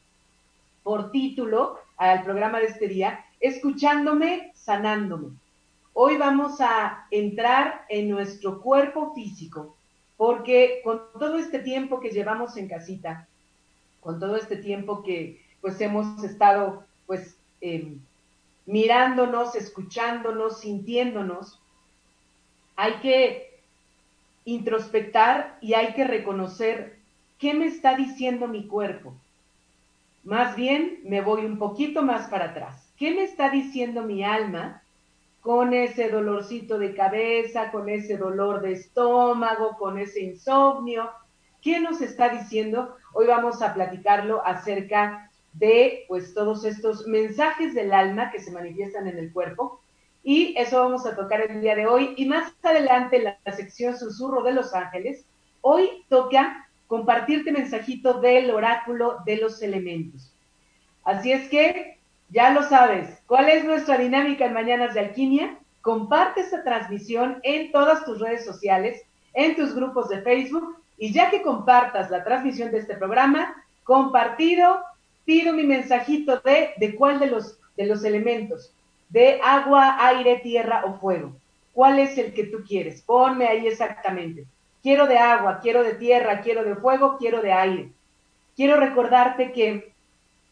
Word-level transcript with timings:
por 0.84 1.12
título 1.12 1.80
al 1.98 2.24
programa 2.24 2.60
de 2.60 2.66
este 2.66 2.88
día, 2.88 3.26
Escuchándome, 3.40 4.52
sanándome. 4.56 5.38
Hoy 5.94 6.18
vamos 6.18 6.60
a 6.62 7.08
entrar 7.12 7.86
en 7.90 8.10
nuestro 8.10 8.62
cuerpo 8.62 9.14
físico, 9.14 9.75
porque 10.18 10.82
con 10.84 11.02
todo 11.20 11.38
este 11.38 11.60
tiempo 11.60 12.00
que 12.00 12.12
llevamos 12.12 12.58
en 12.58 12.68
casita, 12.68 13.28
con 14.00 14.20
todo 14.20 14.36
este 14.36 14.58
tiempo 14.58 15.04
que 15.04 15.42
pues 15.62 15.80
hemos 15.82 16.24
estado 16.24 16.86
pues 17.06 17.36
em, 17.62 18.00
mirándonos, 18.66 19.56
escuchándonos, 19.56 20.62
sintiéndonos, 20.62 21.60
hay 22.76 22.94
que 22.96 23.60
introspectar 24.46 25.58
y 25.62 25.74
hay 25.74 25.94
que 25.94 26.06
reconocer 26.06 27.00
qué 27.40 27.54
me 27.54 27.66
está 27.66 27.96
diciendo 27.96 28.48
mi 28.48 28.68
cuerpo. 28.68 29.14
Más 30.24 30.56
bien 30.56 31.00
me 31.04 31.22
voy 31.22 31.46
un 31.46 31.58
poquito 31.58 32.02
más 32.02 32.28
para 32.30 32.46
atrás. 32.46 32.88
¿Qué 32.98 33.12
me 33.12 33.24
está 33.24 33.50
diciendo 33.50 34.04
mi 34.04 34.24
alma 34.24 34.82
con 35.46 35.76
ese 35.76 36.10
dolorcito 36.10 36.80
de 36.80 36.96
cabeza, 36.96 37.70
con 37.70 37.88
ese 37.88 38.18
dolor 38.18 38.62
de 38.62 38.72
estómago, 38.72 39.78
con 39.78 40.00
ese 40.00 40.24
insomnio. 40.24 41.12
¿Qué 41.62 41.80
nos 41.80 42.02
está 42.02 42.30
diciendo? 42.30 42.96
Hoy 43.14 43.28
vamos 43.28 43.62
a 43.62 43.76
platicarlo 43.76 44.44
acerca 44.44 45.30
de 45.54 46.06
pues 46.08 46.34
todos 46.34 46.66
estos 46.66 47.06
mensajes 47.06 47.76
del 47.76 47.94
alma 47.94 48.32
que 48.32 48.40
se 48.40 48.50
manifiestan 48.50 49.08
en 49.08 49.20
el 49.20 49.32
cuerpo 49.32 49.82
y 50.24 50.56
eso 50.58 50.80
vamos 50.80 51.06
a 51.06 51.16
tocar 51.16 51.42
el 51.42 51.62
día 51.62 51.76
de 51.76 51.86
hoy 51.86 52.16
y 52.18 52.26
más 52.26 52.52
adelante 52.64 53.18
en 53.18 53.26
la 53.26 53.56
sección 53.56 53.96
Susurro 53.96 54.42
de 54.42 54.54
los 54.54 54.74
Ángeles, 54.74 55.28
hoy 55.62 56.04
toca 56.10 56.68
compartirte 56.88 57.52
mensajito 57.52 58.20
del 58.20 58.50
oráculo 58.50 59.20
de 59.28 59.38
los 59.38 59.62
elementos. 59.62 60.34
Así 61.04 61.32
es 61.32 61.48
que 61.50 61.95
ya 62.30 62.52
lo 62.52 62.64
sabes. 62.64 63.22
¿Cuál 63.28 63.50
es 63.50 63.64
nuestra 63.64 63.98
dinámica 63.98 64.46
en 64.46 64.54
Mañanas 64.54 64.94
de 64.94 65.02
Alquimia? 65.02 65.58
Comparte 65.82 66.42
esta 66.42 66.64
transmisión 66.64 67.40
en 67.44 67.72
todas 67.72 68.06
tus 68.06 68.20
redes 68.20 68.46
sociales, 68.46 69.04
en 69.34 69.56
tus 69.56 69.76
grupos 69.76 70.10
de 70.10 70.22
Facebook 70.22 70.78
y 70.98 71.12
ya 71.12 71.30
que 71.30 71.42
compartas 71.42 72.10
la 72.10 72.24
transmisión 72.24 72.72
de 72.72 72.80
este 72.80 72.96
programa, 72.96 73.64
compartido, 73.84 74.80
pido 75.26 75.54
mi 75.54 75.64
mensajito 75.64 76.40
de, 76.40 76.72
de 76.78 76.96
cuál 76.96 77.20
de 77.20 77.28
los, 77.28 77.60
de 77.76 77.86
los 77.86 78.04
elementos, 78.04 78.72
de 79.10 79.40
agua, 79.44 79.98
aire, 80.08 80.38
tierra 80.38 80.84
o 80.86 80.94
fuego. 81.00 81.34
¿Cuál 81.74 82.00
es 82.00 82.18
el 82.18 82.34
que 82.34 82.46
tú 82.46 82.64
quieres? 82.66 83.02
Ponme 83.02 83.48
ahí 83.48 83.68
exactamente. 83.68 84.46
Quiero 84.82 85.08
de 85.08 85.18
agua, 85.18 85.60
quiero 85.62 85.84
de 85.84 85.96
tierra, 85.96 86.42
quiero 86.42 86.64
de 86.64 86.76
fuego, 86.76 87.18
quiero 87.18 87.42
de 87.42 87.52
aire. 87.52 87.90
Quiero 88.56 88.78
recordarte 88.78 89.52
que 89.52 89.92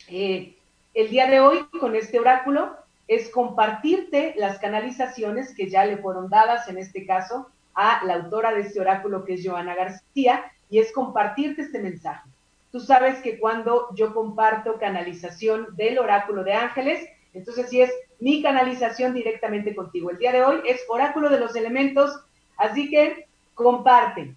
eh, 0.10 0.53
el 0.94 1.10
día 1.10 1.28
de 1.28 1.40
hoy 1.40 1.66
con 1.80 1.96
este 1.96 2.20
oráculo 2.20 2.76
es 3.08 3.30
compartirte 3.30 4.34
las 4.38 4.60
canalizaciones 4.60 5.54
que 5.56 5.70
ya 5.70 5.86
le 5.86 5.98
fueron 5.98 6.30
dadas, 6.30 6.68
en 6.70 6.78
este 6.78 7.06
caso, 7.06 7.50
a 7.74 8.04
la 8.06 8.16
autora 8.16 8.54
de 8.54 8.62
este 8.62 8.80
oráculo, 8.80 9.26
que 9.26 9.34
es 9.34 9.46
Joana 9.46 9.76
García, 9.76 10.52
y 10.70 10.80
es 10.80 10.92
compartirte 10.92 11.64
este 11.64 11.80
mensaje. 11.80 12.30
Tú 12.72 12.80
sabes 12.80 13.20
que 13.22 13.40
cuando 13.40 13.90
yo 13.94 14.14
comparto 14.14 14.80
canalización 14.80 15.76
del 15.76 16.00
oráculo 16.00 16.44
de 16.44 16.54
ángeles, 16.54 17.08
entonces 17.34 17.70
sí 17.70 17.82
es 17.82 17.92
mi 18.20 18.42
canalización 18.42 19.14
directamente 19.14 19.76
contigo. 19.76 20.12
El 20.12 20.18
día 20.18 20.32
de 20.32 20.44
hoy 20.44 20.62
es 20.66 20.82
oráculo 20.88 21.30
de 21.30 21.40
los 21.40 21.56
elementos, 21.56 22.20
así 22.58 22.90
que 22.90 23.28
comparte, 23.54 24.36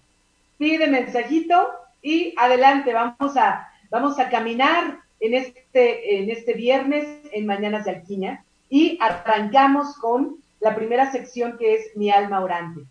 pide 0.57 0.87
mensajito 0.87 1.71
y 2.01 2.33
adelante, 2.37 2.93
vamos 2.93 3.37
a, 3.37 3.69
vamos 3.89 4.19
a 4.19 4.29
caminar 4.29 4.99
en 5.19 5.33
este, 5.33 6.19
en 6.19 6.29
este 6.29 6.53
viernes 6.53 7.07
en 7.31 7.45
Mañanas 7.45 7.85
de 7.85 7.91
Alquimia 7.91 8.43
y 8.69 8.97
arrancamos 9.01 9.95
con 9.97 10.37
la 10.59 10.75
primera 10.75 11.11
sección 11.11 11.57
que 11.57 11.75
es 11.75 11.95
Mi 11.95 12.09
alma 12.09 12.41
orante. 12.41 12.81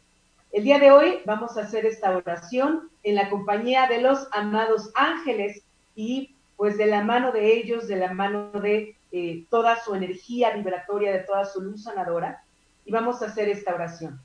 El 0.53 0.65
día 0.65 0.79
de 0.79 0.91
hoy 0.91 1.19
vamos 1.25 1.57
a 1.57 1.63
hacer 1.63 1.85
esta 1.85 2.17
oración 2.17 2.89
en 3.03 3.15
la 3.15 3.29
compañía 3.29 3.87
de 3.89 4.01
los 4.01 4.29
amados 4.33 4.91
ángeles 4.95 5.63
y 5.95 6.31
pues 6.57 6.79
de 6.79 6.87
la 6.87 7.05
mano 7.05 7.33
de 7.33 7.55
ellos, 7.55 7.87
de 7.87 7.97
la 7.97 8.15
mano 8.15 8.51
de 8.53 8.97
eh, 9.13 9.45
toda 9.51 9.83
su 9.85 9.95
energía 9.95 10.51
vibratoria, 10.51 11.13
de 11.13 11.21
toda 11.21 11.45
su 11.45 11.61
luz 11.61 11.85
sanadora, 11.85 12.43
y 12.85 12.91
vamos 12.91 13.23
a 13.23 13.27
hacer 13.27 13.49
esta 13.49 13.75
oración. 13.75 14.19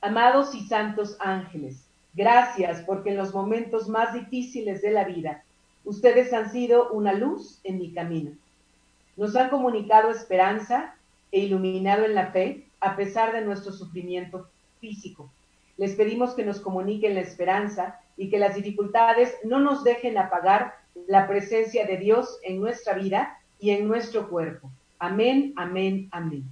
Amados 0.00 0.54
y 0.54 0.66
santos 0.66 1.16
ángeles, 1.20 1.84
gracias 2.14 2.82
porque 2.82 3.10
en 3.10 3.16
los 3.16 3.34
momentos 3.34 3.88
más 3.88 4.14
difíciles 4.14 4.80
de 4.82 4.92
la 4.92 5.04
vida, 5.04 5.42
Ustedes 5.84 6.32
han 6.32 6.50
sido 6.50 6.90
una 6.90 7.12
luz 7.12 7.60
en 7.64 7.78
mi 7.78 7.92
camino. 7.92 8.32
Nos 9.16 9.36
han 9.36 9.50
comunicado 9.50 10.10
esperanza 10.10 10.94
e 11.32 11.40
iluminado 11.40 12.04
en 12.04 12.14
la 12.14 12.32
fe 12.32 12.66
a 12.80 12.96
pesar 12.96 13.32
de 13.32 13.42
nuestro 13.42 13.72
sufrimiento 13.72 14.48
físico. 14.80 15.30
Les 15.76 15.94
pedimos 15.94 16.34
que 16.34 16.44
nos 16.44 16.60
comuniquen 16.60 17.14
la 17.14 17.20
esperanza 17.20 18.00
y 18.16 18.28
que 18.28 18.38
las 18.38 18.54
dificultades 18.54 19.34
no 19.44 19.60
nos 19.60 19.84
dejen 19.84 20.18
apagar 20.18 20.74
la 21.06 21.26
presencia 21.26 21.86
de 21.86 21.96
Dios 21.96 22.38
en 22.42 22.60
nuestra 22.60 22.94
vida 22.94 23.38
y 23.58 23.70
en 23.70 23.88
nuestro 23.88 24.28
cuerpo. 24.28 24.70
Amén, 24.98 25.52
amén, 25.56 26.08
amén. 26.12 26.44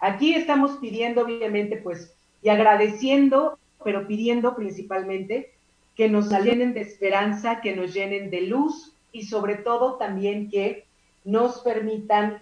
Aquí 0.00 0.34
estamos 0.34 0.78
pidiendo, 0.78 1.22
obviamente, 1.22 1.76
pues, 1.76 2.14
y 2.42 2.48
agradeciendo, 2.48 3.58
pero 3.84 4.06
pidiendo 4.06 4.56
principalmente 4.56 5.51
que 5.96 6.08
nos 6.08 6.30
llenen 6.30 6.74
de 6.74 6.80
esperanza, 6.80 7.60
que 7.60 7.76
nos 7.76 7.92
llenen 7.92 8.30
de 8.30 8.42
luz 8.42 8.92
y 9.12 9.24
sobre 9.24 9.56
todo 9.56 9.96
también 9.96 10.50
que 10.50 10.86
nos 11.24 11.60
permitan 11.60 12.40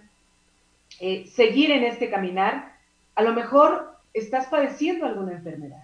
eh, 0.99 1.27
seguir 1.27 1.71
en 1.71 1.83
este 1.83 2.09
caminar. 2.09 2.75
A 3.15 3.23
lo 3.23 3.33
mejor 3.33 3.95
estás 4.13 4.47
padeciendo 4.47 5.05
alguna 5.05 5.33
enfermedad. 5.33 5.83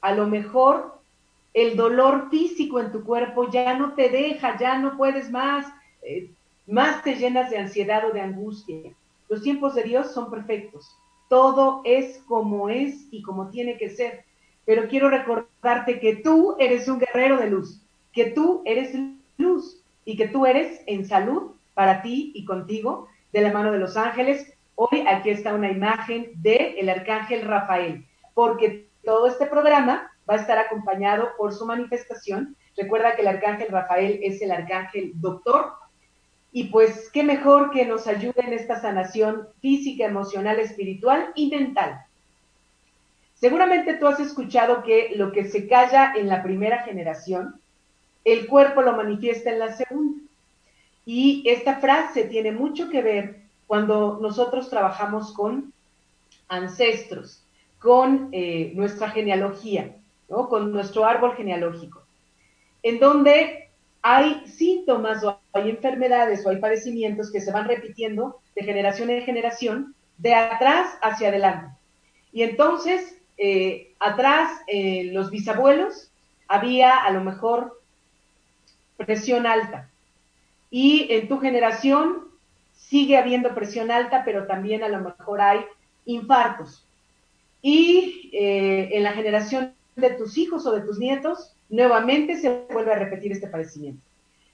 A 0.00 0.12
lo 0.12 0.26
mejor 0.26 0.98
el 1.54 1.76
dolor 1.76 2.28
físico 2.30 2.80
en 2.80 2.92
tu 2.92 3.04
cuerpo 3.04 3.50
ya 3.50 3.74
no 3.74 3.94
te 3.94 4.08
deja, 4.08 4.58
ya 4.58 4.78
no 4.78 4.96
puedes 4.96 5.30
más, 5.30 5.66
eh, 6.02 6.30
más 6.66 7.02
te 7.02 7.16
llenas 7.16 7.50
de 7.50 7.58
ansiedad 7.58 8.08
o 8.08 8.12
de 8.12 8.20
angustia. 8.20 8.92
Los 9.28 9.42
tiempos 9.42 9.74
de 9.74 9.82
Dios 9.84 10.12
son 10.12 10.30
perfectos 10.30 10.96
todo 11.28 11.82
es 11.84 12.18
como 12.28 12.68
es 12.68 13.06
y 13.10 13.22
como 13.22 13.50
tiene 13.50 13.76
que 13.78 13.90
ser. 13.90 14.24
Pero 14.66 14.88
quiero 14.88 15.08
recordarte 15.08 16.00
que 16.00 16.16
tú 16.16 16.56
eres 16.58 16.88
un 16.88 16.98
guerrero 16.98 17.38
de 17.38 17.48
luz, 17.48 17.80
que 18.12 18.26
tú 18.26 18.62
eres 18.66 18.92
luz 19.38 19.80
y 20.04 20.16
que 20.16 20.28
tú 20.28 20.44
eres 20.44 20.82
en 20.86 21.06
salud 21.06 21.52
para 21.72 22.02
ti 22.02 22.32
y 22.34 22.44
contigo 22.44 23.08
de 23.32 23.40
la 23.40 23.52
mano 23.52 23.72
de 23.72 23.78
los 23.78 23.96
ángeles. 23.96 24.52
Hoy 24.74 25.04
aquí 25.08 25.30
está 25.30 25.54
una 25.54 25.70
imagen 25.70 26.32
del 26.36 26.74
el 26.78 26.88
arcángel 26.88 27.42
Rafael, 27.42 28.04
porque 28.34 28.88
todo 29.04 29.28
este 29.28 29.46
programa 29.46 30.10
va 30.28 30.34
a 30.34 30.38
estar 30.38 30.58
acompañado 30.58 31.28
por 31.38 31.54
su 31.54 31.64
manifestación. 31.64 32.56
Recuerda 32.76 33.14
que 33.14 33.22
el 33.22 33.28
arcángel 33.28 33.68
Rafael 33.68 34.18
es 34.22 34.42
el 34.42 34.50
arcángel 34.50 35.12
doctor 35.14 35.72
y 36.50 36.64
pues 36.64 37.10
qué 37.12 37.22
mejor 37.22 37.70
que 37.70 37.84
nos 37.84 38.06
ayude 38.06 38.40
en 38.40 38.54
esta 38.54 38.80
sanación 38.80 39.46
física, 39.60 40.06
emocional, 40.06 40.58
espiritual 40.58 41.30
y 41.34 41.50
mental. 41.50 42.05
Seguramente 43.38 43.94
tú 43.94 44.06
has 44.06 44.18
escuchado 44.18 44.82
que 44.82 45.12
lo 45.14 45.30
que 45.30 45.44
se 45.44 45.68
calla 45.68 46.14
en 46.16 46.28
la 46.28 46.42
primera 46.42 46.82
generación, 46.82 47.60
el 48.24 48.46
cuerpo 48.46 48.82
lo 48.82 48.96
manifiesta 48.96 49.50
en 49.50 49.58
la 49.58 49.72
segunda. 49.72 50.22
Y 51.04 51.44
esta 51.46 51.76
frase 51.76 52.24
tiene 52.24 52.50
mucho 52.50 52.88
que 52.88 53.02
ver 53.02 53.36
cuando 53.66 54.18
nosotros 54.20 54.70
trabajamos 54.70 55.32
con 55.32 55.72
ancestros, 56.48 57.42
con 57.78 58.30
eh, 58.32 58.72
nuestra 58.74 59.10
genealogía, 59.10 59.94
con 60.28 60.72
nuestro 60.72 61.04
árbol 61.04 61.36
genealógico, 61.36 62.02
en 62.82 62.98
donde 62.98 63.68
hay 64.02 64.46
síntomas 64.46 65.22
o 65.24 65.38
hay 65.52 65.70
enfermedades 65.70 66.44
o 66.44 66.50
hay 66.50 66.56
padecimientos 66.56 67.30
que 67.30 67.40
se 67.40 67.52
van 67.52 67.68
repitiendo 67.68 68.40
de 68.54 68.64
generación 68.64 69.10
en 69.10 69.22
generación, 69.22 69.94
de 70.18 70.34
atrás 70.34 70.96
hacia 71.02 71.28
adelante. 71.28 71.68
Y 72.32 72.42
entonces, 72.42 73.15
eh, 73.38 73.94
atrás, 73.98 74.60
eh, 74.66 75.10
los 75.12 75.30
bisabuelos, 75.30 76.10
había 76.48 76.96
a 76.96 77.10
lo 77.10 77.22
mejor 77.22 77.80
presión 78.96 79.46
alta. 79.46 79.90
Y 80.70 81.06
en 81.10 81.28
tu 81.28 81.38
generación 81.38 82.24
sigue 82.74 83.16
habiendo 83.16 83.54
presión 83.54 83.90
alta, 83.90 84.22
pero 84.24 84.46
también 84.46 84.82
a 84.82 84.88
lo 84.88 85.00
mejor 85.00 85.40
hay 85.40 85.60
infartos. 86.04 86.86
Y 87.62 88.30
eh, 88.32 88.90
en 88.92 89.02
la 89.02 89.12
generación 89.12 89.74
de 89.96 90.10
tus 90.10 90.38
hijos 90.38 90.66
o 90.66 90.72
de 90.72 90.82
tus 90.82 90.98
nietos, 90.98 91.52
nuevamente 91.68 92.36
se 92.36 92.66
vuelve 92.70 92.92
a 92.92 92.98
repetir 92.98 93.32
este 93.32 93.48
padecimiento. 93.48 94.02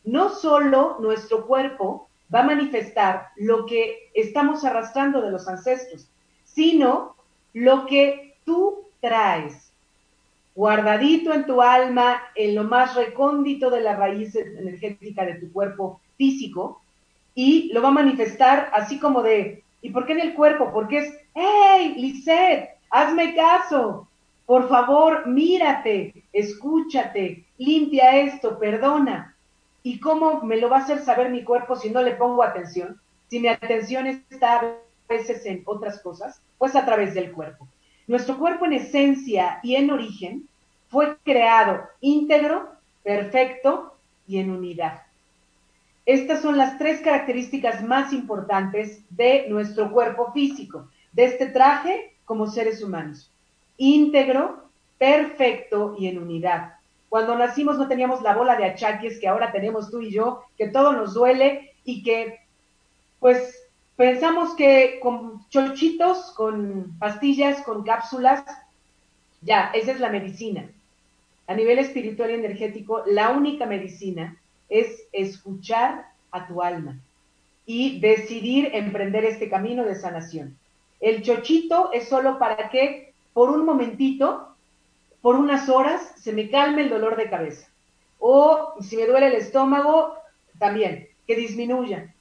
No 0.04 0.30
solo 0.30 0.96
nuestro 1.00 1.46
cuerpo 1.46 2.08
va 2.34 2.40
a 2.40 2.44
manifestar 2.44 3.28
lo 3.36 3.66
que 3.66 4.10
estamos 4.14 4.64
arrastrando 4.64 5.20
de 5.20 5.30
los 5.30 5.46
ancestros, 5.48 6.08
sino 6.44 7.14
lo 7.52 7.86
que 7.86 8.31
tú 8.44 8.84
traes 9.00 9.72
guardadito 10.54 11.32
en 11.32 11.46
tu 11.46 11.62
alma, 11.62 12.22
en 12.34 12.54
lo 12.54 12.64
más 12.64 12.94
recóndito 12.94 13.70
de 13.70 13.80
la 13.80 13.96
raíz 13.96 14.34
energética 14.34 15.24
de 15.24 15.34
tu 15.34 15.52
cuerpo 15.52 16.00
físico, 16.16 16.82
y 17.34 17.72
lo 17.72 17.80
va 17.80 17.88
a 17.88 17.92
manifestar 17.92 18.70
así 18.74 18.98
como 18.98 19.22
de, 19.22 19.62
¿y 19.80 19.90
por 19.90 20.04
qué 20.04 20.12
en 20.12 20.20
el 20.20 20.34
cuerpo? 20.34 20.70
Porque 20.72 20.98
es, 20.98 21.18
hey, 21.34 21.94
Lisette, 21.96 22.76
hazme 22.90 23.34
caso, 23.34 24.06
por 24.44 24.68
favor, 24.68 25.26
mírate, 25.26 26.24
escúchate, 26.32 27.44
limpia 27.56 28.18
esto, 28.20 28.58
perdona. 28.58 29.34
¿Y 29.82 29.98
cómo 29.98 30.42
me 30.42 30.58
lo 30.58 30.68
va 30.68 30.78
a 30.78 30.80
hacer 30.80 31.00
saber 31.00 31.30
mi 31.30 31.42
cuerpo 31.42 31.74
si 31.74 31.90
no 31.90 32.02
le 32.02 32.12
pongo 32.12 32.42
atención? 32.42 33.00
Si 33.28 33.40
mi 33.40 33.48
atención 33.48 34.06
está 34.06 34.60
a 34.60 34.74
veces 35.08 35.44
en 35.46 35.62
otras 35.64 36.00
cosas, 36.00 36.40
pues 36.58 36.76
a 36.76 36.84
través 36.84 37.14
del 37.14 37.32
cuerpo. 37.32 37.66
Nuestro 38.06 38.38
cuerpo 38.38 38.66
en 38.66 38.74
esencia 38.74 39.60
y 39.62 39.76
en 39.76 39.90
origen 39.90 40.48
fue 40.88 41.16
creado 41.24 41.82
íntegro, 42.00 42.68
perfecto 43.02 43.94
y 44.26 44.38
en 44.38 44.50
unidad. 44.50 45.02
Estas 46.04 46.42
son 46.42 46.58
las 46.58 46.78
tres 46.78 47.00
características 47.00 47.82
más 47.82 48.12
importantes 48.12 49.02
de 49.10 49.46
nuestro 49.48 49.92
cuerpo 49.92 50.32
físico, 50.32 50.88
de 51.12 51.24
este 51.26 51.46
traje 51.46 52.14
como 52.24 52.46
seres 52.46 52.82
humanos 52.82 53.32
íntegro, 53.76 54.68
perfecto 54.98 55.96
y 55.98 56.06
en 56.06 56.18
unidad. 56.18 56.74
Cuando 57.08 57.36
nacimos 57.36 57.78
no 57.78 57.88
teníamos 57.88 58.22
la 58.22 58.34
bola 58.34 58.56
de 58.56 58.64
achaques 58.64 59.18
que 59.18 59.28
ahora 59.28 59.50
tenemos 59.50 59.90
tú 59.90 60.00
y 60.00 60.12
yo, 60.12 60.44
que 60.56 60.68
todo 60.68 60.92
nos 60.92 61.14
duele 61.14 61.72
y 61.84 62.02
que 62.02 62.38
pues 63.18 63.61
pensamos 64.02 64.56
que 64.56 64.98
con 65.00 65.48
chochitos, 65.48 66.32
con 66.32 66.98
pastillas, 66.98 67.62
con 67.62 67.84
cápsulas, 67.84 68.42
ya, 69.42 69.70
esa 69.74 69.92
es 69.92 70.00
la 70.00 70.08
medicina. 70.08 70.68
A 71.46 71.54
nivel 71.54 71.78
espiritual 71.78 72.32
y 72.32 72.34
energético, 72.34 73.04
la 73.06 73.30
única 73.30 73.64
medicina 73.64 74.36
es 74.68 75.04
escuchar 75.12 76.06
a 76.32 76.48
tu 76.48 76.62
alma 76.62 76.98
y 77.64 78.00
decidir 78.00 78.70
emprender 78.72 79.24
este 79.24 79.48
camino 79.48 79.84
de 79.84 79.94
sanación. 79.94 80.58
El 80.98 81.22
chochito 81.22 81.92
es 81.92 82.08
solo 82.08 82.40
para 82.40 82.70
que 82.70 83.12
por 83.32 83.50
un 83.50 83.64
momentito, 83.64 84.48
por 85.20 85.36
unas 85.36 85.68
horas, 85.68 86.14
se 86.16 86.32
me 86.32 86.50
calme 86.50 86.82
el 86.82 86.90
dolor 86.90 87.14
de 87.14 87.30
cabeza. 87.30 87.68
O 88.18 88.74
si 88.80 88.96
me 88.96 89.06
duele 89.06 89.28
el 89.28 89.34
estómago, 89.34 90.16
también, 90.58 91.06
que 91.24 91.36
disminuya. 91.36 92.12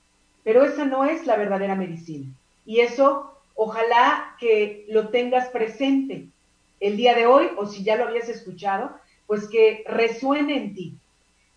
Pero 0.44 0.64
esa 0.64 0.86
no 0.86 1.06
es 1.06 1.26
la 1.26 1.36
verdadera 1.36 1.76
medicina. 1.76 2.26
Y 2.66 2.80
eso, 2.80 3.34
ojalá 3.56 4.36
que 4.40 4.86
lo 4.90 5.10
tengas 5.10 5.50
presente 5.50 6.28
el 6.80 6.98
día 6.98 7.16
de 7.16 7.28
hoy, 7.28 7.50
o 7.58 7.68
si 7.68 7.84
ya 7.84 7.96
lo 7.96 8.08
habías 8.08 8.30
escuchado, 8.30 8.92
pues 9.28 9.48
que 9.48 9.84
resuene 9.88 10.58
en 10.58 10.74
ti. 10.74 10.96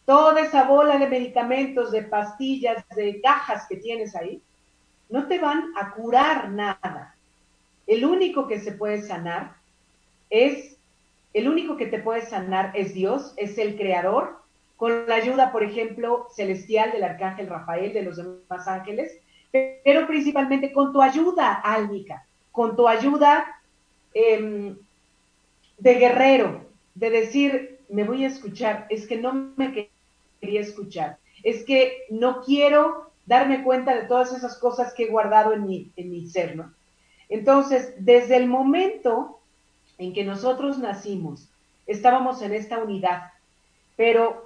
Toda 0.04 0.42
esa 0.42 0.64
bola 0.64 0.98
de 0.98 1.08
medicamentos, 1.08 1.90
de 1.90 2.02
pastillas, 2.02 2.84
de 2.94 3.20
cajas 3.22 3.66
que 3.68 3.76
tienes 3.76 4.14
ahí, 4.14 4.42
no 5.08 5.26
te 5.28 5.38
van 5.38 5.72
a 5.76 5.92
curar 5.92 6.50
nada 6.50 7.14
el 7.86 8.04
único 8.04 8.46
que 8.46 8.60
se 8.60 8.72
puede 8.72 9.02
sanar 9.02 9.56
es, 10.30 10.76
el 11.32 11.48
único 11.48 11.76
que 11.76 11.86
te 11.86 11.98
puede 11.98 12.22
sanar 12.22 12.72
es 12.74 12.94
Dios, 12.94 13.34
es 13.36 13.58
el 13.58 13.76
creador, 13.76 14.40
con 14.76 15.06
la 15.06 15.14
ayuda, 15.16 15.52
por 15.52 15.62
ejemplo, 15.62 16.26
celestial 16.34 16.92
del 16.92 17.04
arcángel 17.04 17.48
Rafael, 17.48 17.92
de 17.92 18.02
los 18.02 18.16
demás 18.16 18.66
ángeles, 18.66 19.18
pero 19.52 20.06
principalmente 20.06 20.72
con 20.72 20.92
tu 20.92 21.00
ayuda 21.00 21.52
álmica, 21.52 22.26
con 22.50 22.74
tu 22.74 22.88
ayuda 22.88 23.60
em, 24.12 24.76
de 25.78 25.94
guerrero, 25.94 26.64
de 26.94 27.10
decir, 27.10 27.78
me 27.88 28.04
voy 28.04 28.24
a 28.24 28.28
escuchar, 28.28 28.86
es 28.90 29.06
que 29.06 29.16
no 29.16 29.52
me 29.56 29.90
quería 30.40 30.60
escuchar, 30.60 31.18
es 31.42 31.64
que 31.64 32.04
no 32.10 32.42
quiero 32.42 33.10
darme 33.26 33.62
cuenta 33.62 33.94
de 33.94 34.06
todas 34.06 34.32
esas 34.32 34.58
cosas 34.58 34.92
que 34.92 35.04
he 35.04 35.10
guardado 35.10 35.52
en 35.52 35.66
mi, 35.66 35.92
en 35.96 36.10
mi 36.10 36.26
ser, 36.26 36.56
¿no? 36.56 36.72
Entonces, 37.28 37.94
desde 37.98 38.36
el 38.36 38.46
momento 38.46 39.38
en 39.98 40.12
que 40.12 40.24
nosotros 40.24 40.78
nacimos, 40.78 41.48
estábamos 41.86 42.42
en 42.42 42.52
esta 42.52 42.78
unidad, 42.78 43.32
pero 43.96 44.43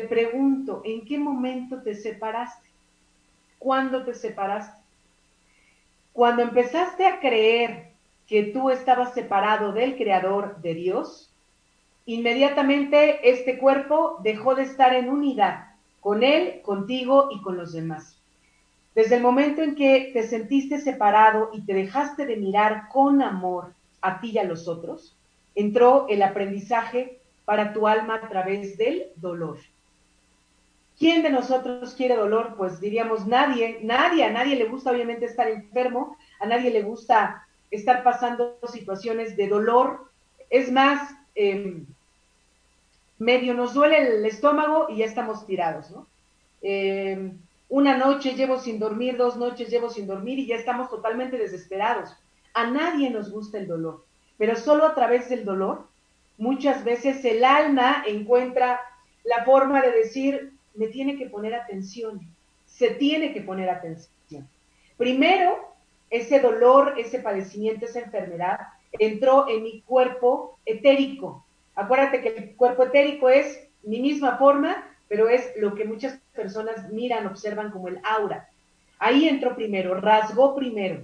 te 0.00 0.06
pregunto, 0.06 0.82
¿en 0.84 1.04
qué 1.04 1.18
momento 1.18 1.82
te 1.82 1.92
separaste? 1.92 2.68
¿Cuándo 3.58 4.04
te 4.04 4.14
separaste? 4.14 4.80
Cuando 6.12 6.42
empezaste 6.42 7.04
a 7.04 7.18
creer 7.18 7.88
que 8.28 8.44
tú 8.44 8.70
estabas 8.70 9.12
separado 9.12 9.72
del 9.72 9.96
Creador 9.96 10.62
de 10.62 10.74
Dios, 10.74 11.34
inmediatamente 12.06 13.28
este 13.28 13.58
cuerpo 13.58 14.20
dejó 14.22 14.54
de 14.54 14.62
estar 14.62 14.94
en 14.94 15.08
unidad 15.08 15.66
con 16.00 16.22
Él, 16.22 16.60
contigo 16.62 17.30
y 17.32 17.42
con 17.42 17.56
los 17.56 17.72
demás. 17.72 18.16
Desde 18.94 19.16
el 19.16 19.22
momento 19.22 19.62
en 19.62 19.74
que 19.74 20.10
te 20.12 20.22
sentiste 20.28 20.78
separado 20.78 21.50
y 21.52 21.62
te 21.62 21.74
dejaste 21.74 22.24
de 22.24 22.36
mirar 22.36 22.88
con 22.88 23.20
amor 23.20 23.72
a 24.00 24.20
ti 24.20 24.30
y 24.30 24.38
a 24.38 24.44
los 24.44 24.68
otros, 24.68 25.16
entró 25.56 26.06
el 26.08 26.22
aprendizaje 26.22 27.18
para 27.44 27.72
tu 27.72 27.88
alma 27.88 28.20
a 28.22 28.28
través 28.28 28.78
del 28.78 29.08
dolor. 29.16 29.58
¿Quién 30.98 31.22
de 31.22 31.30
nosotros 31.30 31.94
quiere 31.94 32.16
dolor? 32.16 32.54
Pues 32.56 32.80
diríamos 32.80 33.26
nadie, 33.26 33.78
nadie, 33.82 34.24
a 34.24 34.32
nadie 34.32 34.56
le 34.56 34.64
gusta 34.64 34.90
obviamente 34.90 35.26
estar 35.26 35.48
enfermo, 35.48 36.16
a 36.40 36.46
nadie 36.46 36.70
le 36.70 36.82
gusta 36.82 37.46
estar 37.70 38.02
pasando 38.02 38.58
situaciones 38.72 39.36
de 39.36 39.48
dolor. 39.48 40.10
Es 40.50 40.72
más, 40.72 41.14
em, 41.36 41.86
medio 43.18 43.54
nos 43.54 43.74
duele 43.74 43.98
el 43.98 44.26
estómago 44.26 44.86
y 44.88 44.98
ya 44.98 45.04
estamos 45.04 45.46
tirados, 45.46 45.90
¿no? 45.90 46.06
Em, 46.62 47.38
una 47.68 47.96
noche 47.96 48.34
llevo 48.34 48.58
sin 48.58 48.80
dormir, 48.80 49.16
dos 49.16 49.36
noches 49.36 49.68
llevo 49.68 49.90
sin 49.90 50.06
dormir 50.06 50.38
y 50.38 50.46
ya 50.46 50.56
estamos 50.56 50.90
totalmente 50.90 51.36
desesperados. 51.36 52.16
A 52.54 52.70
nadie 52.70 53.10
nos 53.10 53.30
gusta 53.30 53.58
el 53.58 53.68
dolor, 53.68 54.04
pero 54.36 54.56
solo 54.56 54.86
a 54.86 54.94
través 54.94 55.28
del 55.28 55.44
dolor 55.44 55.86
muchas 56.38 56.82
veces 56.82 57.24
el 57.24 57.44
alma 57.44 58.02
encuentra 58.06 58.80
la 59.24 59.44
forma 59.44 59.82
de 59.82 59.92
decir, 59.92 60.57
me 60.78 60.88
tiene 60.88 61.18
que 61.18 61.26
poner 61.26 61.54
atención, 61.54 62.20
se 62.66 62.90
tiene 62.90 63.32
que 63.32 63.40
poner 63.40 63.68
atención. 63.68 64.48
Primero, 64.96 65.74
ese 66.08 66.40
dolor, 66.40 66.94
ese 66.96 67.18
padecimiento, 67.18 67.84
esa 67.84 68.00
enfermedad, 68.00 68.60
entró 68.92 69.48
en 69.48 69.64
mi 69.64 69.82
cuerpo 69.82 70.58
etérico. 70.64 71.44
Acuérdate 71.74 72.22
que 72.22 72.28
el 72.28 72.56
cuerpo 72.56 72.84
etérico 72.84 73.28
es 73.28 73.68
mi 73.82 74.00
misma 74.00 74.38
forma, 74.38 74.86
pero 75.08 75.28
es 75.28 75.50
lo 75.56 75.74
que 75.74 75.84
muchas 75.84 76.18
personas 76.34 76.90
miran, 76.92 77.26
observan 77.26 77.70
como 77.70 77.88
el 77.88 78.00
aura. 78.04 78.48
Ahí 78.98 79.28
entró 79.28 79.56
primero, 79.56 80.00
rasgó 80.00 80.54
primero. 80.54 81.02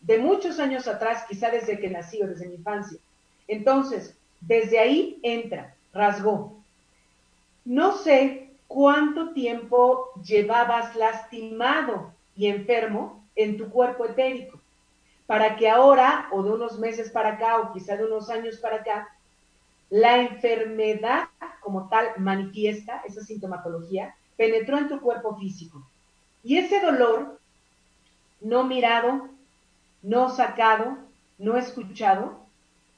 De 0.00 0.18
muchos 0.18 0.58
años 0.58 0.88
atrás, 0.88 1.24
quizá 1.28 1.50
desde 1.50 1.78
que 1.78 1.88
nací 1.88 2.18
desde 2.18 2.48
mi 2.48 2.54
infancia. 2.54 2.98
Entonces, 3.46 4.16
desde 4.40 4.80
ahí 4.80 5.20
entra, 5.22 5.74
rasgó. 5.92 6.56
No 7.64 7.96
sé 7.96 8.41
cuánto 8.72 9.32
tiempo 9.34 10.12
llevabas 10.24 10.96
lastimado 10.96 12.14
y 12.34 12.46
enfermo 12.46 13.22
en 13.36 13.58
tu 13.58 13.68
cuerpo 13.68 14.06
etérico, 14.06 14.58
para 15.26 15.56
que 15.56 15.68
ahora, 15.68 16.28
o 16.32 16.42
de 16.42 16.50
unos 16.52 16.78
meses 16.78 17.10
para 17.10 17.30
acá, 17.30 17.58
o 17.58 17.72
quizá 17.72 17.96
de 17.96 18.04
unos 18.04 18.30
años 18.30 18.56
para 18.56 18.76
acá, 18.76 19.08
la 19.90 20.22
enfermedad 20.22 21.24
como 21.60 21.88
tal 21.90 22.06
manifiesta, 22.16 23.02
esa 23.06 23.20
sintomatología, 23.20 24.14
penetró 24.38 24.78
en 24.78 24.88
tu 24.88 25.00
cuerpo 25.00 25.36
físico. 25.36 25.82
Y 26.42 26.56
ese 26.56 26.80
dolor, 26.80 27.38
no 28.40 28.64
mirado, 28.64 29.28
no 30.02 30.30
sacado, 30.30 30.96
no 31.36 31.58
escuchado, 31.58 32.38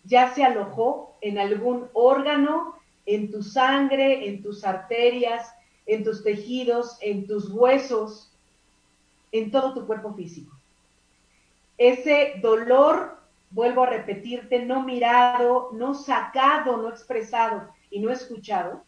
ya 0.04 0.32
se 0.34 0.44
alojó 0.44 1.16
en 1.20 1.38
algún 1.38 1.88
órgano, 1.94 2.76
en 3.06 3.30
tu 3.30 3.42
sangre, 3.42 4.28
en 4.28 4.40
tus 4.40 4.64
arterias, 4.64 5.52
en 5.86 6.04
tus 6.04 6.22
tejidos, 6.22 6.96
en 7.00 7.26
tus 7.26 7.50
huesos, 7.50 8.30
en 9.32 9.50
todo 9.50 9.74
tu 9.74 9.86
cuerpo 9.86 10.14
físico. 10.14 10.52
Ese 11.76 12.34
dolor, 12.40 13.18
vuelvo 13.50 13.82
a 13.82 13.90
repetirte, 13.90 14.64
no 14.64 14.82
mirado, 14.82 15.70
no 15.72 15.94
sacado, 15.94 16.76
no 16.76 16.88
expresado 16.88 17.68
y 17.90 18.00
no 18.00 18.10
escuchado. 18.10 18.82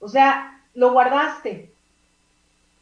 O 0.00 0.08
sea, 0.08 0.62
lo 0.74 0.92
guardaste. 0.92 1.70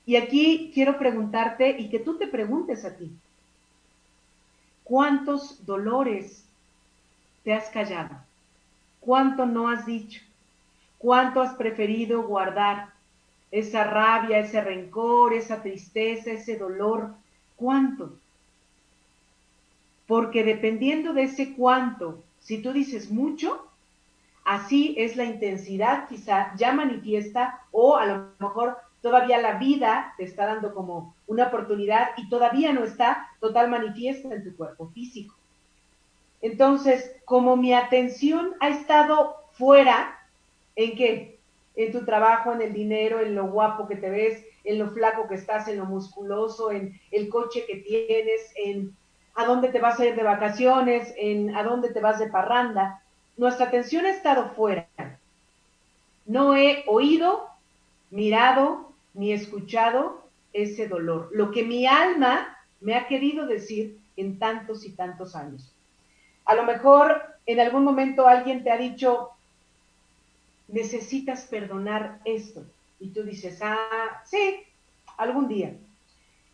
Y 0.07 0.17
aquí 0.17 0.71
quiero 0.73 0.99
preguntarte 0.99 1.71
y 1.79 1.91
que 1.91 1.99
tú 1.99 2.17
te 2.17 2.27
preguntes 2.27 2.85
a 2.85 2.97
ti, 2.97 3.13
¿cuántos 4.85 5.67
dolores 5.67 6.45
te 7.45 7.53
has 7.53 7.69
callado? 7.69 8.17
¿Cuánto 9.01 9.45
no 9.47 9.69
has 9.69 9.85
dicho? 9.85 10.23
¿Cuánto 10.97 11.43
has 11.43 11.55
preferido 11.55 12.23
guardar? 12.23 12.98
Esa 13.51 13.85
rabia, 13.85 14.39
ese 14.39 14.61
rencor, 14.61 15.33
esa 15.33 15.63
tristeza, 15.63 16.33
ese 16.33 16.57
dolor. 16.57 17.15
¿Cuánto? 17.57 18.17
Porque 20.07 20.45
dependiendo 20.45 21.13
de 21.13 21.25
ese 21.25 21.55
cuánto, 21.55 22.23
si 22.41 22.63
tú 22.63 22.73
dices 22.73 23.11
mucho, 23.11 23.67
así 24.45 24.95
es 24.97 25.17
la 25.17 25.25
intensidad 25.25 26.09
quizá 26.09 26.55
ya 26.57 26.73
manifiesta 26.73 27.61
o 27.71 27.97
a 27.97 28.07
lo 28.07 28.29
mejor 28.39 28.79
todavía 29.03 29.39
la 29.39 29.59
vida 29.59 30.15
te 30.17 30.25
está 30.25 30.47
dando 30.47 30.75
como 30.75 31.15
una 31.27 31.49
oportunidad 31.49 32.11
y 32.17 32.29
todavía 32.29 32.73
no 32.73 32.85
está 32.85 33.29
total 33.41 33.69
manifiesta 33.69 34.35
en 34.35 34.45
tu 34.45 34.57
cuerpo 34.57 34.89
físico. 34.89 35.35
Entonces, 36.41 37.13
como 37.25 37.57
mi 37.57 37.75
atención 37.75 38.55
ha 38.61 38.69
estado 38.69 39.37
fuera, 39.53 40.19
¿en 40.77 40.97
qué? 40.97 41.38
En 41.79 41.93
tu 41.93 42.05
trabajo, 42.05 42.53
en 42.53 42.61
el 42.61 42.73
dinero, 42.73 43.21
en 43.21 43.37
lo 43.37 43.47
guapo 43.47 43.87
que 43.87 43.95
te 43.95 44.11
ves, 44.11 44.45
en 44.65 44.81
lo 44.81 44.91
flaco 44.91 45.29
que 45.29 45.37
estás, 45.37 45.69
en 45.69 45.79
lo 45.79 45.85
musculoso, 45.85 46.73
en 46.73 47.01
el 47.13 47.29
coche 47.29 47.65
que 47.67 47.77
tienes, 47.77 48.53
en 48.57 48.97
a 49.37 49.47
dónde 49.47 49.69
te 49.69 49.79
vas 49.79 50.01
a 50.01 50.07
ir 50.07 50.17
de 50.17 50.25
vacaciones, 50.25 51.15
en 51.17 51.55
a 51.55 51.63
dónde 51.63 51.91
te 51.91 52.01
vas 52.01 52.19
de 52.19 52.27
parranda. 52.27 53.01
Nuestra 53.37 53.67
atención 53.67 54.05
ha 54.07 54.11
estado 54.11 54.51
fuera. 54.57 54.89
No 56.27 56.57
he 56.57 56.83
oído, 56.89 57.49
mirado, 58.11 58.91
ni 59.15 59.33
escuchado 59.33 60.21
ese 60.53 60.89
dolor, 60.89 61.31
lo 61.33 61.53
que 61.53 61.63
mi 61.63 61.87
alma 61.87 62.59
me 62.81 62.97
ha 62.97 63.07
querido 63.07 63.47
decir 63.47 63.99
en 64.17 64.41
tantos 64.41 64.85
y 64.85 64.91
tantos 64.91 65.37
años. 65.37 65.73
A 66.45 66.57
lo 66.57 66.65
mejor 66.65 67.23
en 67.47 67.61
algún 67.61 67.85
momento 67.85 68.27
alguien 68.27 68.65
te 68.65 68.73
ha 68.73 68.77
dicho, 68.77 69.31
necesitas 70.69 71.47
perdonar 71.47 72.21
esto. 72.25 72.65
Y 73.01 73.09
tú 73.09 73.23
dices, 73.23 73.61
ah, 73.63 74.23
sí, 74.25 74.63
algún 75.17 75.49
día. 75.49 75.75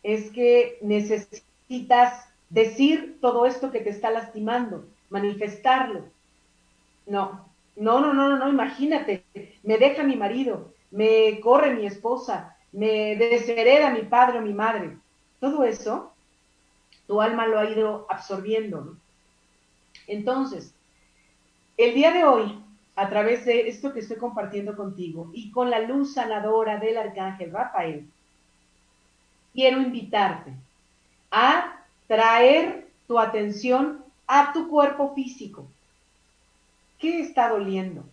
Es 0.03 0.31
que 0.31 0.77
necesitas 0.81 2.27
decir 2.49 3.17
todo 3.21 3.45
esto 3.45 3.71
que 3.71 3.81
te 3.81 3.89
está 3.89 4.11
lastimando, 4.11 4.85
manifestarlo. 5.09 6.05
No, 7.05 7.45
no, 7.75 7.99
no, 7.99 8.13
no, 8.13 8.37
no, 8.37 8.49
imagínate, 8.49 9.23
me 9.63 9.77
deja 9.77 10.03
mi 10.03 10.15
marido, 10.15 10.73
me 10.91 11.39
corre 11.41 11.75
mi 11.75 11.85
esposa, 11.85 12.55
me 12.71 13.15
deshereda 13.15 13.91
mi 13.91 14.03
padre 14.03 14.39
o 14.39 14.41
mi 14.41 14.53
madre. 14.53 14.97
Todo 15.39 15.63
eso, 15.63 16.13
tu 17.07 17.21
alma 17.21 17.47
lo 17.47 17.59
ha 17.59 17.69
ido 17.69 18.05
absorbiendo. 18.09 18.95
Entonces, 20.07 20.73
el 21.77 21.93
día 21.93 22.11
de 22.11 22.23
hoy 22.23 22.64
a 22.95 23.09
través 23.09 23.45
de 23.45 23.67
esto 23.67 23.93
que 23.93 23.99
estoy 23.99 24.17
compartiendo 24.17 24.75
contigo 24.75 25.29
y 25.33 25.51
con 25.51 25.69
la 25.69 25.79
luz 25.79 26.13
sanadora 26.13 26.77
del 26.77 26.97
arcángel 26.97 27.51
Rafael, 27.51 28.07
quiero 29.53 29.81
invitarte 29.81 30.53
a 31.31 31.83
traer 32.07 32.87
tu 33.07 33.19
atención 33.19 34.03
a 34.27 34.53
tu 34.53 34.69
cuerpo 34.69 35.13
físico. 35.13 35.67
¿Qué 36.99 37.19
está 37.19 37.49
doliendo? 37.49 38.03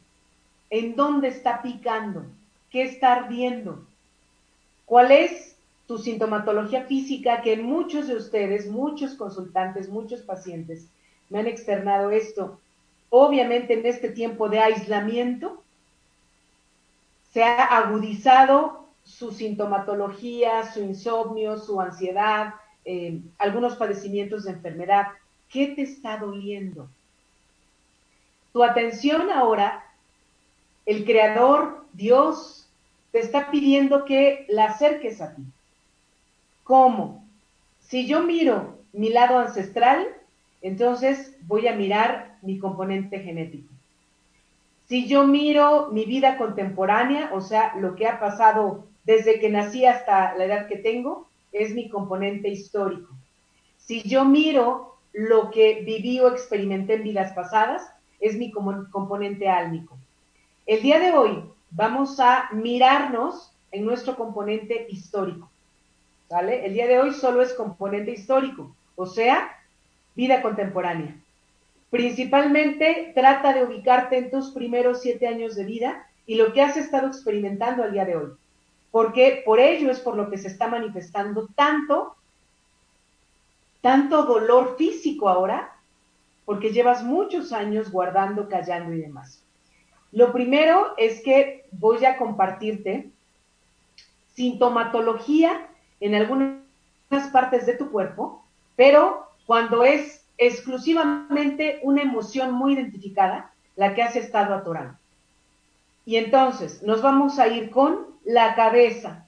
¿En 0.70 0.96
dónde 0.96 1.28
está 1.28 1.62
picando? 1.62 2.24
¿Qué 2.70 2.82
está 2.82 3.12
ardiendo? 3.12 3.86
¿Cuál 4.86 5.12
es 5.12 5.56
tu 5.86 5.98
sintomatología 5.98 6.84
física 6.84 7.42
que 7.42 7.56
muchos 7.56 8.08
de 8.08 8.16
ustedes, 8.16 8.66
muchos 8.66 9.14
consultantes, 9.14 9.88
muchos 9.88 10.22
pacientes 10.22 10.86
me 11.30 11.38
han 11.38 11.46
externado 11.46 12.10
esto? 12.10 12.58
Obviamente 13.14 13.74
en 13.74 13.84
este 13.84 14.08
tiempo 14.08 14.48
de 14.48 14.58
aislamiento 14.58 15.62
se 17.30 17.44
ha 17.44 17.64
agudizado 17.64 18.86
su 19.04 19.32
sintomatología, 19.32 20.72
su 20.72 20.80
insomnio, 20.80 21.58
su 21.58 21.78
ansiedad, 21.78 22.54
eh, 22.86 23.20
algunos 23.36 23.76
padecimientos 23.76 24.44
de 24.44 24.52
enfermedad. 24.52 25.08
¿Qué 25.50 25.66
te 25.68 25.82
está 25.82 26.16
doliendo? 26.16 26.88
Tu 28.54 28.64
atención 28.64 29.30
ahora, 29.30 29.84
el 30.86 31.04
Creador, 31.04 31.84
Dios, 31.92 32.66
te 33.10 33.18
está 33.18 33.50
pidiendo 33.50 34.06
que 34.06 34.46
la 34.48 34.68
acerques 34.68 35.20
a 35.20 35.34
ti. 35.34 35.42
¿Cómo? 36.64 37.28
Si 37.78 38.06
yo 38.06 38.22
miro 38.22 38.78
mi 38.94 39.10
lado 39.10 39.38
ancestral, 39.38 40.08
entonces 40.62 41.36
voy 41.42 41.66
a 41.68 41.74
mirar 41.74 42.38
mi 42.42 42.58
componente 42.58 43.18
genético. 43.18 43.72
Si 44.88 45.06
yo 45.06 45.26
miro 45.26 45.88
mi 45.90 46.04
vida 46.04 46.38
contemporánea, 46.38 47.30
o 47.32 47.40
sea, 47.40 47.74
lo 47.76 47.94
que 47.94 48.06
ha 48.06 48.20
pasado 48.20 48.86
desde 49.04 49.40
que 49.40 49.50
nací 49.50 49.84
hasta 49.86 50.36
la 50.36 50.44
edad 50.44 50.66
que 50.68 50.76
tengo, 50.76 51.28
es 51.50 51.74
mi 51.74 51.88
componente 51.88 52.48
histórico. 52.48 53.12
Si 53.78 54.02
yo 54.02 54.24
miro 54.24 54.96
lo 55.12 55.50
que 55.50 55.82
viví 55.84 56.20
o 56.20 56.28
experimenté 56.28 56.94
en 56.94 57.02
vidas 57.02 57.32
pasadas, 57.32 57.90
es 58.20 58.36
mi 58.36 58.52
componente 58.52 59.48
álmico. 59.48 59.98
El 60.66 60.82
día 60.82 61.00
de 61.00 61.12
hoy 61.12 61.44
vamos 61.70 62.20
a 62.20 62.48
mirarnos 62.52 63.52
en 63.72 63.84
nuestro 63.84 64.16
componente 64.16 64.86
histórico. 64.88 65.50
¿Vale? 66.30 66.64
El 66.64 66.74
día 66.74 66.86
de 66.86 66.98
hoy 66.98 67.12
solo 67.12 67.42
es 67.42 67.52
componente 67.52 68.12
histórico, 68.12 68.74
o 68.96 69.04
sea, 69.04 69.50
vida 70.14 70.42
contemporánea. 70.42 71.16
Principalmente 71.90 73.12
trata 73.14 73.52
de 73.52 73.64
ubicarte 73.64 74.16
en 74.16 74.30
tus 74.30 74.50
primeros 74.50 75.02
siete 75.02 75.26
años 75.26 75.54
de 75.54 75.64
vida 75.64 76.06
y 76.26 76.36
lo 76.36 76.52
que 76.52 76.62
has 76.62 76.76
estado 76.76 77.06
experimentando 77.06 77.82
al 77.82 77.92
día 77.92 78.04
de 78.04 78.16
hoy. 78.16 78.32
Porque 78.90 79.42
por 79.44 79.60
ello 79.60 79.90
es 79.90 80.00
por 80.00 80.16
lo 80.16 80.30
que 80.30 80.38
se 80.38 80.48
está 80.48 80.68
manifestando 80.68 81.48
tanto, 81.54 82.16
tanto 83.80 84.24
dolor 84.24 84.76
físico 84.76 85.28
ahora, 85.28 85.74
porque 86.44 86.72
llevas 86.72 87.02
muchos 87.02 87.52
años 87.52 87.90
guardando, 87.90 88.48
callando 88.48 88.94
y 88.94 89.00
demás. 89.00 89.42
Lo 90.12 90.32
primero 90.32 90.94
es 90.98 91.22
que 91.22 91.66
voy 91.72 92.04
a 92.04 92.18
compartirte 92.18 93.10
sintomatología 94.34 95.68
en 96.00 96.14
algunas 96.14 97.28
partes 97.32 97.66
de 97.66 97.76
tu 97.76 97.90
cuerpo, 97.90 98.44
pero 98.76 99.31
cuando 99.46 99.84
es 99.84 100.24
exclusivamente 100.38 101.80
una 101.82 102.02
emoción 102.02 102.52
muy 102.52 102.74
identificada 102.74 103.52
la 103.76 103.94
que 103.94 104.02
has 104.02 104.16
estado 104.16 104.54
atorando. 104.54 104.96
Y 106.04 106.16
entonces 106.16 106.82
nos 106.82 107.02
vamos 107.02 107.38
a 107.38 107.48
ir 107.48 107.70
con 107.70 108.06
la 108.24 108.54
cabeza. 108.54 109.26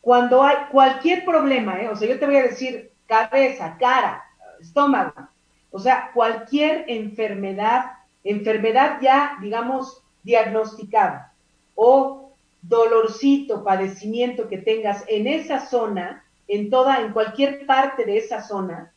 Cuando 0.00 0.42
hay 0.42 0.56
cualquier 0.70 1.24
problema, 1.24 1.80
¿eh? 1.80 1.88
o 1.88 1.96
sea, 1.96 2.08
yo 2.08 2.18
te 2.18 2.26
voy 2.26 2.36
a 2.36 2.44
decir 2.44 2.90
cabeza, 3.06 3.76
cara, 3.78 4.24
estómago. 4.60 5.28
O 5.70 5.78
sea, 5.78 6.10
cualquier 6.12 6.84
enfermedad, 6.88 7.92
enfermedad 8.24 8.98
ya, 9.00 9.36
digamos, 9.40 10.02
diagnosticada 10.22 11.32
o 11.74 12.32
dolorcito, 12.62 13.64
padecimiento 13.64 14.48
que 14.48 14.58
tengas 14.58 15.04
en 15.08 15.26
esa 15.26 15.66
zona, 15.66 16.24
en 16.48 16.68
toda, 16.70 17.00
en 17.00 17.12
cualquier 17.12 17.64
parte 17.66 18.04
de 18.04 18.18
esa 18.18 18.42
zona. 18.42 18.92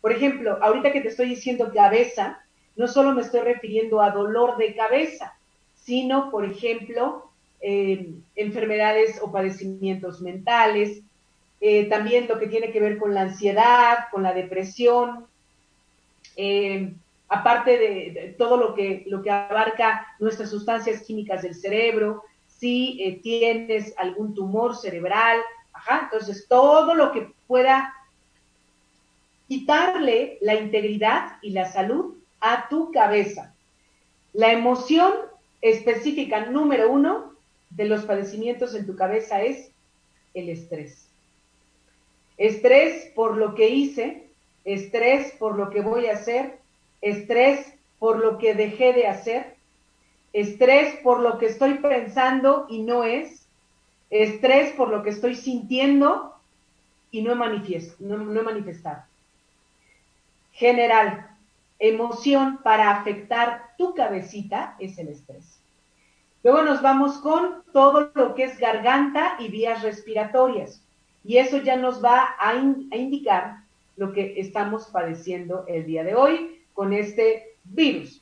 Por 0.00 0.12
ejemplo, 0.12 0.58
ahorita 0.62 0.92
que 0.92 1.00
te 1.00 1.08
estoy 1.08 1.30
diciendo 1.30 1.72
cabeza, 1.72 2.40
no 2.76 2.86
solo 2.86 3.12
me 3.12 3.22
estoy 3.22 3.40
refiriendo 3.40 4.00
a 4.00 4.10
dolor 4.10 4.56
de 4.56 4.74
cabeza, 4.74 5.36
sino, 5.74 6.30
por 6.30 6.44
ejemplo, 6.44 7.30
eh, 7.60 8.10
enfermedades 8.36 9.18
o 9.20 9.32
padecimientos 9.32 10.20
mentales, 10.20 11.00
eh, 11.60 11.86
también 11.86 12.28
lo 12.28 12.38
que 12.38 12.46
tiene 12.46 12.70
que 12.70 12.80
ver 12.80 12.98
con 12.98 13.14
la 13.14 13.22
ansiedad, 13.22 14.04
con 14.12 14.22
la 14.22 14.32
depresión, 14.32 15.26
eh, 16.36 16.92
aparte 17.28 17.78
de, 17.78 18.34
todo 18.38 18.56
lo 18.56 18.74
que, 18.74 19.04
lo 19.08 19.22
que 19.22 19.30
abarca 19.30 20.06
nuestras 20.20 20.50
sustancias 20.50 21.02
químicas 21.02 21.42
del 21.42 21.56
cerebro, 21.56 22.22
si 22.46 23.20
tienes 23.22 23.94
algún 23.98 24.34
tumor 24.34 24.76
cerebral, 24.76 25.40
entonces 26.02 26.46
todo 26.48 26.94
lo 26.94 27.12
que 27.12 27.32
pueda 27.46 27.94
quitarle 29.48 30.38
la 30.42 30.54
integridad 30.54 31.38
y 31.42 31.50
la 31.50 31.66
salud 31.72 32.14
a 32.40 32.68
tu 32.68 32.92
cabeza. 32.92 33.54
La 34.34 34.52
emoción 34.52 35.12
específica 35.62 36.46
número 36.46 36.92
uno 36.92 37.32
de 37.70 37.86
los 37.86 38.04
padecimientos 38.04 38.74
en 38.74 38.86
tu 38.86 38.94
cabeza 38.94 39.42
es 39.42 39.70
el 40.34 40.50
estrés. 40.50 41.08
Estrés 42.36 43.10
por 43.14 43.36
lo 43.36 43.54
que 43.54 43.70
hice, 43.70 44.28
estrés 44.64 45.32
por 45.32 45.56
lo 45.56 45.70
que 45.70 45.80
voy 45.80 46.06
a 46.06 46.12
hacer, 46.12 46.58
estrés 47.00 47.74
por 47.98 48.18
lo 48.18 48.38
que 48.38 48.54
dejé 48.54 48.92
de 48.92 49.06
hacer, 49.06 49.56
estrés 50.32 50.96
por 51.02 51.20
lo 51.20 51.38
que 51.38 51.46
estoy 51.46 51.74
pensando 51.74 52.66
y 52.68 52.82
no 52.82 53.02
es, 53.02 53.46
estrés 54.10 54.72
por 54.74 54.88
lo 54.90 55.02
que 55.02 55.10
estoy 55.10 55.34
sintiendo 55.34 56.34
y 57.10 57.22
no 57.22 57.32
he, 57.32 57.36
no 57.98 58.40
he 58.40 58.42
manifestado. 58.42 59.07
General, 60.58 61.36
emoción 61.78 62.58
para 62.64 62.90
afectar 62.90 63.76
tu 63.78 63.94
cabecita 63.94 64.74
es 64.80 64.98
el 64.98 65.06
estrés. 65.06 65.60
Luego 66.42 66.62
nos 66.62 66.82
vamos 66.82 67.18
con 67.18 67.62
todo 67.72 68.10
lo 68.12 68.34
que 68.34 68.42
es 68.42 68.58
garganta 68.58 69.36
y 69.38 69.50
vías 69.50 69.82
respiratorias. 69.84 70.82
Y 71.22 71.36
eso 71.36 71.58
ya 71.58 71.76
nos 71.76 72.04
va 72.04 72.34
a, 72.40 72.56
indicar 72.56 73.58
lo 73.96 74.12
que 74.12 74.40
estamos 74.40 74.86
padeciendo 74.86 75.64
el 75.68 75.86
día 75.86 76.02
de 76.02 76.16
hoy 76.16 76.60
con 76.74 76.92
este 76.92 77.54
virus. 77.62 78.20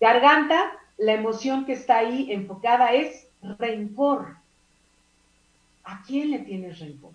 Garganta, 0.00 0.72
la 0.98 1.12
emoción 1.12 1.64
que 1.64 1.74
está 1.74 1.98
ahí 1.98 2.32
enfocada 2.32 2.92
es 2.92 3.28
rencor. 3.40 4.36
¿A 5.84 6.02
quién 6.02 6.32
le 6.32 6.40
tienes 6.40 6.80
rencor? 6.80 7.12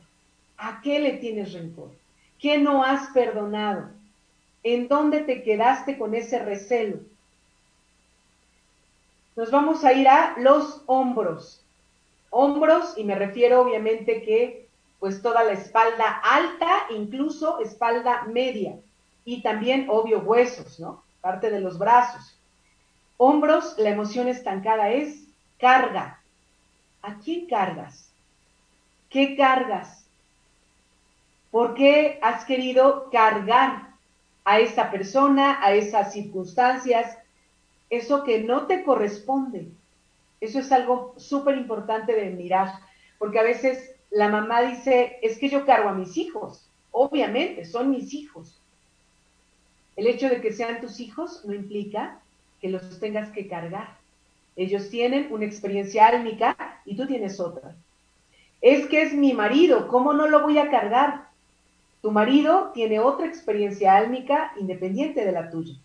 ¿A 0.57 0.79
qué 0.81 0.99
le 0.99 1.13
tienes 1.17 1.51
rencor? 1.51 1.98
¿Qué 2.39 2.57
no 2.57 2.83
has 2.83 3.09
perdonado? 3.09 3.89
¿En 4.63 4.87
dónde 4.87 5.21
te 5.21 5.43
quedaste 5.43 5.97
con 5.97 6.15
ese 6.15 6.39
recelo? 6.39 6.99
Nos 9.35 9.51
vamos 9.51 9.83
a 9.83 9.93
ir 9.93 10.07
a 10.07 10.35
los 10.37 10.83
hombros. 10.85 11.61
Hombros, 12.29 12.97
y 12.97 13.03
me 13.03 13.15
refiero 13.15 13.61
obviamente 13.61 14.21
que 14.21 14.67
pues 14.99 15.21
toda 15.21 15.43
la 15.43 15.53
espalda 15.53 16.21
alta, 16.23 16.87
incluso 16.89 17.59
espalda 17.59 18.23
media, 18.23 18.75
y 19.23 19.41
también, 19.41 19.87
obvio, 19.89 20.19
huesos, 20.19 20.79
¿no? 20.79 21.03
Parte 21.21 21.49
de 21.49 21.61
los 21.61 21.77
brazos. 21.77 22.35
Hombros, 23.17 23.75
la 23.77 23.89
emoción 23.89 24.27
estancada 24.27 24.89
es 24.91 25.25
carga. 25.57 26.21
¿A 27.01 27.15
quién 27.15 27.47
cargas? 27.47 28.09
¿Qué 29.09 29.37
cargas? 29.37 29.98
¿Por 31.51 31.73
qué 31.73 32.19
has 32.21 32.45
querido 32.45 33.09
cargar 33.11 33.89
a 34.49 34.59
esa 34.59 34.89
persona, 34.89 35.63
a 35.63 35.75
esas 35.75 36.11
circunstancias, 36.11 37.19
eso 37.91 38.23
que 38.23 38.41
no 38.41 38.65
te 38.65 38.83
corresponde. 38.83 39.67
Eso 40.41 40.57
es 40.57 40.71
algo 40.71 41.13
súper 41.17 41.55
importante 41.55 42.13
de 42.13 42.31
mirar, 42.31 42.71
porque 43.19 43.37
a 43.37 43.43
veces 43.43 43.95
la 44.09 44.27
mamá 44.29 44.61
dice, 44.63 45.17
es 45.21 45.37
que 45.37 45.49
yo 45.49 45.67
cargo 45.67 45.89
a 45.89 45.93
mis 45.93 46.17
hijos. 46.17 46.67
Obviamente, 46.89 47.63
son 47.65 47.91
mis 47.91 48.11
hijos. 48.15 48.59
El 49.95 50.07
hecho 50.07 50.29
de 50.29 50.41
que 50.41 50.51
sean 50.51 50.81
tus 50.81 50.99
hijos 50.99 51.45
no 51.45 51.53
implica 51.53 52.19
que 52.59 52.69
los 52.69 52.99
tengas 52.99 53.29
que 53.29 53.47
cargar. 53.47 53.97
Ellos 54.55 54.89
tienen 54.89 55.27
una 55.31 55.45
experiencia 55.45 56.07
álmica 56.07 56.81
y 56.85 56.95
tú 56.95 57.05
tienes 57.05 57.39
otra. 57.39 57.75
Es 58.61 58.87
que 58.87 59.03
es 59.03 59.13
mi 59.13 59.33
marido, 59.33 59.87
¿cómo 59.89 60.13
no 60.13 60.27
lo 60.27 60.41
voy 60.41 60.57
a 60.57 60.71
cargar? 60.71 61.28
Tu 62.01 62.11
marido 62.11 62.71
tiene 62.73 62.99
otra 62.99 63.25
experiencia 63.25 63.95
álmica 63.95 64.53
independiente 64.57 65.25
de 65.25 65.31
la 65.31 65.49
tuya. 65.49 65.75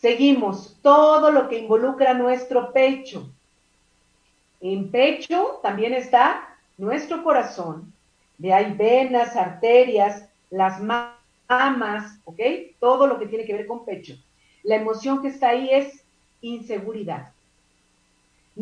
Seguimos 0.00 0.76
todo 0.82 1.30
lo 1.30 1.48
que 1.48 1.58
involucra 1.58 2.12
nuestro 2.14 2.72
pecho. 2.72 3.28
En 4.60 4.90
pecho 4.90 5.60
también 5.62 5.94
está 5.94 6.56
nuestro 6.76 7.22
corazón. 7.22 7.92
De 8.36 8.52
ahí 8.52 8.72
venas, 8.72 9.36
arterias, 9.36 10.24
las 10.50 10.80
mamas, 10.80 12.18
¿ok? 12.24 12.40
Todo 12.80 13.06
lo 13.06 13.18
que 13.18 13.26
tiene 13.26 13.44
que 13.44 13.54
ver 13.54 13.66
con 13.66 13.84
pecho. 13.84 14.16
La 14.64 14.76
emoción 14.76 15.22
que 15.22 15.28
está 15.28 15.50
ahí 15.50 15.70
es 15.70 16.02
inseguridad. 16.40 17.32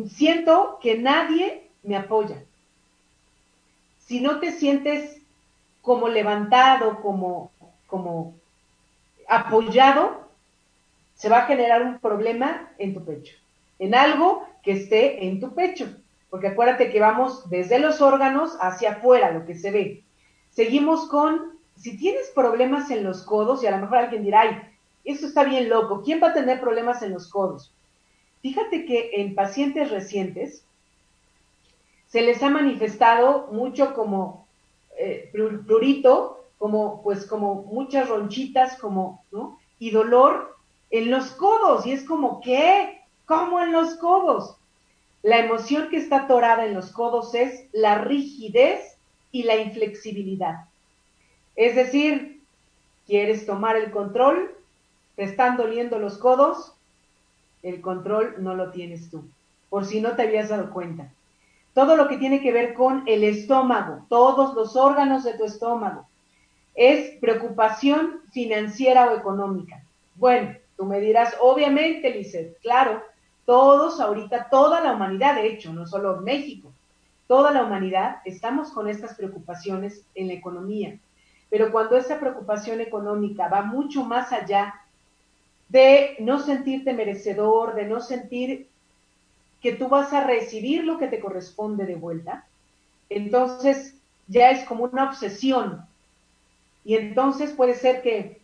Siento 0.07 0.79
que 0.81 0.97
nadie 0.97 1.69
me 1.81 1.95
apoya. 1.95 2.43
Si 3.99 4.21
no 4.21 4.39
te 4.39 4.51
sientes 4.51 5.22
como 5.83 6.07
levantado, 6.07 7.01
como, 7.01 7.51
como 7.87 8.33
apoyado, 9.27 10.29
se 11.13 11.29
va 11.29 11.39
a 11.39 11.45
generar 11.45 11.83
un 11.83 11.99
problema 11.99 12.71
en 12.79 12.93
tu 12.93 13.03
pecho, 13.03 13.35
en 13.77 13.93
algo 13.93 14.47
que 14.63 14.71
esté 14.71 15.25
en 15.27 15.39
tu 15.39 15.53
pecho. 15.53 15.93
Porque 16.29 16.47
acuérdate 16.47 16.89
que 16.89 16.99
vamos 16.99 17.47
desde 17.49 17.77
los 17.79 18.01
órganos 18.01 18.57
hacia 18.59 18.93
afuera, 18.93 19.31
lo 19.31 19.45
que 19.45 19.55
se 19.55 19.71
ve. 19.71 20.03
Seguimos 20.49 21.07
con, 21.09 21.59
si 21.75 21.97
tienes 21.97 22.31
problemas 22.33 22.89
en 22.89 23.03
los 23.03 23.21
codos, 23.21 23.61
y 23.61 23.67
a 23.67 23.71
lo 23.71 23.77
mejor 23.77 23.97
alguien 23.97 24.23
dirá, 24.23 24.41
ay, 24.41 24.61
eso 25.03 25.27
está 25.27 25.43
bien 25.43 25.69
loco, 25.69 26.01
¿quién 26.01 26.23
va 26.23 26.29
a 26.29 26.33
tener 26.33 26.61
problemas 26.61 27.03
en 27.03 27.11
los 27.11 27.29
codos? 27.29 27.73
Fíjate 28.41 28.85
que 28.85 29.11
en 29.15 29.35
pacientes 29.35 29.91
recientes 29.91 30.63
se 32.07 32.21
les 32.21 32.41
ha 32.41 32.49
manifestado 32.49 33.47
mucho 33.51 33.93
como 33.93 34.42
eh, 34.97 35.31
como, 36.57 37.01
pues, 37.03 37.25
como 37.25 37.63
muchas 37.63 38.07
ronchitas, 38.09 38.77
como, 38.77 39.23
¿no? 39.31 39.59
Y 39.79 39.91
dolor 39.91 40.55
en 40.89 41.11
los 41.11 41.31
codos. 41.31 41.85
Y 41.85 41.91
es 41.91 42.03
como, 42.03 42.41
¿qué? 42.41 43.01
¿Cómo 43.25 43.59
en 43.61 43.71
los 43.71 43.95
codos? 43.95 44.55
La 45.21 45.39
emoción 45.39 45.89
que 45.89 45.97
está 45.97 46.23
atorada 46.23 46.65
en 46.65 46.73
los 46.73 46.91
codos 46.91 47.33
es 47.35 47.65
la 47.71 47.99
rigidez 47.99 48.97
y 49.31 49.43
la 49.43 49.57
inflexibilidad. 49.57 50.65
Es 51.55 51.75
decir, 51.75 52.41
quieres 53.05 53.45
tomar 53.45 53.75
el 53.75 53.91
control, 53.91 54.55
te 55.15 55.23
están 55.23 55.57
doliendo 55.57 55.99
los 55.99 56.17
codos, 56.17 56.73
el 57.61 57.81
control 57.81 58.35
no 58.39 58.55
lo 58.55 58.71
tienes 58.71 59.09
tú, 59.09 59.23
por 59.69 59.85
si 59.85 60.01
no 60.01 60.15
te 60.15 60.23
habías 60.23 60.49
dado 60.49 60.71
cuenta 60.71 61.11
todo 61.73 61.95
lo 61.95 62.07
que 62.07 62.17
tiene 62.17 62.41
que 62.41 62.51
ver 62.51 62.73
con 62.73 63.03
el 63.07 63.23
estómago, 63.23 64.05
todos 64.09 64.53
los 64.53 64.75
órganos 64.75 65.23
de 65.23 65.33
tu 65.33 65.45
estómago. 65.45 66.07
Es 66.75 67.19
preocupación 67.19 68.21
financiera 68.31 69.11
o 69.11 69.17
económica. 69.17 69.83
Bueno, 70.15 70.55
tú 70.77 70.85
me 70.85 70.99
dirás, 70.99 71.35
obviamente, 71.39 72.11
Lizeth, 72.11 72.59
claro, 72.61 73.01
todos 73.45 73.99
ahorita, 73.99 74.47
toda 74.49 74.81
la 74.81 74.93
humanidad, 74.93 75.35
de 75.35 75.47
hecho, 75.47 75.73
no 75.73 75.85
solo 75.85 76.21
México, 76.21 76.71
toda 77.27 77.51
la 77.51 77.63
humanidad 77.63 78.17
estamos 78.25 78.71
con 78.71 78.87
estas 78.87 79.15
preocupaciones 79.15 80.05
en 80.15 80.27
la 80.27 80.33
economía. 80.33 80.97
Pero 81.49 81.71
cuando 81.71 81.97
esa 81.97 82.19
preocupación 82.19 82.81
económica 82.81 83.47
va 83.47 83.63
mucho 83.63 84.03
más 84.03 84.31
allá 84.31 84.75
de 85.69 86.15
no 86.19 86.39
sentirte 86.39 86.93
merecedor, 86.93 87.75
de 87.75 87.85
no 87.85 87.99
sentir 87.99 88.67
que 89.63 89.71
tú 89.71 89.87
vas 89.87 90.11
a 90.11 90.25
recibir 90.25 90.83
lo 90.83 90.97
que 90.99 91.07
te 91.07 91.21
corresponde 91.21 91.85
de 91.85 91.95
vuelta, 91.95 92.45
entonces 93.09 93.95
ya 94.27 94.51
es 94.51 94.65
como 94.65 94.83
una 94.83 95.05
obsesión. 95.05 95.85
Y 96.83 96.95
entonces 96.95 97.53
puede 97.53 97.73
ser 97.73 98.01
que 98.01 98.41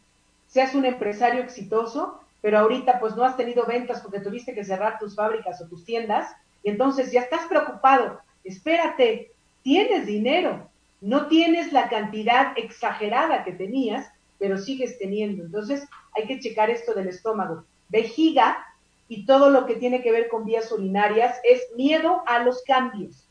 seas 0.47 0.73
un 0.73 0.85
empresario 0.85 1.43
exitoso, 1.43 2.21
pero 2.41 2.57
ahorita 2.57 3.01
pues 3.01 3.17
no 3.17 3.25
has 3.25 3.35
tenido 3.35 3.65
ventas 3.65 3.99
porque 3.99 4.21
tuviste 4.21 4.55
que 4.55 4.63
cerrar 4.63 4.97
tus 4.97 5.13
fábricas 5.13 5.59
o 5.61 5.67
tus 5.67 5.83
tiendas, 5.83 6.31
y 6.63 6.69
entonces 6.69 7.11
ya 7.11 7.21
estás 7.21 7.45
preocupado. 7.47 8.21
Espérate, 8.45 9.31
tienes 9.61 10.05
dinero, 10.05 10.69
No 11.01 11.27
tienes 11.27 11.71
la 11.71 11.87
cantidad 11.87 12.51
exagerada 12.57 13.45
que 13.45 13.53
tenías, 13.53 14.11
pero 14.37 14.57
sigues 14.57 14.99
teniendo. 14.99 15.43
Entonces 15.43 15.87
hay 16.13 16.27
que 16.27 16.39
checar 16.39 16.69
esto 16.69 16.93
del 16.93 17.07
estómago. 17.07 17.63
Vejiga 17.87 18.65
y 19.09 19.25
todo 19.25 19.49
lo 19.49 19.65
que 19.65 19.75
tiene 19.75 20.01
que 20.01 20.11
ver 20.11 20.29
con 20.29 20.45
vías 20.45 20.71
urinarias 20.71 21.39
es 21.43 21.61
miedo 21.75 22.21
a 22.27 22.43
los 22.43 22.61
cambios. 22.61 23.25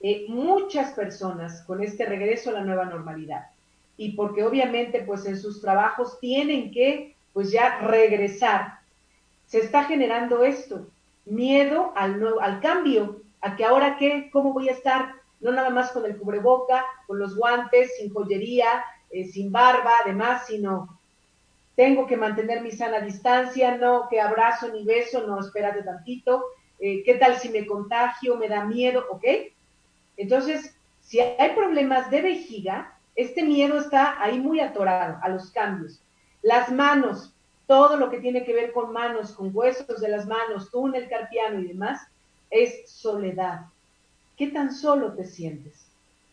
Eh, 0.00 0.26
muchas 0.28 0.92
personas 0.92 1.62
con 1.62 1.82
este 1.82 2.04
regreso 2.04 2.50
a 2.50 2.52
la 2.52 2.64
nueva 2.64 2.84
normalidad 2.84 3.46
y 3.96 4.12
porque 4.12 4.44
obviamente 4.44 5.02
pues 5.02 5.24
en 5.24 5.38
sus 5.38 5.62
trabajos 5.62 6.20
tienen 6.20 6.70
que 6.70 7.14
pues 7.32 7.50
ya 7.50 7.78
regresar, 7.78 8.80
se 9.46 9.58
está 9.58 9.84
generando 9.84 10.44
esto, 10.44 10.86
miedo 11.24 11.92
al, 11.96 12.20
nuevo, 12.20 12.40
al 12.40 12.60
cambio, 12.60 13.22
a 13.40 13.56
que 13.56 13.64
ahora 13.64 13.96
qué, 13.96 14.28
cómo 14.30 14.52
voy 14.52 14.68
a 14.68 14.72
estar, 14.72 15.14
no 15.40 15.50
nada 15.50 15.70
más 15.70 15.90
con 15.92 16.04
el 16.04 16.16
cubreboca, 16.16 16.84
con 17.06 17.18
los 17.18 17.36
guantes, 17.36 17.96
sin 17.96 18.12
joyería, 18.12 18.84
eh, 19.10 19.24
sin 19.24 19.50
barba, 19.50 19.90
además, 20.04 20.46
sino 20.46 20.98
tengo 21.76 22.06
que 22.06 22.16
mantener 22.16 22.62
mi 22.62 22.70
sana 22.70 23.00
distancia, 23.00 23.76
no 23.76 24.08
que 24.08 24.20
abrazo 24.20 24.68
ni 24.68 24.84
beso, 24.84 25.26
no, 25.26 25.40
espérate 25.40 25.82
tantito, 25.82 26.44
eh, 26.78 27.02
¿qué 27.04 27.14
tal 27.14 27.36
si 27.38 27.48
me 27.48 27.66
contagio, 27.66 28.36
me 28.36 28.48
da 28.48 28.64
miedo, 28.64 29.04
ok? 29.10 29.24
Entonces, 30.16 30.76
si 31.00 31.20
hay 31.20 31.50
problemas 31.54 32.10
de 32.10 32.22
vejiga, 32.22 32.96
este 33.16 33.42
miedo 33.42 33.78
está 33.78 34.22
ahí 34.22 34.38
muy 34.38 34.60
atorado 34.60 35.18
a 35.22 35.28
los 35.28 35.50
cambios. 35.50 36.00
Las 36.42 36.70
manos, 36.70 37.32
todo 37.66 37.96
lo 37.96 38.10
que 38.10 38.18
tiene 38.18 38.44
que 38.44 38.54
ver 38.54 38.72
con 38.72 38.92
manos, 38.92 39.32
con 39.32 39.50
huesos 39.52 40.00
de 40.00 40.08
las 40.08 40.26
manos, 40.26 40.70
túnel 40.70 41.08
carpiano 41.08 41.60
y 41.60 41.68
demás, 41.68 42.06
es 42.50 42.88
soledad. 42.90 43.66
¿Qué 44.36 44.48
tan 44.48 44.72
solo 44.72 45.12
te 45.12 45.24
sientes? 45.24 45.86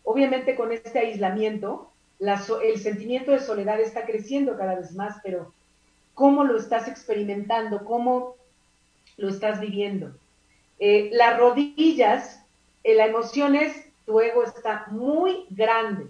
Obviamente 0.04 0.56
con 0.56 0.72
este 0.72 1.00
aislamiento, 1.00 1.91
el 2.22 2.80
sentimiento 2.80 3.32
de 3.32 3.40
soledad 3.40 3.80
está 3.80 4.06
creciendo 4.06 4.56
cada 4.56 4.76
vez 4.76 4.94
más, 4.94 5.18
pero 5.24 5.52
¿cómo 6.14 6.44
lo 6.44 6.58
estás 6.58 6.88
experimentando? 6.88 7.84
¿Cómo 7.84 8.36
lo 9.18 9.30
estás 9.30 9.60
viviendo? 9.60 10.12
Eh, 10.78 11.10
las 11.14 11.40
rodillas, 11.40 12.44
eh, 12.84 12.94
la 12.94 13.08
emoción 13.08 13.56
es, 13.56 13.88
tu 14.06 14.20
ego 14.20 14.44
está 14.44 14.86
muy 14.92 15.48
grande. 15.50 16.08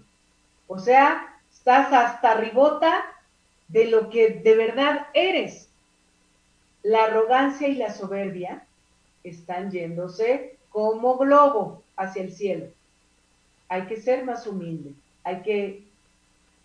O 0.67 0.79
sea, 0.79 1.39
estás 1.51 1.93
hasta 1.93 2.35
ribota 2.35 3.05
de 3.69 3.85
lo 3.85 4.09
que 4.09 4.31
de 4.31 4.55
verdad 4.55 5.07
eres. 5.13 5.69
La 6.83 7.05
arrogancia 7.05 7.69
y 7.69 7.75
la 7.75 7.93
soberbia 7.93 8.65
están 9.23 9.71
yéndose 9.71 10.57
como 10.71 11.17
globo 11.17 11.83
hacia 11.95 12.23
el 12.23 12.33
cielo. 12.33 12.65
Hay 13.69 13.83
que 13.83 14.01
ser 14.01 14.25
más 14.25 14.45
humilde, 14.45 14.93
hay 15.23 15.41
que 15.43 15.90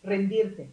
rendirte. 0.06 0.70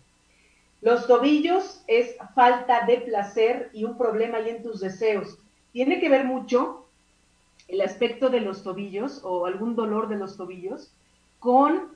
Los 0.82 1.08
tobillos 1.08 1.82
es 1.88 2.15
falta 2.36 2.86
de 2.86 2.98
placer 2.98 3.69
y 3.74 3.86
un 3.86 3.98
problema 3.98 4.38
ahí 4.38 4.50
en 4.50 4.63
tus 4.63 4.80
deseos. 4.82 5.38
Tiene 5.72 6.00
que 6.00 6.10
ver 6.10 6.26
mucho 6.26 6.86
el 7.67 7.82
aspecto 7.82 8.30
de 8.30 8.41
los 8.41 8.63
tobillos 8.63 9.22
o 9.24 9.46
algún 9.46 9.76
dolor 9.76 10.10
de 10.10 10.17
los 10.17 10.38
tobillos 10.38 10.91
con 11.39 11.93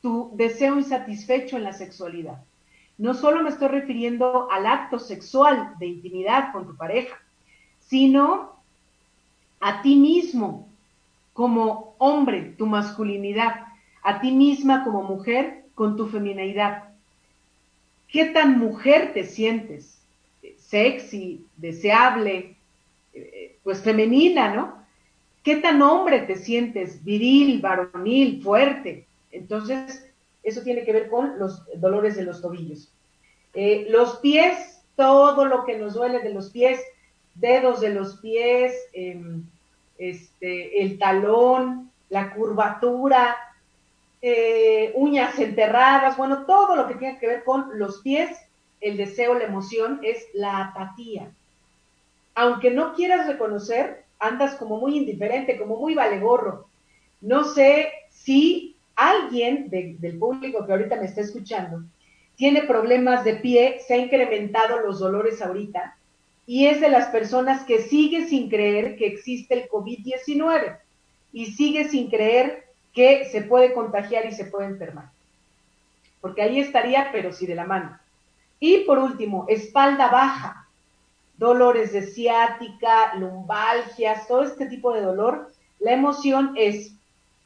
tu 0.00 0.30
deseo 0.34 0.76
insatisfecho 0.76 1.56
en 1.56 1.64
la 1.64 1.72
sexualidad. 1.72 2.38
No 2.98 3.14
solo 3.14 3.42
me 3.42 3.50
estoy 3.50 3.68
refiriendo 3.68 4.48
al 4.50 4.66
acto 4.66 4.98
sexual 4.98 5.74
de 5.78 5.86
intimidad 5.86 6.52
con 6.52 6.66
tu 6.66 6.76
pareja, 6.76 7.16
sino 7.80 8.52
a 9.60 9.82
ti 9.82 9.96
mismo 9.96 10.68
como 11.32 11.94
hombre, 11.98 12.54
tu 12.56 12.66
masculinidad, 12.66 13.66
a 14.02 14.20
ti 14.20 14.30
misma 14.30 14.84
como 14.84 15.02
mujer, 15.02 15.63
con 15.74 15.96
tu 15.96 16.08
feminidad. 16.08 16.84
¿Qué 18.08 18.26
tan 18.26 18.58
mujer 18.58 19.12
te 19.12 19.24
sientes? 19.24 19.98
Sexy, 20.58 21.44
deseable, 21.56 22.56
eh, 23.12 23.56
pues 23.62 23.82
femenina, 23.82 24.54
¿no? 24.54 24.84
¿Qué 25.42 25.56
tan 25.56 25.82
hombre 25.82 26.20
te 26.20 26.36
sientes? 26.36 27.04
Viril, 27.04 27.60
varonil, 27.60 28.42
fuerte. 28.42 29.06
Entonces, 29.30 30.06
eso 30.42 30.62
tiene 30.62 30.84
que 30.84 30.92
ver 30.92 31.08
con 31.08 31.38
los 31.38 31.62
dolores 31.76 32.16
de 32.16 32.24
los 32.24 32.40
tobillos. 32.40 32.90
Eh, 33.52 33.86
los 33.90 34.16
pies, 34.16 34.80
todo 34.96 35.44
lo 35.44 35.64
que 35.64 35.78
nos 35.78 35.94
duele 35.94 36.20
de 36.20 36.32
los 36.32 36.50
pies, 36.50 36.80
dedos 37.34 37.80
de 37.80 37.90
los 37.90 38.16
pies, 38.18 38.74
em, 38.92 39.42
este, 39.98 40.82
el 40.82 40.98
talón, 40.98 41.90
la 42.10 42.32
curvatura, 42.34 43.36
eh, 44.26 44.90
uñas 44.94 45.38
enterradas, 45.38 46.16
bueno, 46.16 46.46
todo 46.46 46.76
lo 46.76 46.88
que 46.88 46.94
tiene 46.94 47.18
que 47.18 47.26
ver 47.26 47.44
con 47.44 47.78
los 47.78 48.00
pies, 48.00 48.30
el 48.80 48.96
deseo, 48.96 49.34
la 49.34 49.44
emoción, 49.44 50.00
es 50.02 50.24
la 50.32 50.60
apatía. 50.64 51.30
Aunque 52.34 52.70
no 52.70 52.94
quieras 52.94 53.26
reconocer, 53.26 54.04
andas 54.18 54.54
como 54.54 54.78
muy 54.78 54.96
indiferente, 54.96 55.58
como 55.58 55.76
muy 55.76 55.94
valegorro. 55.94 56.66
No 57.20 57.44
sé 57.44 57.92
si 58.08 58.76
alguien 58.96 59.68
del 59.68 60.18
público 60.18 60.64
que 60.64 60.72
ahorita 60.72 60.96
me 60.96 61.04
está 61.04 61.20
escuchando 61.20 61.82
tiene 62.36 62.62
problemas 62.62 63.24
de 63.24 63.34
pie, 63.34 63.80
se 63.86 63.92
ha 63.92 63.98
incrementado 63.98 64.80
los 64.80 65.00
dolores 65.00 65.42
ahorita 65.42 65.98
y 66.46 66.68
es 66.68 66.80
de 66.80 66.88
las 66.88 67.08
personas 67.08 67.64
que 67.64 67.82
sigue 67.82 68.26
sin 68.26 68.48
creer 68.48 68.96
que 68.96 69.06
existe 69.06 69.52
el 69.52 69.68
COVID-19 69.68 70.78
y 71.34 71.46
sigue 71.52 71.90
sin 71.90 72.08
creer 72.08 72.64
que 72.94 73.26
se 73.26 73.42
puede 73.42 73.74
contagiar 73.74 74.26
y 74.26 74.32
se 74.32 74.46
puede 74.46 74.68
enfermar. 74.68 75.10
Porque 76.20 76.42
ahí 76.42 76.60
estaría, 76.60 77.10
pero 77.12 77.32
sí 77.32 77.46
de 77.46 77.54
la 77.54 77.66
mano. 77.66 77.98
Y 78.60 78.78
por 78.84 78.98
último, 78.98 79.44
espalda 79.48 80.08
baja, 80.08 80.68
dolores 81.36 81.92
de 81.92 82.02
ciática, 82.02 83.14
lumbalgias, 83.16 84.26
todo 84.26 84.44
este 84.44 84.66
tipo 84.66 84.92
de 84.92 85.02
dolor. 85.02 85.52
La 85.80 85.92
emoción 85.92 86.54
es 86.56 86.94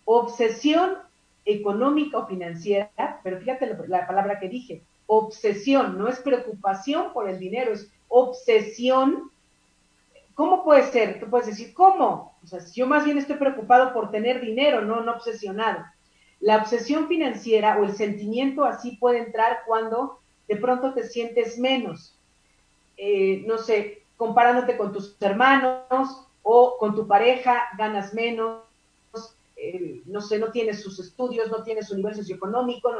obsesión 0.04 0.98
económica 1.44 2.18
o 2.18 2.26
financiera, 2.26 3.20
pero 3.22 3.40
fíjate 3.40 3.74
la 3.88 4.06
palabra 4.06 4.38
que 4.38 4.48
dije, 4.48 4.82
obsesión, 5.06 5.98
no 5.98 6.08
es 6.08 6.20
preocupación 6.20 7.12
por 7.12 7.28
el 7.28 7.38
dinero, 7.38 7.72
es 7.72 7.90
obsesión 8.08 9.30
¿Cómo 10.38 10.62
puede 10.62 10.84
ser? 10.92 11.18
Tú 11.18 11.28
puedes 11.28 11.48
decir, 11.48 11.74
¿cómo? 11.74 12.38
O 12.44 12.46
sea, 12.46 12.60
yo 12.72 12.86
más 12.86 13.04
bien 13.04 13.18
estoy 13.18 13.34
preocupado 13.38 13.92
por 13.92 14.12
tener 14.12 14.40
dinero, 14.40 14.82
no, 14.82 15.00
no 15.00 15.14
obsesionado. 15.14 15.84
La 16.38 16.58
obsesión 16.58 17.08
financiera 17.08 17.76
o 17.76 17.82
el 17.82 17.96
sentimiento 17.96 18.64
así 18.64 18.92
puede 19.00 19.18
entrar 19.18 19.62
cuando 19.66 20.20
de 20.46 20.54
pronto 20.54 20.94
te 20.94 21.08
sientes 21.08 21.58
menos. 21.58 22.14
Eh, 22.96 23.42
no 23.48 23.58
sé, 23.58 24.04
comparándote 24.16 24.76
con 24.76 24.92
tus 24.92 25.16
hermanos 25.20 26.28
o 26.44 26.76
con 26.78 26.94
tu 26.94 27.08
pareja, 27.08 27.64
ganas 27.76 28.14
menos, 28.14 28.62
eh, 29.56 30.02
no 30.06 30.20
sé, 30.20 30.38
no 30.38 30.52
tienes 30.52 30.80
sus 30.80 31.00
estudios, 31.00 31.50
no 31.50 31.64
tienes 31.64 31.88
su 31.88 31.96
nivel 31.96 32.14
socioeconómico, 32.14 32.92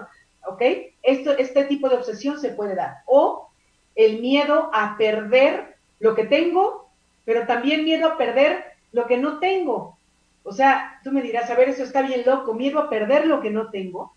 ¿ok? 0.45 0.63
Esto, 1.05 1.31
este 1.39 1.67
tipo 1.67 1.89
de 1.89 1.99
obsesión 1.99 2.41
se 2.41 2.51
puede 2.51 2.75
dar. 2.75 2.97
O 3.07 3.49
el 3.95 4.21
miedo 4.21 4.71
a 4.73 4.97
perder 4.99 5.77
lo 6.01 6.17
que 6.17 6.25
tengo 6.25 6.88
pero 7.29 7.47
también 7.47 7.85
miedo 7.85 8.09
a 8.09 8.17
perder 8.17 8.65
lo 8.91 9.07
que 9.07 9.19
no 9.19 9.39
tengo. 9.39 9.99
O 10.45 10.53
sea, 10.55 10.99
tú 11.05 11.13
me 11.13 11.21
dirás, 11.21 11.51
a 11.51 11.55
ver, 11.57 11.69
eso 11.69 11.83
está 11.83 12.01
bien 12.01 12.23
loco, 12.25 12.55
miedo 12.55 12.79
a 12.79 12.89
perder 12.89 13.27
lo 13.27 13.43
que 13.43 13.51
no 13.51 13.69
tengo. 13.69 14.15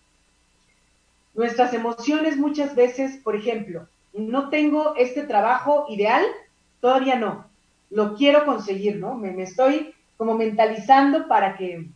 Nuestras 1.34 1.74
emociones 1.74 2.38
muchas 2.38 2.74
veces, 2.74 3.18
por 3.18 3.36
ejemplo, 3.36 3.90
no 4.14 4.48
tengo 4.48 4.96
este 4.96 5.24
trabajo 5.24 5.88
ideal, 5.90 6.24
todavía 6.80 7.18
no, 7.18 7.48
lo 7.90 8.16
quiero 8.16 8.46
conseguir, 8.46 8.96
¿no? 8.96 9.16
Me, 9.16 9.32
me 9.32 9.44
estoy 9.44 9.94
como 10.16 10.36
mentalizando 10.36 11.28
para 11.28 11.58
que 11.58 11.88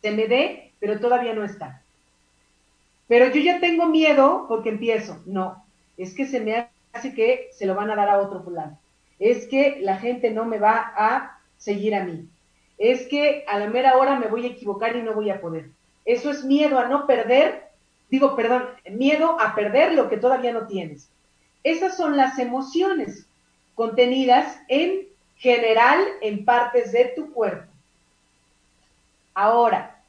se 0.00 0.10
me 0.10 0.26
dé, 0.26 0.72
pero 0.80 1.00
todavía 1.00 1.34
no 1.34 1.44
está. 1.44 1.82
Pero 3.08 3.26
yo 3.26 3.42
ya 3.42 3.60
tengo 3.60 3.84
miedo 3.88 4.46
porque 4.48 4.70
empiezo. 4.70 5.22
No, 5.26 5.62
es 5.98 6.14
que 6.14 6.26
se 6.26 6.40
me 6.40 6.70
hace 6.94 7.12
que 7.12 7.50
se 7.52 7.66
lo 7.66 7.74
van 7.74 7.90
a 7.90 7.94
dar 7.94 8.08
a 8.08 8.16
otro 8.16 8.42
fulano 8.42 8.78
es 9.24 9.46
que 9.46 9.78
la 9.80 9.96
gente 9.96 10.30
no 10.30 10.44
me 10.44 10.58
va 10.58 10.92
a 10.94 11.40
seguir 11.56 11.94
a 11.94 12.04
mí, 12.04 12.28
es 12.76 13.06
que 13.06 13.42
a 13.48 13.58
la 13.58 13.68
mera 13.68 13.96
hora 13.96 14.18
me 14.18 14.26
voy 14.26 14.44
a 14.44 14.50
equivocar 14.50 14.94
y 14.96 15.02
no 15.02 15.14
voy 15.14 15.30
a 15.30 15.40
poder. 15.40 15.70
Eso 16.04 16.30
es 16.30 16.44
miedo 16.44 16.78
a 16.78 16.88
no 16.88 17.06
perder, 17.06 17.70
digo, 18.10 18.36
perdón, 18.36 18.66
miedo 18.90 19.40
a 19.40 19.54
perder 19.54 19.94
lo 19.94 20.10
que 20.10 20.18
todavía 20.18 20.52
no 20.52 20.66
tienes. 20.66 21.08
Esas 21.62 21.96
son 21.96 22.18
las 22.18 22.38
emociones 22.38 23.26
contenidas 23.74 24.58
en 24.68 25.06
general 25.38 26.04
en 26.20 26.44
partes 26.44 26.92
de 26.92 27.06
tu 27.16 27.32
cuerpo. 27.32 27.72
Ahora, 29.32 30.02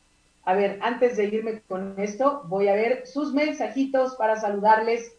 a 0.44 0.54
ver, 0.56 0.78
antes 0.82 1.16
de 1.16 1.24
irme 1.24 1.62
con 1.70 1.96
esto, 2.00 2.44
voy 2.48 2.68
a 2.68 2.76
ver 2.76 3.08
sus 3.08 3.32
mensajitos 3.32 4.16
para 4.18 4.42
saludarles 4.42 5.14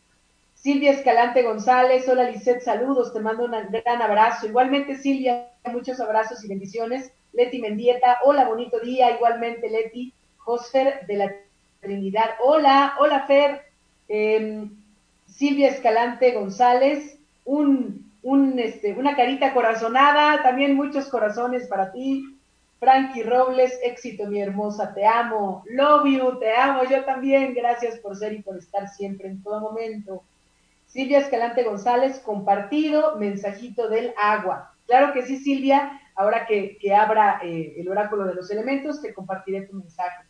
Silvia 0.57 0.92
Escalante 0.92 1.42
González, 1.42 2.09
hola 2.09 2.31
Lisette, 2.31 2.62
saludos, 2.62 3.12
te 3.12 3.21
mando 3.21 3.45
un 3.45 3.53
gran 3.71 4.03
abrazo. 4.03 4.47
Igualmente 4.47 4.97
Silvia, 4.97 5.53
muchos 5.71 6.01
abrazos 6.01 6.42
y 6.45 6.49
bendiciones. 6.49 7.12
Leti 7.33 7.61
Mendieta, 7.61 8.19
hola, 8.25 8.49
bonito 8.49 8.81
día, 8.81 9.14
igualmente 9.14 9.69
Leti. 9.71 10.12
Josfer 10.38 11.07
de 11.07 11.16
la 11.16 11.35
Trinidad. 11.81 12.31
Hola, 12.42 12.95
hola 12.99 13.27
Fer. 13.27 13.62
Em, 14.09 14.71
Silvia 15.27 15.69
Escalante 15.69 16.33
González, 16.33 17.19
un, 17.45 18.11
un, 18.23 18.59
este, 18.59 18.95
una 18.95 19.14
carita 19.14 19.53
corazonada, 19.53 20.42
también 20.42 20.75
muchos 20.75 21.09
corazones 21.09 21.69
para 21.69 21.92
ti. 21.92 22.25
Frankie 22.81 23.23
Robles, 23.23 23.79
éxito 23.83 24.27
mi 24.27 24.40
hermosa, 24.40 24.95
te 24.95 25.05
amo. 25.05 25.62
Love 25.69 26.07
you, 26.07 26.38
te 26.38 26.55
amo, 26.55 26.83
yo 26.85 27.05
también. 27.05 27.55
Gracias 27.55 27.99
por 27.99 28.16
ser 28.16 28.33
y 28.33 28.42
por 28.42 28.57
estar 28.57 28.88
siempre 28.88 29.29
en 29.29 29.42
todo 29.42 29.61
momento. 29.61 30.23
Silvia 30.87 31.18
Escalante 31.18 31.64
González, 31.64 32.20
compartido, 32.20 33.16
mensajito 33.16 33.88
del 33.88 34.14
agua. 34.16 34.72
Claro 34.87 35.12
que 35.12 35.22
sí, 35.22 35.38
Silvia, 35.38 36.01
ahora 36.14 36.46
que, 36.46 36.79
abra 36.94 37.40
eh, 37.42 37.75
el 37.77 37.88
oráculo 37.88 38.25
de 38.25 38.35
los 38.35 38.51
elementos, 38.51 39.03
te 39.03 39.12
compartiré 39.12 39.62
tu 39.62 39.75
mensaje. 39.75 40.25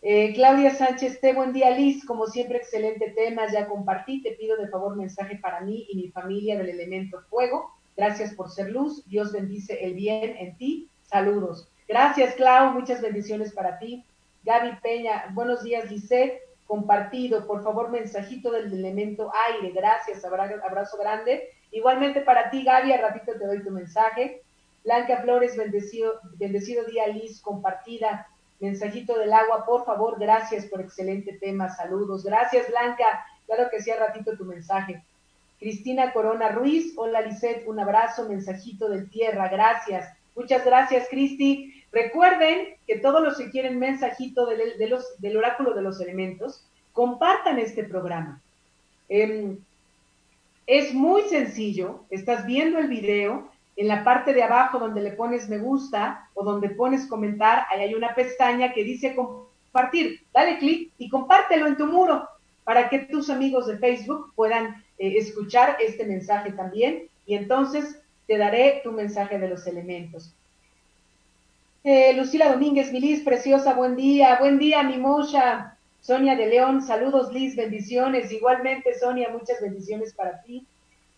Eh, 0.00 0.32
Claudia 0.34 0.74
Sánchez, 0.74 1.20
te 1.20 1.32
buen 1.32 1.52
día, 1.52 1.70
Liz. 1.70 2.04
Como 2.04 2.26
siempre, 2.26 2.58
excelente 2.58 3.10
tema, 3.10 3.50
ya 3.52 3.68
compartí. 3.68 4.22
Te 4.22 4.32
pido 4.32 4.56
de 4.56 4.68
favor 4.68 4.96
mensaje 4.96 5.36
para 5.36 5.60
mí 5.60 5.86
y 5.90 5.96
mi 5.96 6.08
familia 6.08 6.58
del 6.58 6.70
elemento 6.70 7.20
fuego. 7.28 7.72
Gracias 7.96 8.34
por 8.34 8.50
ser 8.50 8.70
luz. 8.70 9.04
Dios 9.06 9.32
bendice 9.32 9.84
el 9.84 9.94
bien 9.94 10.36
en 10.38 10.56
ti. 10.56 10.88
Saludos. 11.04 11.68
Gracias, 11.86 12.34
Clau. 12.34 12.72
Muchas 12.72 13.00
bendiciones 13.00 13.52
para 13.52 13.78
ti. 13.78 14.04
Gaby 14.44 14.76
Peña, 14.82 15.26
buenos 15.34 15.62
días, 15.62 15.88
Lisette 15.90 16.40
compartido. 16.72 17.46
Por 17.46 17.62
favor, 17.62 17.90
mensajito 17.90 18.50
del 18.50 18.72
elemento 18.72 19.30
aire. 19.46 19.72
Gracias, 19.72 20.24
abrazo 20.24 20.96
grande. 20.96 21.50
Igualmente 21.70 22.22
para 22.22 22.48
ti, 22.48 22.64
Gaby, 22.64 22.94
a 22.94 22.96
ratito 22.96 23.32
te 23.38 23.46
doy 23.46 23.62
tu 23.62 23.70
mensaje. 23.70 24.40
Blanca 24.82 25.20
Flores, 25.20 25.54
bendecido, 25.54 26.14
bendecido 26.38 26.86
día, 26.86 27.08
Liz, 27.08 27.42
compartida. 27.42 28.26
Mensajito 28.58 29.18
del 29.18 29.34
agua, 29.34 29.66
por 29.66 29.84
favor, 29.84 30.18
gracias 30.18 30.64
por 30.64 30.80
excelente 30.80 31.34
tema. 31.34 31.68
Saludos. 31.68 32.24
Gracias, 32.24 32.66
Blanca. 32.70 33.22
Claro 33.44 33.68
que 33.70 33.82
sí, 33.82 33.90
a 33.90 33.98
ratito 33.98 34.34
tu 34.38 34.46
mensaje. 34.46 35.04
Cristina 35.58 36.14
Corona 36.14 36.48
Ruiz, 36.48 36.94
hola 36.96 37.20
Lisette, 37.20 37.68
un 37.68 37.80
abrazo, 37.80 38.26
mensajito 38.26 38.88
del 38.88 39.10
tierra, 39.10 39.48
gracias. 39.48 40.08
Muchas 40.34 40.64
gracias, 40.64 41.06
Cristi. 41.10 41.81
Recuerden 41.92 42.76
que 42.86 42.98
todos 42.98 43.22
los 43.22 43.36
que 43.36 43.50
quieren 43.50 43.78
mensajito 43.78 44.46
de, 44.46 44.88
los, 44.88 45.20
del 45.20 45.36
oráculo 45.36 45.74
de 45.74 45.82
los 45.82 46.00
elementos, 46.00 46.66
compartan 46.92 47.58
este 47.58 47.84
programa. 47.84 48.40
Em, 49.08 49.58
es 50.66 50.94
muy 50.94 51.22
sencillo, 51.22 52.04
estás 52.10 52.46
viendo 52.46 52.78
el 52.78 52.88
video, 52.88 53.50
en 53.76 53.88
la 53.88 54.04
parte 54.04 54.32
de 54.32 54.42
abajo 54.42 54.78
donde 54.78 55.02
le 55.02 55.12
pones 55.12 55.48
me 55.48 55.58
gusta 55.58 56.28
o 56.34 56.44
donde 56.44 56.70
pones 56.70 57.06
comentar, 57.06 57.66
ahí 57.70 57.80
hay 57.80 57.94
una 57.94 58.14
pestaña 58.14 58.72
que 58.72 58.84
dice 58.84 59.14
compartir. 59.14 60.20
Dale 60.32 60.58
clic 60.58 60.92
y 60.98 61.08
compártelo 61.08 61.66
en 61.66 61.76
tu 61.76 61.86
muro 61.86 62.28
para 62.64 62.88
que 62.88 63.00
tus 63.00 63.30
amigos 63.30 63.66
de 63.66 63.78
Facebook 63.78 64.32
puedan 64.34 64.84
eh, 64.98 65.14
escuchar 65.16 65.76
este 65.80 66.04
mensaje 66.04 66.52
también 66.52 67.08
y 67.26 67.34
entonces 67.34 67.98
te 68.26 68.36
daré 68.36 68.80
tu 68.84 68.92
mensaje 68.92 69.38
de 69.38 69.48
los 69.48 69.66
elementos. 69.66 70.34
Eh, 71.84 72.14
Lucila 72.14 72.52
Domínguez, 72.52 72.92
Milis, 72.92 73.24
preciosa, 73.24 73.74
buen 73.74 73.96
día, 73.96 74.36
buen 74.38 74.56
día, 74.60 74.84
mi 74.84 74.98
mocha. 74.98 75.76
Sonia 76.00 76.36
de 76.36 76.46
León, 76.46 76.80
saludos, 76.80 77.32
Liz, 77.32 77.56
bendiciones. 77.56 78.30
Igualmente, 78.30 78.96
Sonia, 78.96 79.30
muchas 79.30 79.60
bendiciones 79.60 80.14
para 80.14 80.42
ti. 80.42 80.64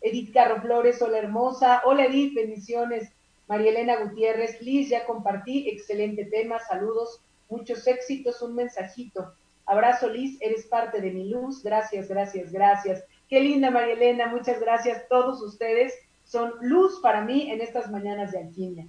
Edith 0.00 0.33
Carro 0.33 0.62
Flores, 0.62 1.03
hola 1.03 1.18
hermosa. 1.18 1.83
Hola 1.85 2.07
Edith, 2.07 2.35
bendiciones. 2.35 3.12
María 3.46 3.72
Elena 3.72 3.96
Gutiérrez, 3.96 4.62
Liz, 4.62 4.88
ya 4.88 5.05
compartí, 5.05 5.68
excelente 5.68 6.24
tema, 6.24 6.59
saludos, 6.61 7.20
muchos 7.50 7.87
éxitos, 7.87 8.40
un 8.40 8.55
mensajito. 8.55 9.35
Abrazo 9.66 10.09
Liz, 10.09 10.38
eres 10.40 10.64
parte 10.64 11.03
de 11.03 11.11
mi 11.11 11.29
luz, 11.29 11.62
gracias, 11.62 12.09
gracias, 12.09 12.50
gracias. 12.50 13.05
Qué 13.29 13.38
linda 13.40 13.70
María 13.70 13.92
Elena, 13.92 14.29
muchas 14.29 14.59
gracias. 14.61 15.07
Todos 15.11 15.42
ustedes 15.42 15.92
son 16.24 16.55
luz 16.62 17.00
para 17.03 17.20
mí 17.20 17.50
en 17.50 17.61
estas 17.61 17.90
mañanas 17.90 18.33
de 18.33 18.38
alquimia. 18.38 18.87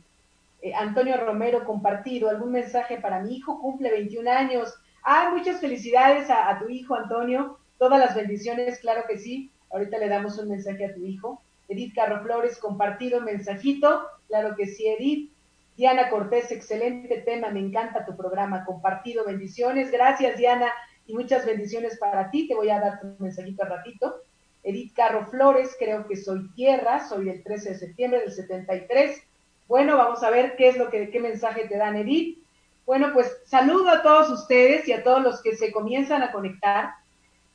Eh, 0.66 0.74
Antonio 0.74 1.16
Romero 1.18 1.64
compartido, 1.64 2.28
algún 2.28 2.52
mensaje 2.52 2.98
para 2.98 3.20
mi 3.20 3.36
hijo, 3.36 3.62
cumple 3.62 3.92
21 3.92 4.32
años. 4.32 4.74
Ah, 5.04 5.30
muchas 5.32 5.62
felicidades 5.62 6.28
a, 6.32 6.58
tu 6.58 6.68
hijo, 6.70 6.96
Antonio. 6.96 7.60
Todas 7.78 8.00
las 8.00 8.16
bendiciones, 8.16 8.80
claro 8.80 9.04
que 9.08 9.20
sí. 9.20 9.52
Ahorita 9.70 10.00
le 10.00 10.10
damos 10.10 10.40
un 10.40 10.50
mensaje 10.50 10.86
a 10.86 10.96
tu 10.96 11.06
hijo. 11.06 11.40
Edith 11.68 11.94
Carro 11.94 12.24
Flores, 12.24 12.58
compartido 12.58 13.22
mensajito. 13.22 14.08
Claro 14.28 14.56
que 14.56 14.66
sí, 14.66 14.88
Edith. 14.88 15.32
Diana 15.78 16.10
Cortés, 16.10 16.52
excelente 16.52 17.22
tema, 17.22 17.52
me 17.52 17.60
encanta 17.60 18.04
tu 18.04 18.18
programa, 18.18 18.66
compartido, 18.66 19.24
bendiciones. 19.24 19.92
Gracias, 19.92 20.36
Diana, 20.36 20.72
y 21.06 21.14
muchas 21.14 21.46
bendiciones 21.46 22.00
para 22.00 22.32
ti. 22.32 22.48
Te 22.48 22.56
voy 22.56 22.72
a 22.72 22.80
dar 22.80 23.02
tu 23.02 23.16
mensajito 23.20 23.62
a 23.62 23.68
ratito. 23.68 24.16
Edith 24.64 24.96
Carro 24.96 25.28
Flores, 25.28 25.76
creo 25.78 26.08
que 26.08 26.16
soy 26.16 26.50
tierra, 26.56 27.08
soy 27.08 27.26
del 27.26 27.44
13 27.44 27.70
de 27.70 27.78
septiembre 27.78 28.22
del 28.22 28.32
73 28.32 29.22
bueno, 29.68 29.98
vamos 29.98 30.24
a 30.24 30.30
ver 30.30 30.56
qué 30.56 30.70
es 30.70 30.78
lo 30.78 30.90
que, 30.90 31.10
qué 31.10 31.20
mensaje 31.20 31.68
te 31.68 31.78
dan, 31.78 31.96
Edith. 31.96 32.38
Bueno, 32.86 33.12
pues 33.14 33.36
saludo 33.46 33.90
a 33.90 34.04
todos 34.04 34.30
ustedes 34.30 34.88
y 34.88 34.94
a 34.94 35.04
todos 35.04 35.24
los 35.24 35.42
que 35.42 35.56
se 35.56 35.72
comienzan 35.72 36.22
a 36.22 36.32
conectar. 36.32 36.92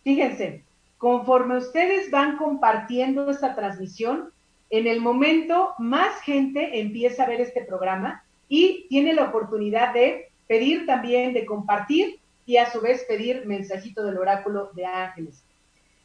Fíjense, 0.03 0.65
conforme 0.99 1.57
ustedes 1.57 2.11
van 2.11 2.37
compartiendo 2.37 3.31
esta 3.31 3.55
transmisión, 3.55 4.33
en 4.71 4.87
el 4.87 5.01
momento 5.01 5.75
más 5.79 6.21
gente 6.23 6.81
empieza 6.81 7.25
a 7.25 7.29
ver 7.29 7.41
este 7.41 7.65
programa 7.65 8.25
y 8.49 8.87
tiene 8.89 9.15
la 9.15 9.25
oportunidad 9.25 9.93
de 9.95 10.31
pedir 10.49 10.87
también, 10.87 11.33
de 11.33 11.47
compartir 11.47 12.19
y 12.45 12.57
a 12.57 12.71
su 12.71 12.81
vez 12.81 13.05
pedir 13.05 13.47
mensajito 13.47 14.03
del 14.05 14.19
oráculo 14.19 14.71
de 14.75 14.85
ángeles. 14.85 15.45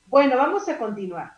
Bueno, 0.07 0.37
vamos 0.37 0.69
a 0.69 0.77
continuar. 0.77 1.33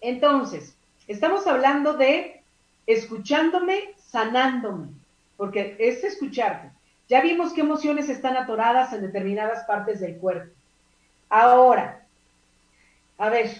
Entonces, 0.00 0.76
estamos 1.06 1.46
hablando 1.46 1.94
de 1.94 2.42
escuchándome, 2.86 3.94
sanándome, 3.98 4.88
porque 5.36 5.76
es 5.78 6.04
escucharte. 6.04 6.70
Ya 7.08 7.20
vimos 7.20 7.52
qué 7.52 7.60
emociones 7.60 8.08
están 8.08 8.36
atoradas 8.36 8.92
en 8.92 9.02
determinadas 9.02 9.64
partes 9.64 10.00
del 10.00 10.16
cuerpo. 10.16 10.52
Ahora, 11.28 12.04
a 13.18 13.28
ver, 13.28 13.50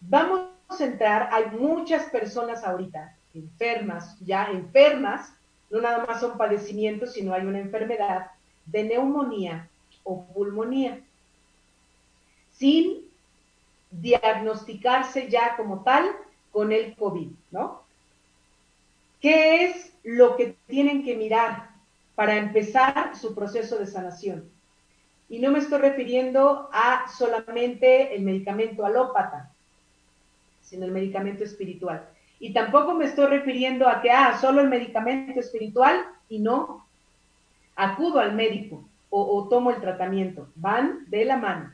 vamos 0.00 0.48
a 0.68 0.84
entrar, 0.84 1.28
hay 1.32 1.46
muchas 1.58 2.04
personas 2.04 2.64
ahorita 2.64 3.14
enfermas, 3.34 4.16
ya 4.20 4.46
enfermas, 4.46 5.32
no 5.70 5.80
nada 5.80 6.04
más 6.06 6.20
son 6.20 6.38
padecimientos, 6.38 7.12
sino 7.12 7.34
hay 7.34 7.44
una 7.44 7.58
enfermedad 7.58 8.30
de 8.66 8.84
neumonía 8.84 9.68
o 10.04 10.24
pulmonía, 10.26 11.00
sin 12.52 13.00
diagnosticarse 13.90 15.28
ya 15.28 15.56
como 15.56 15.82
tal 15.82 16.10
con 16.52 16.72
el 16.72 16.94
COVID, 16.96 17.30
¿no? 17.50 17.83
¿Qué 19.24 19.64
es 19.64 19.90
lo 20.02 20.36
que 20.36 20.54
tienen 20.66 21.02
que 21.02 21.16
mirar 21.16 21.70
para 22.14 22.36
empezar 22.36 23.16
su 23.16 23.34
proceso 23.34 23.78
de 23.78 23.86
sanación? 23.86 24.50
Y 25.30 25.38
no 25.38 25.50
me 25.50 25.60
estoy 25.60 25.78
refiriendo 25.78 26.68
a 26.70 27.08
solamente 27.08 28.14
el 28.14 28.20
medicamento 28.20 28.84
alópata, 28.84 29.50
sino 30.60 30.84
el 30.84 30.92
medicamento 30.92 31.42
espiritual. 31.42 32.06
Y 32.38 32.52
tampoco 32.52 32.92
me 32.92 33.06
estoy 33.06 33.28
refiriendo 33.28 33.88
a 33.88 34.02
que, 34.02 34.10
ah, 34.10 34.36
solo 34.38 34.60
el 34.60 34.68
medicamento 34.68 35.40
espiritual 35.40 36.04
y 36.28 36.40
no 36.40 36.86
acudo 37.76 38.20
al 38.20 38.34
médico 38.34 38.86
o, 39.08 39.48
tomo 39.48 39.70
el 39.70 39.80
tratamiento. 39.80 40.48
Van 40.54 41.06
de 41.08 41.24
la 41.24 41.38
mano. 41.38 41.72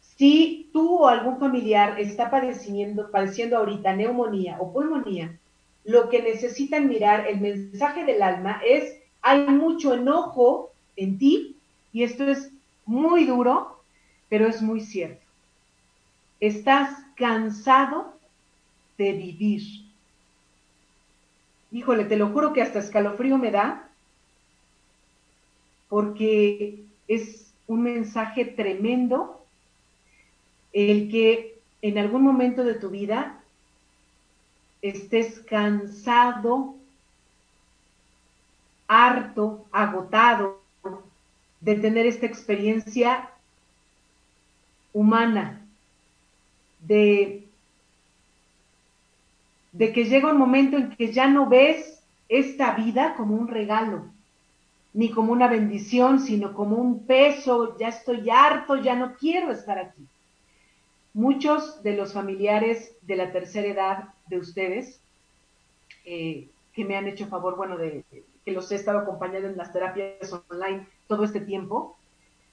Si 0.00 0.70
tú 0.72 1.00
o 1.00 1.08
algún 1.08 1.38
familiar 1.38 2.00
está 2.00 2.30
padeciendo, 2.30 3.10
padeciendo 3.10 3.58
ahorita 3.58 3.94
neumonía 3.94 4.56
o 4.58 4.72
pulmonía, 4.72 5.38
lo 5.86 6.08
que 6.08 6.20
necesitan 6.20 6.88
mirar, 6.88 7.26
el 7.28 7.40
mensaje 7.40 8.04
del 8.04 8.20
alma 8.22 8.60
es, 8.66 8.96
hay 9.22 9.46
mucho 9.46 9.94
enojo 9.94 10.72
en 10.96 11.18
ti, 11.18 11.56
y 11.92 12.02
esto 12.02 12.28
es 12.28 12.50
muy 12.84 13.24
duro, 13.24 13.80
pero 14.28 14.46
es 14.46 14.60
muy 14.60 14.80
cierto. 14.80 15.24
Estás 16.40 16.90
cansado 17.16 18.12
de 18.98 19.12
vivir. 19.12 19.62
Híjole, 21.70 22.04
te 22.04 22.16
lo 22.16 22.28
juro 22.30 22.52
que 22.52 22.62
hasta 22.62 22.80
escalofrío 22.80 23.38
me 23.38 23.50
da, 23.50 23.88
porque 25.88 26.80
es 27.06 27.52
un 27.68 27.82
mensaje 27.82 28.44
tremendo 28.44 29.44
el 30.72 31.10
que 31.10 31.58
en 31.80 31.98
algún 31.98 32.22
momento 32.22 32.64
de 32.64 32.74
tu 32.74 32.90
vida 32.90 33.35
estés 34.90 35.40
cansado, 35.40 36.76
harto, 38.88 39.66
agotado 39.72 40.60
de 41.60 41.74
tener 41.76 42.06
esta 42.06 42.26
experiencia 42.26 43.30
humana, 44.92 45.60
de, 46.80 47.48
de 49.72 49.92
que 49.92 50.04
llega 50.04 50.30
un 50.30 50.38
momento 50.38 50.76
en 50.76 50.90
que 50.90 51.12
ya 51.12 51.26
no 51.28 51.48
ves 51.48 52.02
esta 52.28 52.72
vida 52.74 53.14
como 53.16 53.34
un 53.36 53.48
regalo. 53.48 54.12
ni 54.92 55.10
como 55.10 55.32
una 55.32 55.48
bendición, 55.48 56.20
sino 56.20 56.54
como 56.54 56.76
un 56.76 57.06
peso, 57.06 57.76
ya 57.78 57.88
estoy 57.88 58.30
harto, 58.30 58.76
ya 58.76 58.96
no 58.96 59.14
quiero 59.16 59.52
estar 59.52 59.78
aquí. 59.78 60.08
Muchos 61.16 61.82
de 61.82 61.96
los 61.96 62.12
familiares 62.12 62.94
de 63.00 63.16
la 63.16 63.32
tercera 63.32 63.68
edad 63.68 64.04
de 64.26 64.36
ustedes, 64.36 65.00
eh, 66.04 66.50
que 66.74 66.84
me 66.84 66.94
han 66.94 67.08
hecho 67.08 67.26
favor, 67.28 67.56
bueno, 67.56 67.78
de, 67.78 68.04
que 68.44 68.52
los 68.52 68.70
he 68.70 68.74
estado 68.74 68.98
acompañando 68.98 69.48
en 69.48 69.56
las 69.56 69.72
terapias 69.72 70.30
online 70.50 70.86
todo 71.08 71.24
este 71.24 71.40
tiempo, 71.40 71.96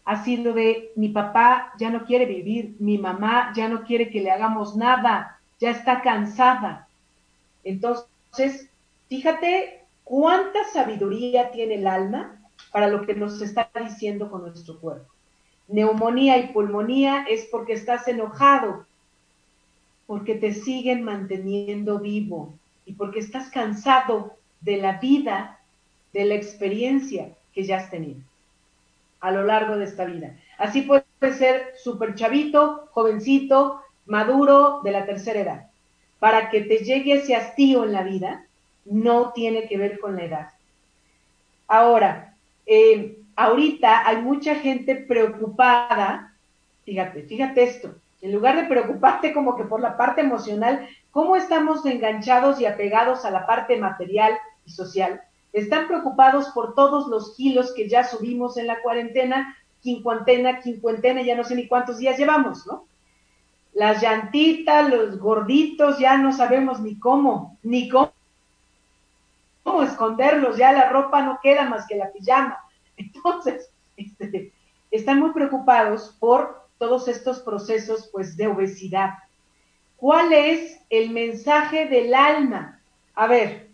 ha 0.06 0.24
sido 0.24 0.54
de 0.54 0.94
mi 0.96 1.10
papá 1.10 1.74
ya 1.78 1.90
no 1.90 2.06
quiere 2.06 2.26
vivir, 2.26 2.78
mi 2.80 2.98
mamá 2.98 3.52
ya 3.54 3.68
no 3.68 3.84
quiere 3.84 4.10
que 4.10 4.22
le 4.22 4.32
hagamos 4.32 4.78
nada, 4.78 5.42
ya 5.60 5.72
está 5.72 6.02
cansada. 6.02 6.88
Entonces, 7.66 8.70
fíjate 9.10 9.84
cuánta 10.06 10.64
sabiduría 10.72 11.52
tiene 11.52 11.76
el 11.76 11.88
alma 11.88 12.42
para 12.72 12.88
lo 12.88 13.02
que 13.06 13.14
nos 13.14 13.42
está 13.42 13.70
diciendo 13.78 14.32
con 14.32 14.44
nuestro 14.44 14.80
cuerpo. 14.80 15.13
Neumonía 15.68 16.38
y 16.38 16.48
pulmonía 16.48 17.26
es 17.30 17.46
porque 17.52 17.74
estás 17.74 18.08
enojado, 18.08 18.86
porque 20.08 20.36
te 20.36 20.54
siguen 20.54 21.04
manteniendo 21.04 22.00
vivo 22.00 22.54
y 22.86 22.94
porque 22.94 23.20
estás 23.20 23.50
cansado 23.50 24.36
de 24.62 24.78
la 24.78 25.00
vida, 25.00 25.60
de 26.12 26.26
la 26.26 26.36
experiencia 26.36 27.30
que 27.54 27.64
ya 27.64 27.78
has 27.78 27.90
tenido 27.90 28.22
a 29.24 29.32
lo 29.32 29.44
largo 29.44 29.78
de 29.78 29.86
esta 29.86 30.04
vida. 30.04 30.36
Así 30.58 30.82
puede 30.82 31.06
ser 31.38 31.74
súper 31.82 32.14
chavito, 32.14 32.90
jovencito, 32.92 33.82
maduro, 34.06 34.82
de 34.84 34.92
la 34.92 35.06
tercera 35.06 35.40
edad. 35.40 35.68
Para 36.20 36.50
que 36.50 36.62
te 36.62 36.80
llegue 36.80 37.14
ese 37.14 37.34
hastío 37.34 37.86
en 37.86 37.94
la 37.94 38.04
vida, 38.04 38.46
no 38.84 39.32
tiene 39.32 39.70
que 39.70 39.78
ver 39.78 40.00
con 40.00 40.18
la 40.18 40.26
edad. 40.26 40.50
Ahora, 41.70 42.36
eh, 42.66 43.18
ahorita 43.36 44.08
hay 44.08 44.18
mucha 44.18 44.56
gente 44.56 44.96
preocupada, 44.96 46.34
fíjate, 46.86 47.24
fíjate 47.24 47.64
esto, 47.64 47.96
en 48.22 48.32
lugar 48.32 48.56
de 48.56 48.64
preocuparte 48.64 49.34
como 49.34 49.56
que 49.56 49.66
por 49.66 49.82
la 49.82 49.98
parte 49.98 50.22
emocional, 50.22 50.88
¿cómo 51.12 51.36
estamos 51.36 51.86
enganchados 51.86 52.62
y 52.62 52.66
apegados 52.66 53.26
a 53.26 53.32
la 53.32 53.46
parte 53.46 53.78
material 53.78 54.34
y 54.66 54.72
social? 54.72 55.22
Están 55.52 55.88
preocupados 55.88 56.48
por 56.50 56.74
todos 56.74 57.08
los 57.08 57.36
kilos 57.36 57.74
que 57.76 57.90
ya 57.90 58.04
subimos 58.04 58.58
en 58.58 58.68
la 58.68 58.82
cuarentena, 58.82 59.58
quincuantena, 59.82 60.62
quincuentena, 60.62 61.22
ya 61.22 61.36
no 61.36 61.44
sé 61.44 61.56
ni 61.56 61.68
cuántos 61.68 61.98
días 61.98 62.18
llevamos, 62.18 62.66
¿no? 62.66 62.86
Las 63.74 64.02
llantitas, 64.02 64.90
los 64.90 65.20
gorditos, 65.20 66.00
ya 66.00 66.18
no 66.18 66.32
sabemos 66.32 66.80
ni 66.80 66.98
cómo, 67.00 67.58
ni 67.62 67.90
cómo, 67.90 68.14
cómo 69.64 69.84
esconderlos, 69.84 70.58
ya 70.58 70.72
la 70.72 70.90
ropa 70.90 71.22
no 71.22 71.40
queda 71.42 71.68
más 71.68 71.88
que 71.88 71.96
la 71.96 72.12
pijama. 72.12 72.58
Entonces, 72.98 73.70
este, 73.98 74.52
están 74.92 75.20
muy 75.20 75.32
preocupados 75.32 76.16
por 76.20 76.64
todos 76.78 77.08
estos 77.08 77.40
procesos, 77.40 78.10
pues, 78.12 78.38
de 78.38 78.48
obesidad. 78.48 79.12
¿Cuál 79.98 80.34
es 80.34 80.80
el 80.90 81.12
mensaje 81.12 81.88
del 81.88 82.14
alma? 82.14 82.82
A 83.16 83.28
ver, 83.28 83.70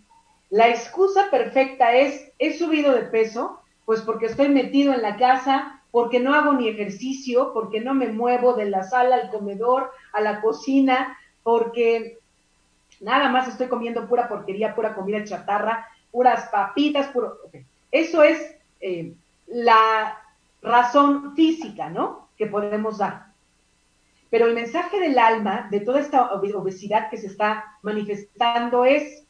la 0.49 0.69
excusa 0.69 1.29
perfecta 1.29 1.93
es, 1.93 2.32
he 2.39 2.58
subido 2.58 2.91
de 2.93 3.03
peso, 3.03 3.62
pues 3.86 4.01
porque 4.01 4.27
estoy 4.27 4.49
metido 4.49 4.93
en 4.93 5.01
la 5.01 5.17
casa, 5.17 5.82
porque 5.91 6.19
no 6.19 6.34
hago 6.36 6.53
ni 6.53 6.67
ejercicio, 6.67 7.51
porque 7.53 7.82
no 7.82 7.93
me 7.93 8.08
muevo 8.08 8.53
de 8.53 8.69
la 8.69 8.84
sala 8.84 9.15
al 9.15 9.32
comedor, 9.32 9.91
a 10.13 10.21
la 10.21 10.41
cocina, 10.41 11.17
porque 11.43 12.19
nada 12.99 13.29
más 13.29 13.47
estoy 13.47 13.67
comiendo 13.67 14.08
pura 14.08 14.29
porquería, 14.29 14.75
pura 14.75 14.93
comida 14.93 15.23
chatarra, 15.23 15.88
puras 16.12 16.49
papitas, 16.49 17.08
puro... 17.08 17.39
Eso 17.91 18.21
es 18.23 18.55
eh, 18.81 19.13
la 19.47 20.17
razón 20.61 21.35
física, 21.35 21.89
¿no? 21.89 22.29
Que 22.37 22.47
podemos 22.47 22.97
dar. 22.97 23.29
Pero 24.29 24.45
el 24.45 24.53
mensaje 24.53 24.99
del 24.99 25.17
alma, 25.17 25.67
de 25.71 25.79
toda 25.79 25.99
esta 25.99 26.33
obesidad 26.33 27.09
que 27.09 27.17
se 27.17 27.27
está 27.27 27.77
manifestando, 27.81 28.85
es 28.85 29.23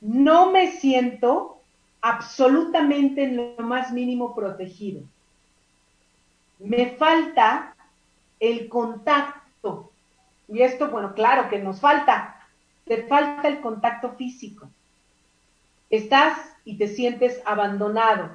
no 0.00 0.50
me 0.50 0.70
siento 0.70 1.62
absolutamente 2.02 3.24
en 3.24 3.56
lo 3.56 3.64
más 3.64 3.90
mínimo 3.90 4.34
protegido. 4.34 5.02
Me 6.58 6.90
falta 6.90 7.74
el 8.38 8.68
contacto. 8.68 9.90
Y 10.48 10.60
esto, 10.60 10.90
bueno, 10.90 11.14
claro 11.14 11.48
que 11.48 11.58
nos 11.58 11.80
falta. 11.80 12.36
Te 12.84 13.04
falta 13.04 13.48
el 13.48 13.60
contacto 13.60 14.10
físico. 14.10 14.68
Estás 15.96 16.38
y 16.64 16.76
te 16.76 16.88
sientes 16.88 17.40
abandonado. 17.44 18.30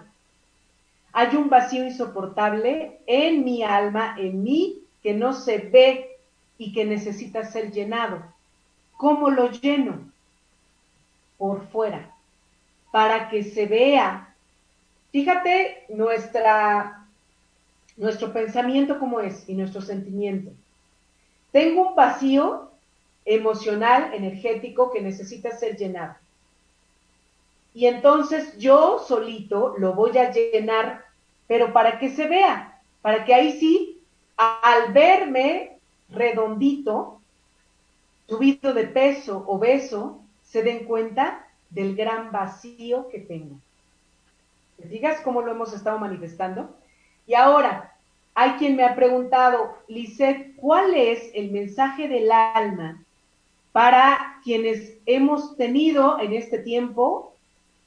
Hay 1.11 1.35
un 1.35 1.49
vacío 1.49 1.85
insoportable 1.85 2.99
en 3.07 3.43
mi 3.43 3.63
alma, 3.63 4.15
en 4.17 4.43
mí, 4.43 4.83
que 5.01 5.13
no 5.13 5.33
se 5.33 5.57
ve 5.57 6.17
y 6.57 6.71
que 6.73 6.85
necesita 6.85 7.43
ser 7.43 7.71
llenado. 7.71 8.21
¿Cómo 8.97 9.29
lo 9.29 9.49
lleno? 9.51 10.09
por 11.39 11.65
fuera, 11.69 12.13
para 12.91 13.29
que 13.29 13.43
se 13.43 13.65
vea. 13.65 14.35
Fíjate 15.11 15.85
nuestra, 15.87 17.07
nuestro 17.97 18.31
pensamiento 18.31 18.99
como 18.99 19.21
es 19.21 19.47
y 19.49 19.55
nuestro 19.55 19.81
sentimiento. 19.81 20.51
Tengo 21.51 21.89
un 21.89 21.95
vacío 21.95 22.69
emocional, 23.25 24.13
energético 24.13 24.91
que 24.91 25.01
necesita 25.01 25.57
ser 25.57 25.77
llenado. 25.77 26.15
Y 27.73 27.85
entonces 27.85 28.57
yo 28.57 28.99
solito 29.07 29.75
lo 29.77 29.93
voy 29.93 30.17
a 30.17 30.31
llenar, 30.31 31.05
pero 31.47 31.71
para 31.71 31.99
que 31.99 32.09
se 32.09 32.27
vea, 32.27 32.81
para 33.01 33.25
que 33.25 33.33
ahí 33.33 33.59
sí, 33.59 34.01
al 34.35 34.91
verme 34.93 35.77
redondito, 36.09 37.19
subido 38.27 38.73
de 38.73 38.85
peso, 38.85 39.43
obeso, 39.47 40.21
se 40.43 40.63
den 40.63 40.85
cuenta 40.85 41.45
del 41.69 41.95
gran 41.95 42.31
vacío 42.31 43.07
que 43.09 43.19
tengo. 43.19 43.55
¿Te 44.77 44.87
digas 44.87 45.21
cómo 45.21 45.41
lo 45.41 45.51
hemos 45.51 45.73
estado 45.73 45.99
manifestando? 45.99 46.75
Y 47.27 47.35
ahora, 47.35 47.93
hay 48.33 48.51
quien 48.53 48.75
me 48.75 48.83
ha 48.83 48.95
preguntado, 48.95 49.77
Lisette, 49.87 50.55
¿cuál 50.55 50.95
es 50.95 51.29
el 51.33 51.51
mensaje 51.51 52.07
del 52.07 52.31
alma 52.31 53.03
para 53.71 54.39
quienes 54.43 54.97
hemos 55.05 55.55
tenido 55.57 56.19
en 56.19 56.33
este 56.33 56.59
tiempo 56.59 57.33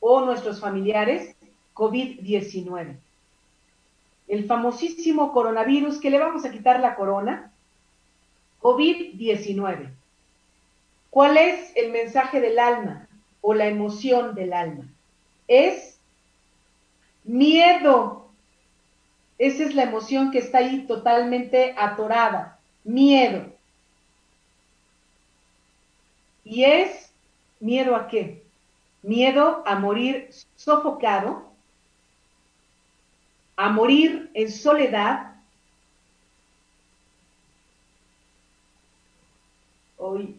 o 0.04 0.20
nuestros 0.24 0.60
familiares 0.60 1.36
COVID-19? 1.74 2.96
El 4.26 4.44
famosísimo 4.46 5.32
coronavirus 5.32 6.00
que 6.00 6.10
le 6.10 6.18
vamos 6.18 6.44
a 6.44 6.50
quitar 6.50 6.80
la 6.80 6.96
corona, 6.96 7.52
COVID-19. 8.60 9.90
¿Cuál 11.08 11.36
es 11.36 11.72
el 11.76 11.92
mensaje 11.92 12.40
del 12.40 12.58
alma 12.58 13.06
o 13.40 13.54
la 13.54 13.66
emoción 13.66 14.34
del 14.34 14.52
alma? 14.52 14.84
Es 15.46 15.98
miedo. 17.24 18.28
Esa 19.38 19.64
es 19.64 19.74
la 19.74 19.84
emoción 19.84 20.32
que 20.32 20.38
está 20.38 20.58
ahí 20.58 20.84
totalmente 20.86 21.74
atorada. 21.78 22.58
Miedo. 22.82 23.46
¿Y 26.44 26.64
es 26.64 27.12
miedo 27.60 27.94
a 27.94 28.08
qué? 28.08 28.41
Miedo 29.02 29.62
a 29.66 29.78
morir 29.78 30.28
sofocado, 30.56 31.52
a 33.56 33.68
morir 33.70 34.30
en 34.34 34.50
soledad. 34.50 35.34
Hoy 39.96 40.36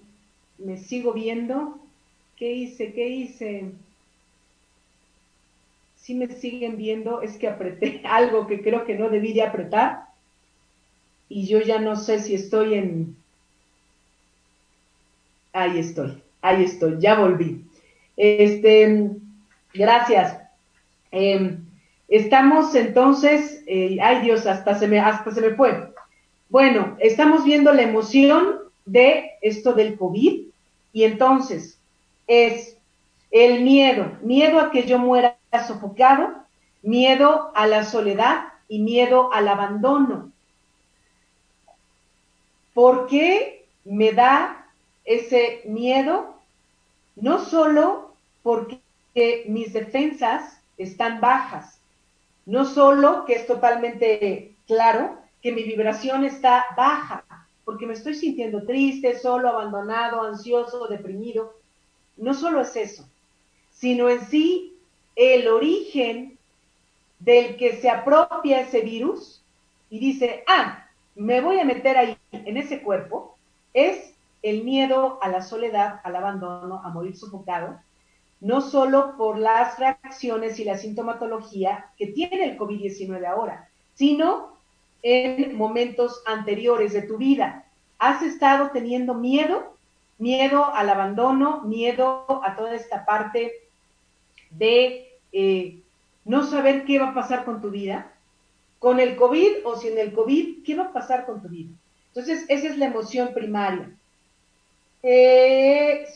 me 0.57 0.77
sigo 0.77 1.13
viendo. 1.13 1.79
¿Qué 2.37 2.53
hice? 2.53 2.93
¿Qué 2.93 3.07
hice? 3.09 3.71
Si 5.95 6.13
me 6.15 6.27
siguen 6.27 6.77
viendo, 6.77 7.21
es 7.21 7.37
que 7.37 7.47
apreté 7.47 8.01
algo 8.05 8.45
que 8.47 8.61
creo 8.61 8.85
que 8.85 8.95
no 8.95 9.09
debí 9.09 9.33
de 9.33 9.43
apretar. 9.43 10.07
Y 11.29 11.47
yo 11.47 11.59
ya 11.61 11.79
no 11.79 11.95
sé 11.95 12.19
si 12.19 12.35
estoy 12.35 12.75
en... 12.75 13.15
Ahí 15.53 15.79
estoy, 15.79 16.21
ahí 16.41 16.63
estoy, 16.65 16.99
ya 16.99 17.17
volví. 17.17 17.62
Este, 18.17 19.09
gracias. 19.73 20.37
Em, 21.11 21.65
estamos 22.07 22.75
entonces, 22.75 23.63
eh, 23.67 23.97
ay 24.01 24.21
Dios, 24.21 24.45
hasta 24.45 24.75
se 24.75 24.87
me, 24.87 24.99
hasta 24.99 25.31
se 25.31 25.41
me 25.41 25.55
fue. 25.55 25.93
Bueno, 26.49 26.95
estamos 26.99 27.43
viendo 27.43 27.73
la 27.73 27.83
emoción 27.83 28.59
de 28.85 29.31
esto 29.41 29.73
del 29.73 29.97
COVID 29.97 30.41
y 30.91 31.03
entonces 31.03 31.79
es 32.27 32.77
el 33.31 33.63
miedo, 33.63 34.11
miedo 34.21 34.59
a 34.59 34.69
que 34.69 34.83
yo 34.83 34.99
muera 34.99 35.37
sofocado, 35.67 36.33
miedo 36.83 37.51
a 37.55 37.65
la 37.65 37.83
soledad 37.83 38.45
y 38.67 38.79
miedo 38.79 39.33
al 39.33 39.47
abandono. 39.47 40.31
¿Por 42.73 43.07
qué 43.07 43.65
me 43.85 44.11
da 44.11 44.67
ese 45.05 45.61
miedo? 45.65 46.35
No 47.15 47.43
solo 47.43 48.02
porque 48.43 48.79
mis 49.47 49.73
defensas 49.73 50.59
están 50.77 51.21
bajas. 51.21 51.79
No 52.45 52.65
solo 52.65 53.25
que 53.25 53.35
es 53.35 53.47
totalmente 53.47 54.53
claro 54.67 55.17
que 55.41 55.51
mi 55.51 55.63
vibración 55.63 56.23
está 56.25 56.65
baja, 56.75 57.23
porque 57.65 57.85
me 57.85 57.93
estoy 57.93 58.15
sintiendo 58.15 58.65
triste, 58.65 59.17
solo, 59.17 59.49
abandonado, 59.49 60.21
ansioso, 60.21 60.87
deprimido. 60.87 61.53
No 62.17 62.33
solo 62.33 62.61
es 62.61 62.75
eso, 62.75 63.07
sino 63.71 64.09
en 64.09 64.25
sí 64.25 64.75
el 65.15 65.47
origen 65.47 66.37
del 67.19 67.55
que 67.55 67.77
se 67.77 67.89
apropia 67.89 68.61
ese 68.61 68.81
virus 68.81 69.41
y 69.89 69.99
dice, 69.99 70.43
ah, 70.47 70.85
me 71.15 71.39
voy 71.41 71.59
a 71.59 71.65
meter 71.65 71.97
ahí 71.97 72.17
en 72.31 72.57
ese 72.57 72.81
cuerpo, 72.81 73.37
es 73.73 74.13
el 74.41 74.63
miedo 74.63 75.19
a 75.21 75.29
la 75.29 75.41
soledad, 75.41 76.01
al 76.03 76.15
abandono, 76.15 76.81
a 76.83 76.89
morir 76.89 77.15
sofocado, 77.15 77.79
no 78.43 78.59
solo 78.59 79.15
por 79.17 79.37
las 79.39 79.79
reacciones 79.79 80.59
y 80.59 80.65
la 80.65 80.77
sintomatología 80.77 81.91
que 81.97 82.07
tiene 82.07 82.43
el 82.43 82.57
COVID-19 82.57 83.25
ahora, 83.25 83.69
sino 83.95 84.57
en 85.01 85.55
momentos 85.55 86.21
anteriores 86.25 86.91
de 86.91 87.03
tu 87.03 87.17
vida. 87.17 87.65
¿Has 87.99 88.21
estado 88.21 88.71
teniendo 88.71 89.13
miedo? 89.13 89.73
Miedo 90.17 90.65
al 90.65 90.89
abandono, 90.89 91.61
miedo 91.61 92.25
a 92.43 92.55
toda 92.57 92.75
esta 92.75 93.05
parte 93.05 93.53
de 94.51 95.09
eh, 95.31 95.79
no 96.25 96.45
saber 96.45 96.83
qué 96.83 96.99
va 96.99 97.09
a 97.09 97.13
pasar 97.13 97.45
con 97.45 97.61
tu 97.61 97.69
vida. 97.69 98.11
Con 98.77 98.99
el 98.99 99.15
COVID 99.15 99.65
o 99.65 99.77
sin 99.77 99.97
el 99.97 100.11
COVID, 100.11 100.65
¿qué 100.65 100.75
va 100.75 100.83
a 100.83 100.93
pasar 100.93 101.25
con 101.25 101.41
tu 101.41 101.47
vida? 101.47 101.69
Entonces, 102.09 102.43
esa 102.49 102.67
es 102.67 102.77
la 102.77 102.87
emoción 102.87 103.33
primaria. 103.33 103.89
Eh, 105.01 105.52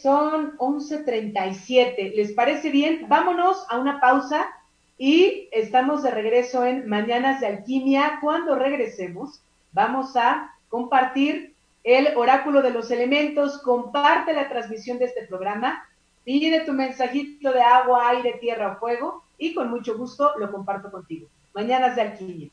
son 0.08 0.58
11.37. 0.58 2.16
¿Les 2.16 2.32
parece 2.32 2.70
bien? 2.70 3.08
Vámonos 3.10 3.66
a 3.68 3.78
una 3.78 4.00
pausa 4.00 4.48
y 4.98 5.50
estamos 5.52 6.02
de 6.02 6.12
regreso 6.12 6.66
en 6.66 6.88
Mañanas 6.88 7.42
de 7.42 7.48
Alquimia. 7.48 8.20
Cuando 8.22 8.56
regresemos, 8.56 9.42
vamos 9.74 10.16
a 10.16 10.56
compartir 10.70 11.54
el 11.84 12.16
oráculo 12.16 12.62
de 12.62 12.70
los 12.70 12.90
elementos. 12.90 13.62
Comparte 13.62 14.32
la 14.32 14.48
transmisión 14.48 14.98
de 14.98 15.06
este 15.08 15.26
programa. 15.26 15.84
Pide 16.24 16.62
tu 16.62 16.72
mensajito 16.72 17.52
de 17.52 17.62
agua, 17.62 18.08
aire, 18.12 18.38
tierra 18.40 18.72
o 18.72 18.80
fuego 18.80 19.24
y 19.38 19.54
con 19.54 19.70
mucho 19.70 19.98
gusto 19.98 20.32
lo 20.38 20.50
comparto 20.50 20.90
contigo. 20.90 21.28
Mañanas 21.54 21.98
de 21.98 22.02
Alquimia. 22.04 22.50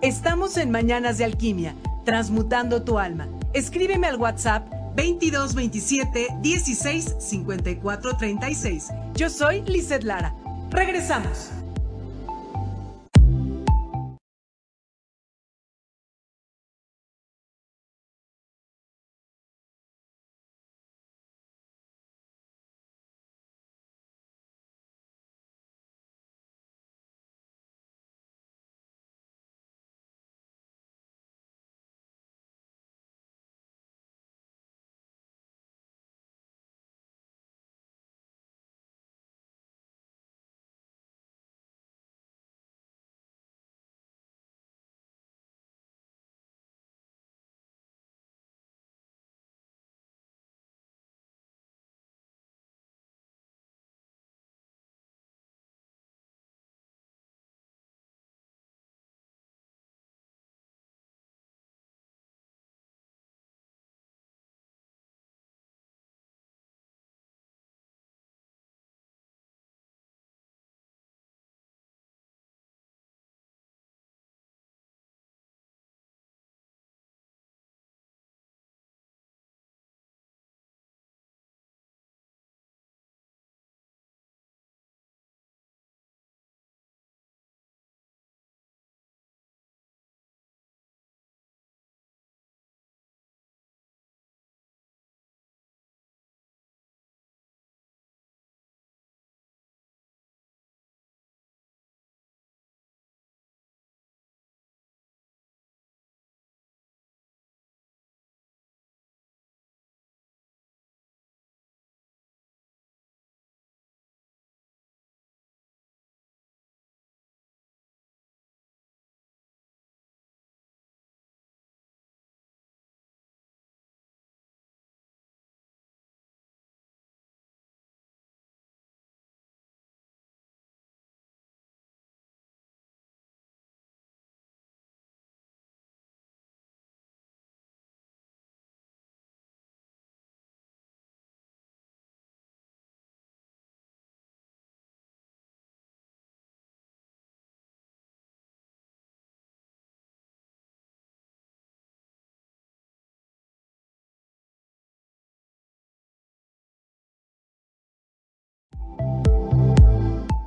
Estamos 0.00 0.56
en 0.58 0.70
Mañanas 0.70 1.18
de 1.18 1.24
Alquimia 1.24 1.74
transmutando 2.04 2.84
tu 2.84 3.00
alma. 3.00 3.26
Escríbeme 3.56 4.06
al 4.06 4.16
WhatsApp 4.16 4.68
2227 4.96 6.28
16 6.42 7.16
54 7.18 8.16
36. 8.18 8.88
Yo 9.14 9.30
soy 9.30 9.62
Lizeth 9.62 10.04
Lara. 10.04 10.34
Regresamos. 10.70 11.48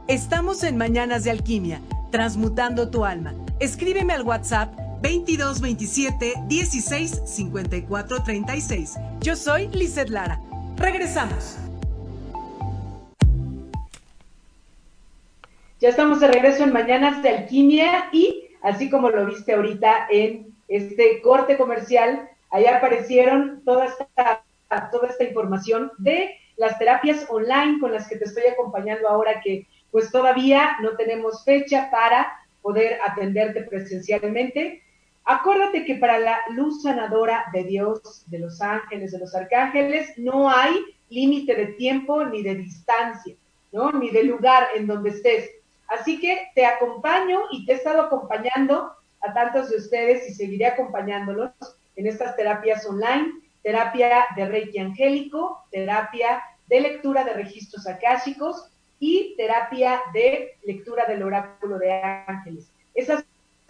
Estamos 0.09 0.63
en 0.63 0.75
Mañanas 0.75 1.23
de 1.23 1.29
Alquimia, 1.29 1.81
transmutando 2.09 2.89
tu 2.89 3.05
alma. 3.05 3.35
Escríbeme 3.59 4.11
al 4.13 4.23
WhatsApp 4.23 4.73
2227 5.03 6.33
16 6.47 7.21
54 7.27 8.23
36. 8.23 8.97
Yo 9.19 9.35
soy 9.35 9.67
Lizeth 9.67 10.09
Lara. 10.09 10.41
Regresamos. 10.77 11.59
Ya 15.79 15.89
estamos 15.89 16.19
de 16.21 16.29
regreso 16.29 16.63
en 16.63 16.73
Mañanas 16.73 17.21
de 17.21 17.29
Alquimia 17.29 18.09
y 18.11 18.49
así 18.63 18.89
como 18.89 19.11
lo 19.11 19.27
viste 19.27 19.53
ahorita 19.53 20.07
en 20.09 20.47
este 20.69 21.21
corte 21.21 21.55
comercial, 21.55 22.27
ahí 22.49 22.65
aparecieron 22.65 23.61
toda 23.63 23.85
esta, 23.85 24.43
toda 24.91 25.09
esta 25.09 25.23
información 25.23 25.91
de 25.99 26.31
las 26.57 26.79
terapias 26.79 27.27
online 27.29 27.77
con 27.79 27.91
las 27.91 28.07
que 28.07 28.15
te 28.15 28.25
estoy 28.25 28.45
acompañando 28.51 29.07
ahora 29.07 29.39
que 29.41 29.67
pues 29.91 30.11
todavía 30.11 30.77
no 30.81 30.95
tenemos 30.95 31.43
fecha 31.43 31.89
para 31.91 32.31
poder 32.61 32.99
atenderte 33.01 33.63
presencialmente. 33.63 34.83
Acuérdate 35.25 35.85
que 35.85 35.95
para 35.95 36.17
la 36.19 36.39
luz 36.51 36.83
sanadora 36.83 37.45
de 37.53 37.63
Dios, 37.63 38.23
de 38.27 38.39
los 38.39 38.61
ángeles, 38.61 39.11
de 39.11 39.19
los 39.19 39.35
arcángeles, 39.35 40.17
no 40.17 40.49
hay 40.49 40.75
límite 41.09 41.55
de 41.55 41.67
tiempo 41.73 42.23
ni 42.25 42.43
de 42.43 42.55
distancia, 42.55 43.35
¿no? 43.71 43.91
Ni 43.91 44.09
de 44.09 44.23
lugar 44.23 44.67
en 44.75 44.87
donde 44.87 45.09
estés. 45.09 45.49
Así 45.87 46.19
que 46.19 46.49
te 46.53 46.65
acompaño 46.65 47.41
y 47.51 47.65
te 47.65 47.73
he 47.73 47.75
estado 47.75 48.01
acompañando 48.01 48.91
a 49.21 49.33
tantos 49.33 49.69
de 49.69 49.77
ustedes 49.77 50.29
y 50.29 50.33
seguiré 50.33 50.67
acompañándolos 50.67 51.51
en 51.95 52.07
estas 52.07 52.35
terapias 52.35 52.85
online, 52.85 53.31
terapia 53.63 54.27
de 54.35 54.45
Reiki 54.45 54.79
angélico, 54.79 55.65
terapia 55.71 56.41
de 56.67 56.79
lectura 56.79 57.23
de 57.23 57.33
registros 57.33 57.87
akáshicos 57.87 58.69
y 58.99 59.35
terapia 59.37 60.01
de 60.13 60.55
lectura 60.63 61.05
del 61.05 61.23
oráculo 61.23 61.79
de 61.79 61.93
ángeles. 61.93 62.69
Esas 62.93 63.23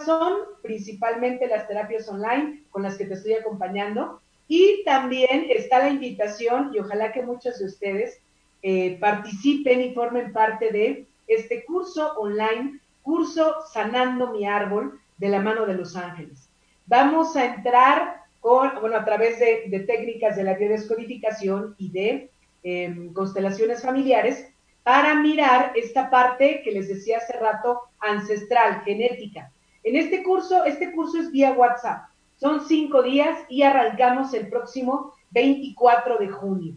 son 0.04 0.40
principalmente 0.62 1.48
las 1.48 1.68
terapias 1.68 2.08
online 2.10 2.64
con 2.72 2.84
las 2.84 2.98
que 2.98 3.06
te 3.06 3.14
estoy 3.14 3.34
acompañando. 3.34 4.22
Y 4.48 4.84
también 4.84 5.46
está 5.50 5.80
la 5.80 5.90
invitación, 5.90 6.72
y 6.74 6.80
ojalá 6.80 7.12
que 7.12 7.22
muchos 7.22 7.60
de 7.60 7.66
ustedes 7.66 8.20
eh, 8.64 8.98
participen 9.00 9.82
y 9.82 9.94
formen 9.94 10.34
parte 10.34 10.72
de 10.72 11.06
este 11.28 11.64
curso 11.66 12.14
online, 12.18 12.80
curso 13.04 13.56
Sanando 13.72 14.32
mi 14.32 14.48
Árbol 14.48 15.00
de 15.18 15.30
la 15.30 15.40
mano 15.40 15.66
de 15.66 15.76
los 15.76 15.96
ángeles. 15.96 16.50
Vamos 16.88 17.36
a 17.36 17.46
entrar 17.46 18.24
con, 18.42 18.72
bueno, 18.82 18.98
a 18.98 19.06
través 19.06 19.40
de, 19.40 19.86
técnicas 19.86 20.36
de 20.36 20.44
la 20.44 20.56
biodescodificación 20.56 21.76
y 21.78 21.92
de 21.92 22.30
em, 22.64 23.14
constelaciones 23.14 23.84
familiares 23.84 24.48
para 24.84 25.16
mirar 25.16 25.74
esta 25.76 26.10
parte 26.10 26.62
que 26.64 26.72
les 26.72 26.88
decía 26.88 27.18
hace 27.18 27.34
rato, 27.34 27.82
ancestral, 28.00 28.82
genética. 28.84 29.52
En 29.84 29.96
este 29.96 30.24
curso, 30.24 30.66
este 30.66 30.92
curso 30.92 31.20
es 31.20 31.32
vía 31.32 31.54
WhatsApp. 31.54 32.10
Son 32.38 32.66
cinco 32.66 33.04
días 33.04 33.38
y 33.50 33.64
arrancamos 33.64 34.34
el 34.34 34.50
próximo 34.50 35.14
24 35.32 36.18
de 36.18 36.30
junio. 36.30 36.74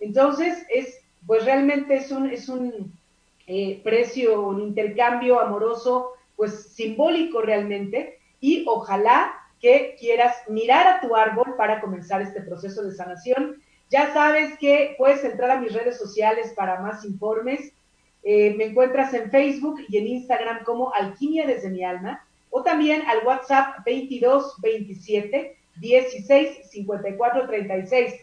Entonces, 0.00 0.66
es, 0.68 1.00
pues 1.26 1.44
realmente 1.44 1.96
es 1.96 2.10
un, 2.10 2.28
es 2.30 2.48
un 2.48 2.92
eh, 3.46 3.80
precio, 3.84 4.48
un 4.48 4.60
intercambio 4.60 5.40
amoroso, 5.40 6.12
pues 6.36 6.72
simbólico 6.74 7.40
realmente, 7.42 8.18
y 8.40 8.64
ojalá 8.66 9.34
que 9.60 9.96
quieras 9.98 10.36
mirar 10.48 10.86
a 10.86 11.00
tu 11.00 11.14
árbol 11.14 11.54
para 11.56 11.80
comenzar 11.80 12.20
este 12.20 12.42
proceso 12.42 12.82
de 12.82 12.92
sanación. 12.92 13.62
Ya 13.90 14.12
sabes 14.12 14.58
que 14.58 14.94
puedes 14.98 15.22
entrar 15.24 15.50
a 15.50 15.60
mis 15.60 15.72
redes 15.72 15.98
sociales 15.98 16.52
para 16.56 16.80
más 16.80 17.04
informes. 17.04 17.72
Eh, 18.22 18.54
me 18.56 18.64
encuentras 18.64 19.12
en 19.14 19.30
Facebook 19.30 19.80
y 19.88 19.98
en 19.98 20.06
Instagram 20.06 20.64
como 20.64 20.92
Alquimia 20.94 21.46
desde 21.46 21.70
mi 21.70 21.84
alma 21.84 22.24
o 22.50 22.62
también 22.62 23.02
al 23.08 23.26
WhatsApp 23.26 23.84
22 23.84 24.60
27 24.60 25.56
16 25.76 26.70
54 26.70 27.46
36. 27.46 28.14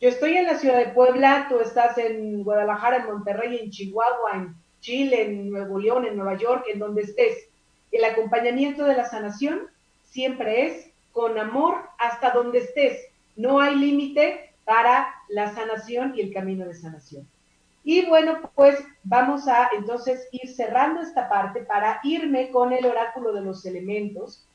Yo 0.00 0.08
estoy 0.08 0.36
en 0.36 0.46
la 0.46 0.58
ciudad 0.58 0.78
de 0.78 0.92
Puebla, 0.92 1.46
tú 1.48 1.60
estás 1.60 1.96
en 1.98 2.42
Guadalajara, 2.42 2.96
en 2.96 3.06
Monterrey, 3.06 3.58
en 3.58 3.70
Chihuahua, 3.70 4.32
en 4.34 4.54
Chile, 4.80 5.22
en 5.22 5.50
Nuevo 5.50 5.78
León, 5.78 6.04
en 6.06 6.16
Nueva 6.16 6.36
York, 6.36 6.64
en 6.72 6.78
donde 6.78 7.02
estés. 7.02 7.48
El 7.92 8.04
acompañamiento 8.04 8.84
de 8.84 8.96
la 8.96 9.04
sanación 9.04 9.68
siempre 10.04 10.66
es 10.66 10.90
con 11.12 11.38
amor 11.38 11.76
hasta 11.98 12.30
donde 12.30 12.58
estés. 12.58 12.98
No 13.36 13.60
hay 13.60 13.76
límite 13.76 14.53
para 14.64 15.14
la 15.28 15.54
sanación 15.54 16.14
y 16.16 16.20
el 16.20 16.32
camino 16.32 16.66
de 16.66 16.74
sanación. 16.74 17.26
Y 17.84 18.06
bueno, 18.06 18.50
pues 18.54 18.82
vamos 19.02 19.46
a 19.46 19.68
entonces 19.76 20.26
ir 20.32 20.54
cerrando 20.54 21.02
esta 21.02 21.28
parte 21.28 21.60
para 21.60 22.00
irme 22.02 22.50
con 22.50 22.72
el 22.72 22.86
oráculo 22.86 23.32
de 23.32 23.42
los 23.42 23.66
elementos. 23.66 24.46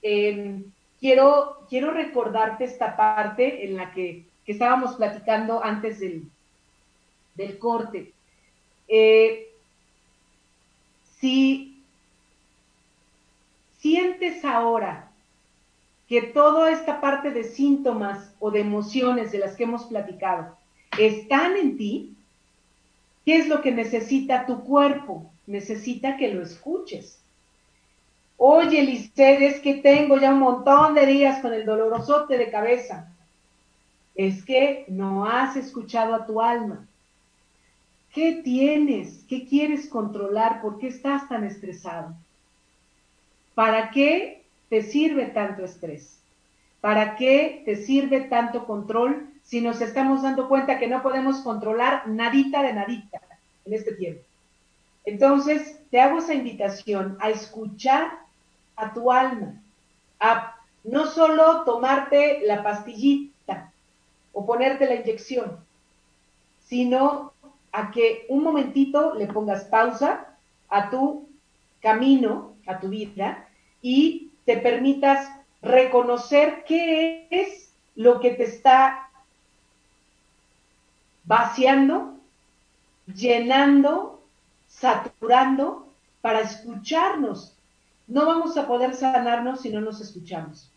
Em, 0.00 0.64
quiero, 1.00 1.66
quiero 1.68 1.90
recordarte 1.90 2.64
esta 2.64 2.96
parte 2.96 3.64
en 3.66 3.76
la 3.76 3.92
que, 3.92 4.26
estábamos 4.46 4.96
platicando 4.96 5.62
antes 5.62 6.00
del, 6.00 6.22
del 7.34 7.58
corte. 7.58 8.14
Eh, 8.88 9.52
si 11.20 11.84
sientes 13.76 14.42
ahora 14.46 15.07
que 16.08 16.22
toda 16.22 16.72
esta 16.72 17.00
parte 17.00 17.30
de 17.30 17.44
síntomas 17.44 18.34
o 18.40 18.50
de 18.50 18.60
emociones 18.60 19.30
de 19.30 19.38
las 19.38 19.56
que 19.56 19.64
hemos 19.64 19.84
platicado 19.84 20.56
están 20.98 21.56
en 21.56 21.76
ti, 21.76 22.16
¿qué 23.26 23.36
es 23.36 23.48
lo 23.48 23.60
que 23.60 23.72
necesita 23.72 24.46
tu 24.46 24.64
cuerpo? 24.64 25.30
Necesita 25.46 26.16
que 26.16 26.32
lo 26.32 26.42
escuches. 26.42 27.20
Oye, 28.38 28.82
Lisset, 28.82 29.42
es 29.42 29.60
que 29.60 29.74
tengo 29.74 30.18
ya 30.18 30.32
un 30.32 30.38
montón 30.38 30.94
de 30.94 31.04
días 31.04 31.40
con 31.42 31.52
el 31.52 31.66
dolorosote 31.66 32.38
de 32.38 32.50
cabeza. 32.50 33.12
Es 34.14 34.44
que 34.44 34.86
no 34.88 35.26
has 35.26 35.56
escuchado 35.56 36.14
a 36.14 36.24
tu 36.24 36.40
alma. 36.40 36.86
¿Qué 38.14 38.40
tienes? 38.42 39.24
¿Qué 39.28 39.46
quieres 39.46 39.88
controlar? 39.88 40.62
¿Por 40.62 40.78
qué 40.78 40.88
estás 40.88 41.28
tan 41.28 41.44
estresado? 41.44 42.14
¿Para 43.54 43.90
qué 43.90 44.37
te 44.68 44.82
sirve 44.82 45.26
tanto 45.26 45.64
estrés? 45.64 46.18
¿Para 46.80 47.16
qué 47.16 47.62
te 47.64 47.76
sirve 47.76 48.22
tanto 48.22 48.66
control 48.66 49.28
si 49.48 49.62
nos 49.62 49.80
estamos 49.80 50.22
dando 50.22 50.46
cuenta 50.46 50.78
que 50.78 50.88
no 50.88 51.02
podemos 51.02 51.38
controlar 51.38 52.06
nadita 52.06 52.62
de 52.62 52.74
nadita 52.74 53.18
en 53.64 53.72
este 53.72 53.94
tiempo. 53.94 54.20
Entonces, 55.06 55.80
te 55.90 56.02
hago 56.02 56.18
esa 56.18 56.34
invitación 56.34 57.16
a 57.18 57.30
escuchar 57.30 58.10
a 58.76 58.92
tu 58.92 59.10
alma, 59.10 59.54
a 60.20 60.54
no 60.84 61.06
solo 61.06 61.64
tomarte 61.64 62.40
la 62.44 62.62
pastillita 62.62 63.72
o 64.34 64.44
ponerte 64.44 64.84
la 64.84 64.96
inyección, 64.96 65.56
sino 66.66 67.32
a 67.72 67.90
que 67.90 68.26
un 68.28 68.42
momentito 68.42 69.14
le 69.14 69.28
pongas 69.28 69.64
pausa 69.64 70.26
a 70.68 70.90
tu 70.90 71.26
camino, 71.80 72.52
a 72.66 72.78
tu 72.80 72.90
vida, 72.90 73.48
y 73.80 74.27
te 74.48 74.56
permitas 74.56 75.28
reconocer 75.60 76.64
qué 76.66 77.26
es 77.28 77.70
lo 77.96 78.18
que 78.18 78.30
te 78.30 78.44
está 78.44 79.10
vaciando, 81.24 82.14
llenando, 83.14 84.22
saturando 84.66 85.86
para 86.22 86.40
escucharnos. 86.40 87.58
No 88.06 88.24
vamos 88.24 88.56
a 88.56 88.66
poder 88.66 88.94
sanarnos 88.94 89.60
si 89.60 89.68
no 89.68 89.82
nos 89.82 90.00
escuchamos. 90.00 90.72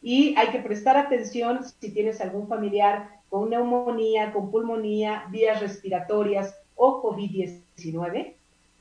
Y 0.00 0.34
hay 0.38 0.48
que 0.48 0.60
prestar 0.60 0.96
atención 0.96 1.66
si 1.80 1.90
tienes 1.92 2.18
algún 2.22 2.48
familiar 2.48 3.20
con 3.28 3.50
neumonía, 3.50 4.32
con 4.32 4.50
pulmonía, 4.50 5.26
vías 5.28 5.60
respiratorias 5.60 6.56
o 6.76 7.02
COVID-19, 7.02 8.32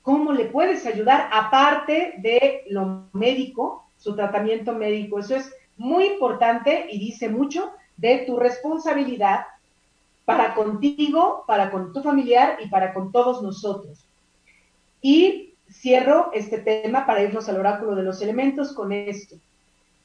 cómo 0.01 0.31
le 0.31 0.45
puedes 0.45 0.85
ayudar 0.85 1.27
aparte 1.33 2.13
de 2.19 2.63
lo 2.69 3.09
médico, 3.11 3.90
su 4.01 4.15
tratamiento 4.15 4.73
médico. 4.73 5.19
Eso 5.19 5.35
es 5.35 5.53
muy 5.77 6.05
importante 6.05 6.87
y 6.89 6.99
dice 6.99 7.29
mucho 7.29 7.71
de 7.97 8.23
tu 8.25 8.37
responsabilidad 8.37 9.45
para 10.25 10.55
contigo, 10.55 11.43
para 11.45 11.69
con 11.69 11.93
tu 11.93 12.01
familiar 12.01 12.57
y 12.63 12.67
para 12.67 12.93
con 12.93 13.11
todos 13.11 13.43
nosotros. 13.43 14.05
Y 15.01 15.53
cierro 15.71 16.31
este 16.33 16.57
tema 16.57 17.05
para 17.05 17.21
irnos 17.23 17.47
al 17.47 17.59
oráculo 17.59 17.95
de 17.95 18.03
los 18.03 18.21
elementos 18.21 18.73
con 18.73 18.91
esto. 18.91 19.35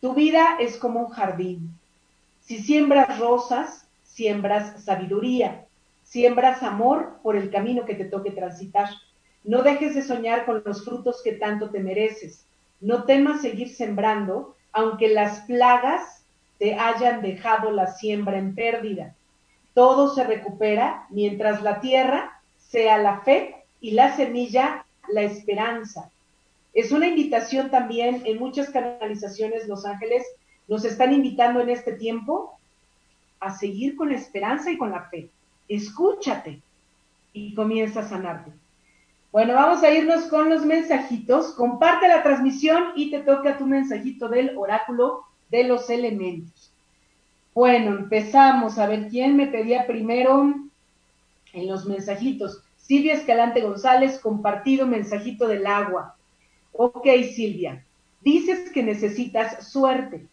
Tu 0.00 0.14
vida 0.14 0.56
es 0.60 0.76
como 0.76 1.00
un 1.00 1.08
jardín. 1.08 1.70
Si 2.40 2.58
siembras 2.58 3.18
rosas, 3.18 3.86
siembras 4.04 4.84
sabiduría, 4.84 5.64
siembras 6.04 6.62
amor 6.62 7.18
por 7.22 7.36
el 7.36 7.50
camino 7.50 7.84
que 7.84 7.94
te 7.94 8.04
toque 8.04 8.30
transitar. 8.30 8.88
No 9.42 9.62
dejes 9.62 9.94
de 9.94 10.02
soñar 10.02 10.44
con 10.44 10.62
los 10.64 10.84
frutos 10.84 11.22
que 11.24 11.32
tanto 11.32 11.70
te 11.70 11.80
mereces. 11.80 12.44
No 12.80 13.04
temas 13.04 13.42
seguir 13.42 13.74
sembrando, 13.74 14.54
aunque 14.72 15.08
las 15.08 15.40
plagas 15.42 16.24
te 16.58 16.74
hayan 16.74 17.22
dejado 17.22 17.70
la 17.70 17.86
siembra 17.88 18.38
en 18.38 18.54
pérdida 18.54 19.14
todo 19.76 20.14
se 20.14 20.24
recupera 20.24 21.06
mientras 21.10 21.62
la 21.62 21.80
tierra 21.80 22.40
sea 22.56 22.96
la 22.96 23.20
fe 23.20 23.56
y 23.82 23.90
la 23.90 24.16
semilla 24.16 24.86
la 25.10 25.20
esperanza. 25.20 26.10
Es 26.72 26.92
una 26.92 27.08
invitación 27.08 27.70
también 27.70 28.22
en 28.24 28.38
muchas 28.38 28.70
canalizaciones, 28.70 29.68
Los 29.68 29.84
Ángeles 29.84 30.24
nos 30.66 30.86
están 30.86 31.12
invitando 31.12 31.60
en 31.60 31.68
este 31.68 31.92
tiempo 31.92 32.58
a 33.38 33.54
seguir 33.54 33.96
con 33.96 34.08
la 34.08 34.16
esperanza 34.16 34.70
y 34.70 34.78
con 34.78 34.90
la 34.90 35.02
fe. 35.10 35.28
Escúchate 35.68 36.62
y 37.34 37.54
comienza 37.54 38.00
a 38.00 38.08
sanarte. 38.08 38.52
Bueno, 39.36 39.52
vamos 39.52 39.82
a 39.82 39.90
irnos 39.90 40.24
con 40.28 40.48
los 40.48 40.64
mensajitos. 40.64 41.52
Comparte 41.52 42.08
la 42.08 42.22
transmisión 42.22 42.84
y 42.96 43.10
te 43.10 43.18
toca 43.18 43.58
tu 43.58 43.66
mensajito 43.66 44.30
del 44.30 44.56
oráculo 44.56 45.24
de 45.50 45.64
los 45.64 45.90
elementos. 45.90 46.72
Bueno, 47.54 47.90
empezamos 47.90 48.78
a 48.78 48.86
ver 48.86 49.08
quién 49.08 49.36
me 49.36 49.46
pedía 49.46 49.86
primero 49.86 50.54
en 51.52 51.68
los 51.68 51.84
mensajitos. 51.84 52.62
Silvia 52.78 53.12
Escalante 53.12 53.60
González, 53.60 54.18
compartido 54.20 54.86
mensajito 54.86 55.46
del 55.46 55.66
agua. 55.66 56.16
Ok, 56.72 57.06
Silvia, 57.34 57.84
dices 58.22 58.70
que 58.70 58.82
necesitas 58.82 59.70
suerte. 59.70 60.26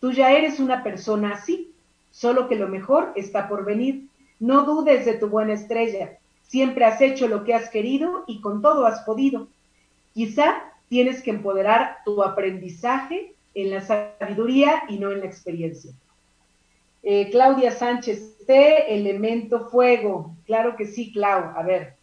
Tú 0.00 0.10
ya 0.10 0.32
eres 0.32 0.58
una 0.58 0.82
persona 0.82 1.34
así, 1.34 1.70
solo 2.10 2.48
que 2.48 2.56
lo 2.56 2.66
mejor 2.66 3.12
está 3.14 3.48
por 3.48 3.64
venir. 3.64 4.08
No 4.40 4.64
dudes 4.64 5.04
de 5.04 5.14
tu 5.14 5.28
buena 5.28 5.52
estrella. 5.52 6.17
Siempre 6.48 6.84
has 6.84 7.00
hecho 7.00 7.28
lo 7.28 7.44
que 7.44 7.54
has 7.54 7.70
querido 7.70 8.24
y 8.26 8.40
con 8.40 8.60
todo 8.60 8.86
has 8.86 9.00
podido. 9.02 9.48
Quizá 10.14 10.64
tienes 10.88 11.22
que 11.22 11.30
empoderar 11.30 11.98
tu 12.04 12.22
aprendizaje 12.22 13.34
en 13.54 13.70
la 13.70 13.80
sabiduría 13.82 14.82
y 14.88 14.98
no 14.98 15.12
en 15.12 15.20
la 15.20 15.26
experiencia. 15.26 15.92
Eh, 17.02 17.30
Claudia 17.30 17.70
Sánchez, 17.70 18.36
sé 18.46 18.94
elemento 18.94 19.68
fuego. 19.68 20.34
Claro 20.46 20.74
que 20.76 20.86
sí, 20.86 21.12
Clau. 21.12 21.56
A 21.56 21.62
ver, 21.62 21.94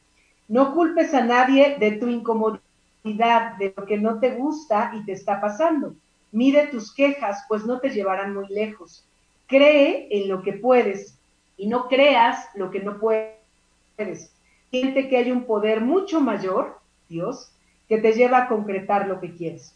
no 0.48 0.74
culpes 0.74 1.14
a 1.14 1.24
nadie 1.24 1.78
de 1.80 1.94
tu 1.94 2.08
incomodidad, 2.08 3.58
de 3.58 3.74
lo 3.76 3.86
que 3.86 3.98
no 3.98 4.20
te 4.20 4.32
gusta 4.32 4.92
y 4.96 5.06
te 5.06 5.14
está 5.14 5.42
pasando. 5.42 5.96
Mide 6.32 6.68
tus 6.68 6.94
quejas, 6.94 7.44
pues 7.48 7.66
no 7.66 7.80
te 7.80 7.90
llevarán 7.90 8.34
muy 8.34 8.48
lejos. 8.48 9.06
Cree 9.48 10.08
en 10.12 10.30
lo 10.30 10.44
que 10.44 10.54
puedes 10.54 11.18
y 11.58 11.68
no 11.68 11.88
creas 11.88 12.48
lo 12.56 12.72
que 12.72 12.80
no 12.80 13.00
puedes. 13.00 14.32
Siente 14.72 15.08
que 15.08 15.18
hay 15.18 15.32
un 15.32 15.46
poder 15.46 15.82
mucho 15.82 16.22
mayor, 16.22 16.80
Dios, 17.08 17.52
que 17.88 17.98
te 17.98 18.14
lleva 18.14 18.40
a 18.40 18.48
concretar 18.48 19.08
lo 19.08 19.20
que 19.20 19.34
quieres. 19.34 19.76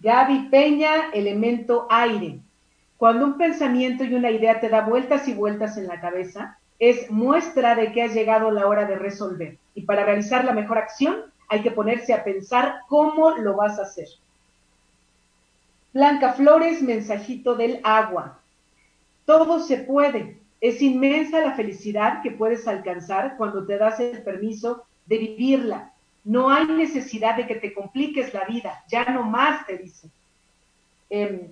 Gaby 0.00 0.48
Peña, 0.50 1.10
elemento 1.12 1.86
aire. 1.90 2.40
Cuando 2.96 3.24
un 3.24 3.38
pensamiento 3.38 4.04
y 4.04 4.14
una 4.14 4.30
idea 4.30 4.60
te 4.60 4.68
da 4.68 4.82
vueltas 4.82 5.28
y 5.28 5.34
vueltas 5.34 5.76
en 5.76 5.86
la 5.86 6.00
cabeza, 6.00 6.58
es 6.78 7.10
muestra 7.10 7.76
de 7.76 7.92
que 7.92 8.02
ha 8.02 8.08
llegado 8.08 8.50
la 8.50 8.66
hora 8.66 8.86
de 8.86 8.96
resolver. 8.96 9.58
Y 9.74 9.82
para 9.82 10.04
realizar 10.04 10.44
la 10.44 10.52
mejor 10.52 10.78
acción 10.78 11.32
hay 11.48 11.62
que 11.62 11.70
ponerse 11.70 12.14
a 12.14 12.24
pensar 12.24 12.80
cómo 12.88 13.30
lo 13.36 13.54
vas 13.54 13.78
a 13.78 13.82
hacer. 13.82 14.08
Blanca 15.92 16.32
Flores, 16.32 16.82
mensajito 16.82 17.54
del 17.54 17.80
agua. 17.84 18.40
Todo 19.26 19.60
se 19.60 19.78
puede. 19.78 20.41
Es 20.62 20.80
inmensa 20.80 21.40
la 21.40 21.56
felicidad 21.56 22.22
que 22.22 22.30
puedes 22.30 22.68
alcanzar 22.68 23.36
cuando 23.36 23.66
te 23.66 23.76
das 23.76 23.98
el 23.98 24.22
permiso 24.22 24.84
de 25.06 25.18
vivirla. 25.18 25.92
No 26.22 26.50
hay 26.50 26.66
necesidad 26.66 27.36
de 27.36 27.48
que 27.48 27.56
te 27.56 27.74
compliques 27.74 28.32
la 28.32 28.44
vida, 28.44 28.84
ya 28.88 29.04
no 29.06 29.24
más, 29.24 29.66
te 29.66 29.76
dice. 29.76 30.08
Em, 31.10 31.48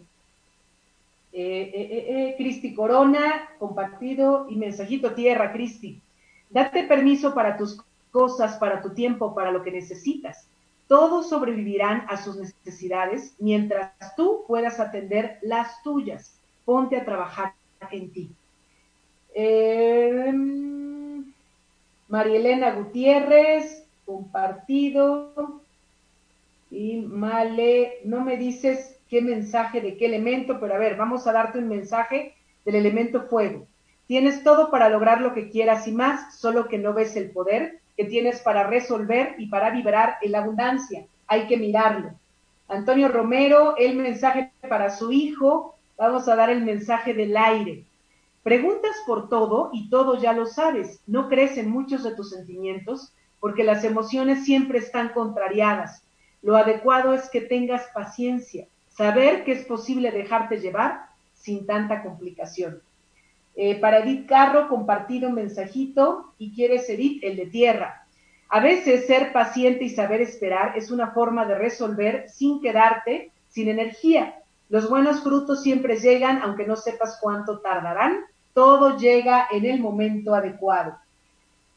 eh, 1.32 1.72
eh, 1.74 2.06
eh, 2.08 2.34
Cristi 2.38 2.72
Corona, 2.72 3.48
compartido 3.58 4.46
y 4.48 4.54
mensajito 4.54 5.12
tierra, 5.12 5.52
Cristi. 5.52 6.00
Date 6.48 6.84
permiso 6.84 7.34
para 7.34 7.56
tus 7.56 7.82
cosas, 8.12 8.58
para 8.58 8.80
tu 8.80 8.90
tiempo, 8.90 9.34
para 9.34 9.50
lo 9.50 9.64
que 9.64 9.72
necesitas. 9.72 10.46
Todos 10.86 11.28
sobrevivirán 11.28 12.06
a 12.08 12.16
sus 12.16 12.36
necesidades 12.36 13.34
mientras 13.40 13.90
tú 14.14 14.44
puedas 14.46 14.78
atender 14.78 15.40
las 15.42 15.82
tuyas. 15.82 16.38
Ponte 16.64 16.96
a 16.96 17.04
trabajar 17.04 17.54
en 17.90 18.12
ti. 18.12 18.30
María 22.08 22.36
Elena 22.36 22.72
Gutiérrez, 22.72 23.84
compartido. 24.04 25.60
Y 26.70 26.96
Male, 26.98 27.98
no 28.04 28.20
me 28.24 28.36
dices 28.36 28.96
qué 29.08 29.20
mensaje 29.20 29.80
de 29.80 29.96
qué 29.96 30.06
elemento, 30.06 30.58
pero 30.60 30.74
a 30.74 30.78
ver, 30.78 30.96
vamos 30.96 31.26
a 31.26 31.32
darte 31.32 31.58
un 31.58 31.68
mensaje 31.68 32.34
del 32.64 32.76
elemento 32.76 33.22
fuego. 33.22 33.66
Tienes 34.06 34.42
todo 34.42 34.70
para 34.70 34.88
lograr 34.88 35.20
lo 35.20 35.34
que 35.34 35.50
quieras 35.50 35.86
y 35.86 35.92
más, 35.92 36.38
solo 36.38 36.68
que 36.68 36.78
no 36.78 36.94
ves 36.94 37.16
el 37.16 37.30
poder 37.30 37.80
que 37.96 38.04
tienes 38.04 38.40
para 38.40 38.66
resolver 38.66 39.34
y 39.38 39.46
para 39.46 39.70
vibrar 39.70 40.16
en 40.22 40.32
la 40.32 40.38
abundancia. 40.38 41.04
Hay 41.26 41.46
que 41.46 41.56
mirarlo. 41.56 42.12
Antonio 42.66 43.08
Romero, 43.08 43.76
el 43.76 43.96
mensaje 43.96 44.52
para 44.68 44.90
su 44.90 45.12
hijo. 45.12 45.76
Vamos 45.98 46.26
a 46.28 46.34
dar 46.36 46.50
el 46.50 46.62
mensaje 46.62 47.14
del 47.14 47.36
aire. 47.36 47.84
Preguntas 48.42 48.96
por 49.06 49.28
todo 49.28 49.70
y 49.72 49.90
todo 49.90 50.18
ya 50.18 50.32
lo 50.32 50.46
sabes. 50.46 51.00
No 51.06 51.28
crees 51.28 51.56
en 51.58 51.70
muchos 51.70 52.02
de 52.02 52.14
tus 52.14 52.30
sentimientos 52.30 53.12
porque 53.38 53.64
las 53.64 53.84
emociones 53.84 54.44
siempre 54.44 54.78
están 54.78 55.10
contrariadas. 55.10 56.04
Lo 56.42 56.56
adecuado 56.56 57.12
es 57.12 57.28
que 57.30 57.42
tengas 57.42 57.86
paciencia 57.94 58.66
saber 58.88 59.44
que 59.44 59.52
es 59.52 59.64
posible 59.64 60.10
dejarte 60.10 60.58
llevar 60.58 61.06
sin 61.34 61.66
tanta 61.66 62.02
complicación. 62.02 62.82
Eh, 63.56 63.80
para 63.80 64.00
Edith 64.00 64.28
Carro, 64.28 64.68
compartido 64.68 65.28
un 65.28 65.34
mensajito 65.34 66.32
y 66.38 66.54
quieres, 66.54 66.88
Edith, 66.88 67.22
el 67.24 67.36
de 67.36 67.46
tierra. 67.46 68.06
A 68.48 68.60
veces 68.60 69.06
ser 69.06 69.32
paciente 69.32 69.84
y 69.84 69.90
saber 69.90 70.20
esperar 70.20 70.76
es 70.76 70.90
una 70.90 71.12
forma 71.12 71.46
de 71.46 71.56
resolver 71.56 72.28
sin 72.28 72.60
quedarte 72.60 73.32
sin 73.48 73.68
energía. 73.68 74.36
Los 74.68 74.88
buenos 74.88 75.22
frutos 75.22 75.62
siempre 75.62 75.96
llegan, 75.96 76.42
aunque 76.42 76.66
no 76.66 76.76
sepas 76.76 77.18
cuánto 77.20 77.60
tardarán. 77.60 78.20
Todo 78.54 78.96
llega 78.96 79.46
en 79.50 79.64
el 79.64 79.80
momento 79.80 80.34
adecuado. 80.34 80.96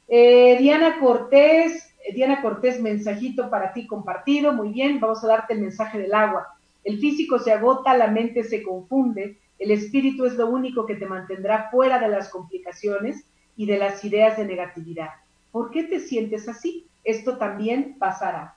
Eh, 0.08 0.58
Diana 0.60 1.00
Cortés, 1.00 1.94
Diana 2.14 2.42
Cortés, 2.42 2.82
mensajito 2.82 3.50
para 3.50 3.74
ti 3.74 3.88
compartido. 3.88 4.54
Muy 4.54 4.70
bien, 4.70 5.00
vamos 5.00 5.24
a 5.24 5.28
darte 5.28 5.54
el 5.54 5.62
mensaje 5.62 5.98
del 6.00 6.14
agua. 6.14 6.56
El 6.84 7.00
físico 7.00 7.40
se 7.40 7.52
agota, 7.52 7.96
la 7.96 8.08
mente 8.08 8.44
se 8.44 8.62
confunde, 8.62 9.38
el 9.58 9.72
espíritu 9.72 10.26
es 10.26 10.34
lo 10.34 10.48
único 10.48 10.86
que 10.86 10.96
te 10.96 11.06
mantendrá 11.06 11.70
fuera 11.72 12.00
de 12.00 12.10
las 12.10 12.30
complicaciones 12.30 13.24
y 13.56 13.66
de 13.66 13.78
las 13.78 14.04
ideas 14.04 14.38
de 14.38 14.46
negatividad. 14.46 15.10
¿Por 15.52 15.72
qué 15.72 15.84
te 15.84 16.00
sientes 16.00 16.50
así? 16.50 16.86
Esto 17.04 17.38
también 17.38 17.96
pasará. 17.98 18.56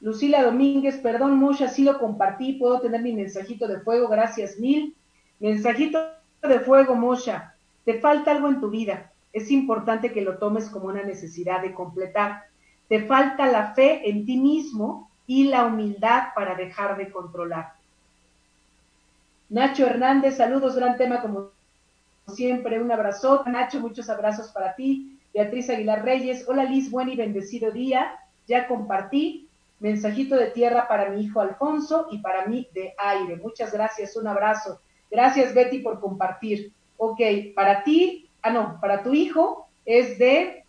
Lucila 0.00 0.42
Domínguez, 0.42 0.96
perdón, 0.96 1.38
Mosha, 1.38 1.68
sí 1.68 1.84
lo 1.84 1.98
compartí, 1.98 2.54
puedo 2.54 2.80
tener 2.80 3.02
mi 3.02 3.12
mensajito 3.12 3.68
de 3.68 3.80
fuego, 3.80 4.08
gracias 4.08 4.58
mil. 4.58 4.96
Mensajito 5.38 5.98
de 6.48 6.60
fuego, 6.60 6.94
Mosha, 6.94 7.54
te 7.84 8.00
falta 8.00 8.32
algo 8.32 8.48
en 8.48 8.60
tu 8.60 8.70
vida. 8.70 9.12
Es 9.32 9.50
importante 9.50 10.12
que 10.12 10.22
lo 10.22 10.38
tomes 10.38 10.68
como 10.68 10.86
una 10.86 11.02
necesidad 11.02 11.62
de 11.62 11.72
completar. 11.72 12.44
Te 12.88 13.04
falta 13.06 13.46
la 13.46 13.72
fe 13.74 14.08
en 14.08 14.26
ti 14.26 14.36
mismo 14.36 15.10
y 15.26 15.44
la 15.44 15.64
humildad 15.64 16.28
para 16.34 16.54
dejar 16.54 16.96
de 16.96 17.10
controlar. 17.10 17.74
Nacho 19.48 19.86
Hernández, 19.86 20.36
saludos, 20.36 20.76
gran 20.76 20.96
tema 20.96 21.20
como 21.22 21.50
siempre, 22.26 22.82
un 22.82 22.90
abrazo. 22.90 23.42
Nacho, 23.46 23.80
muchos 23.80 24.10
abrazos 24.10 24.50
para 24.50 24.74
ti. 24.74 25.18
Beatriz 25.32 25.70
Aguilar 25.70 26.04
Reyes, 26.04 26.44
hola 26.46 26.64
Liz, 26.64 26.90
buen 26.90 27.08
y 27.08 27.16
bendecido 27.16 27.70
día. 27.70 28.18
Ya 28.46 28.66
compartí 28.66 29.48
mensajito 29.80 30.36
de 30.36 30.46
tierra 30.50 30.86
para 30.88 31.10
mi 31.10 31.22
hijo 31.22 31.40
Alfonso 31.40 32.08
y 32.10 32.18
para 32.18 32.46
mí 32.46 32.68
de 32.74 32.94
aire. 32.98 33.36
Muchas 33.36 33.72
gracias, 33.72 34.16
un 34.16 34.26
abrazo. 34.26 34.80
Gracias 35.12 35.54
Betty 35.54 35.80
por 35.80 36.00
compartir. 36.00 36.72
Ok, 36.96 37.20
para 37.54 37.84
ti, 37.84 38.28
ah 38.40 38.50
no, 38.50 38.78
para 38.80 39.02
tu 39.02 39.12
hijo 39.12 39.68
es 39.84 40.18
de, 40.18 40.64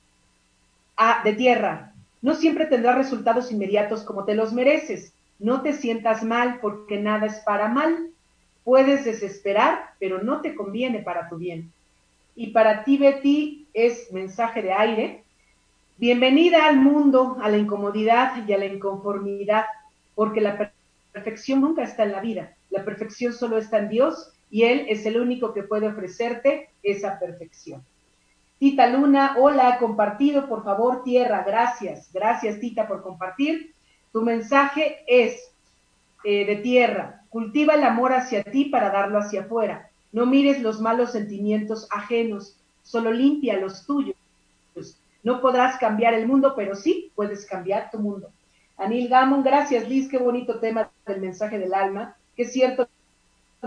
ah, 0.97 1.21
de 1.23 1.33
tierra, 1.33 1.93
no 2.21 2.35
siempre 2.35 2.65
tendrás 2.65 2.97
resultados 2.97 3.51
inmediatos 3.51 4.03
como 4.03 4.25
te 4.25 4.35
los 4.35 4.53
mereces. 4.53 5.13
No 5.39 5.61
te 5.61 5.73
sientas 5.73 6.23
mal 6.23 6.59
porque 6.61 6.97
nada 6.99 7.25
es 7.25 7.39
para 7.41 7.67
mal. 7.67 8.11
Puedes 8.63 9.05
desesperar, 9.05 9.91
pero 9.99 10.21
no 10.21 10.41
te 10.41 10.55
conviene 10.55 10.99
para 10.99 11.27
tu 11.27 11.37
bien. 11.37 11.71
Y 12.35 12.47
para 12.47 12.83
ti, 12.85 12.97
Betty, 12.97 13.67
es 13.73 14.11
mensaje 14.11 14.61
de 14.61 14.71
aire. 14.71 15.23
Bienvenida 15.97 16.65
al 16.65 16.77
mundo, 16.77 17.37
a 17.41 17.49
la 17.49 17.57
incomodidad 17.57 18.47
y 18.47 18.53
a 18.53 18.57
la 18.57 18.65
inconformidad, 18.65 19.65
porque 20.15 20.41
la 20.41 20.71
perfección 21.11 21.61
nunca 21.61 21.83
está 21.83 22.03
en 22.03 22.13
la 22.13 22.21
vida. 22.21 22.53
La 22.69 22.85
perfección 22.85 23.33
solo 23.33 23.57
está 23.57 23.79
en 23.79 23.89
Dios 23.89 24.32
y 24.53 24.65
Él 24.65 24.85
es 24.87 25.03
el 25.07 25.19
único 25.19 25.51
que 25.51 25.63
puede 25.63 25.87
ofrecerte 25.87 26.69
esa 26.83 27.17
perfección. 27.17 27.83
Tita 28.59 28.85
Luna, 28.85 29.35
hola, 29.39 29.79
compartido, 29.79 30.47
por 30.47 30.63
favor, 30.63 31.01
tierra, 31.01 31.43
gracias, 31.43 32.13
gracias 32.13 32.59
Tita 32.59 32.87
por 32.87 33.01
compartir. 33.01 33.73
Tu 34.11 34.21
mensaje 34.21 35.03
es 35.07 35.51
eh, 36.23 36.45
de 36.45 36.57
tierra, 36.57 37.23
cultiva 37.29 37.73
el 37.73 37.83
amor 37.83 38.13
hacia 38.13 38.43
ti 38.43 38.65
para 38.65 38.91
darlo 38.91 39.17
hacia 39.17 39.41
afuera. 39.41 39.89
No 40.11 40.27
mires 40.27 40.61
los 40.61 40.79
malos 40.79 41.13
sentimientos 41.13 41.87
ajenos, 41.89 42.55
solo 42.83 43.11
limpia 43.11 43.57
los 43.57 43.87
tuyos. 43.87 44.15
No 45.23 45.41
podrás 45.41 45.79
cambiar 45.79 46.13
el 46.13 46.27
mundo, 46.27 46.53
pero 46.55 46.75
sí 46.75 47.11
puedes 47.15 47.47
cambiar 47.47 47.89
tu 47.89 47.97
mundo. 47.97 48.29
Anil 48.77 49.09
Gamon, 49.09 49.41
gracias 49.41 49.89
Liz, 49.89 50.07
qué 50.07 50.19
bonito 50.19 50.59
tema 50.59 50.91
del 51.07 51.21
mensaje 51.21 51.57
del 51.57 51.73
alma, 51.73 52.15
es 52.37 52.51
cierto 52.51 52.87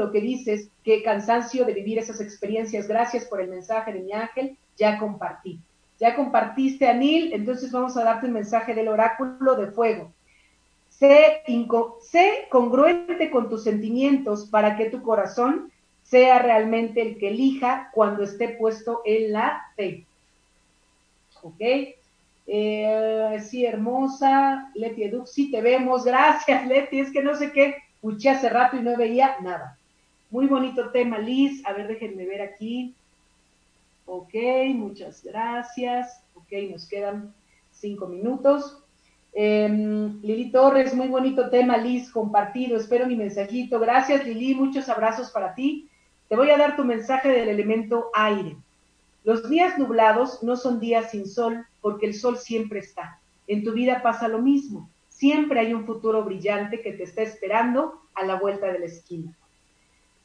lo 0.00 0.12
que 0.12 0.20
dices, 0.20 0.68
qué 0.84 1.02
cansancio 1.02 1.64
de 1.64 1.74
vivir 1.74 1.98
esas 1.98 2.20
experiencias. 2.20 2.86
Gracias 2.86 3.24
por 3.24 3.40
el 3.40 3.48
mensaje 3.48 3.92
de 3.92 4.00
mi 4.00 4.12
ángel 4.12 4.56
ya 4.76 4.98
compartí. 4.98 5.58
Ya 5.98 6.14
compartiste, 6.14 6.86
Anil, 6.86 7.32
entonces 7.32 7.72
vamos 7.72 7.96
a 7.96 8.04
darte 8.04 8.26
un 8.26 8.34
mensaje 8.34 8.74
del 8.74 8.88
oráculo 8.88 9.56
de 9.56 9.68
fuego. 9.68 10.12
Sé, 10.90 11.42
sé 12.02 12.46
congruente 12.50 13.30
con 13.30 13.48
tus 13.48 13.64
sentimientos 13.64 14.46
para 14.46 14.76
que 14.76 14.90
tu 14.90 15.02
corazón 15.02 15.72
sea 16.02 16.38
realmente 16.38 17.02
el 17.02 17.18
que 17.18 17.28
elija 17.28 17.90
cuando 17.92 18.22
esté 18.22 18.50
puesto 18.50 19.02
en 19.04 19.32
la 19.32 19.62
fe. 19.74 20.04
¿Ok? 21.42 21.60
Eh, 22.46 23.42
sí, 23.44 23.66
hermosa. 23.66 24.70
Leti 24.74 25.04
Edux, 25.04 25.32
sí 25.32 25.50
te 25.50 25.60
vemos. 25.60 26.04
Gracias, 26.04 26.66
Leti. 26.66 27.00
Es 27.00 27.10
que 27.10 27.22
no 27.22 27.34
sé 27.34 27.52
qué. 27.52 27.76
Escuché 27.94 28.30
hace 28.30 28.48
rato 28.48 28.76
y 28.76 28.82
no 28.82 28.96
veía 28.96 29.36
nada. 29.40 29.78
Muy 30.36 30.48
bonito 30.48 30.90
tema, 30.90 31.16
Liz. 31.16 31.64
A 31.64 31.72
ver, 31.72 31.88
déjenme 31.88 32.26
ver 32.26 32.42
aquí. 32.42 32.94
Ok, 34.04 34.34
muchas 34.74 35.24
gracias. 35.24 36.20
Ok, 36.34 36.52
nos 36.70 36.86
quedan 36.86 37.32
cinco 37.72 38.06
minutos. 38.06 38.76
Em, 39.32 40.20
Lili 40.20 40.50
Torres, 40.50 40.94
muy 40.94 41.08
bonito 41.08 41.48
tema, 41.48 41.78
Liz, 41.78 42.10
compartido. 42.10 42.76
Espero 42.76 43.06
mi 43.06 43.16
mensajito. 43.16 43.80
Gracias, 43.80 44.26
Lili. 44.26 44.54
Muchos 44.54 44.90
abrazos 44.90 45.30
para 45.30 45.54
ti. 45.54 45.88
Te 46.28 46.36
voy 46.36 46.50
a 46.50 46.58
dar 46.58 46.76
tu 46.76 46.84
mensaje 46.84 47.30
del 47.30 47.48
elemento 47.48 48.10
aire. 48.12 48.58
Los 49.24 49.48
días 49.48 49.78
nublados 49.78 50.42
no 50.42 50.56
son 50.56 50.80
días 50.80 51.12
sin 51.12 51.26
sol 51.26 51.64
porque 51.80 52.04
el 52.04 52.12
sol 52.12 52.36
siempre 52.36 52.80
está. 52.80 53.18
En 53.46 53.64
tu 53.64 53.72
vida 53.72 54.02
pasa 54.02 54.28
lo 54.28 54.42
mismo. 54.42 54.90
Siempre 55.08 55.60
hay 55.60 55.72
un 55.72 55.86
futuro 55.86 56.22
brillante 56.24 56.82
que 56.82 56.92
te 56.92 57.04
está 57.04 57.22
esperando 57.22 58.02
a 58.14 58.26
la 58.26 58.34
vuelta 58.34 58.70
de 58.70 58.80
la 58.80 58.84
esquina. 58.84 59.34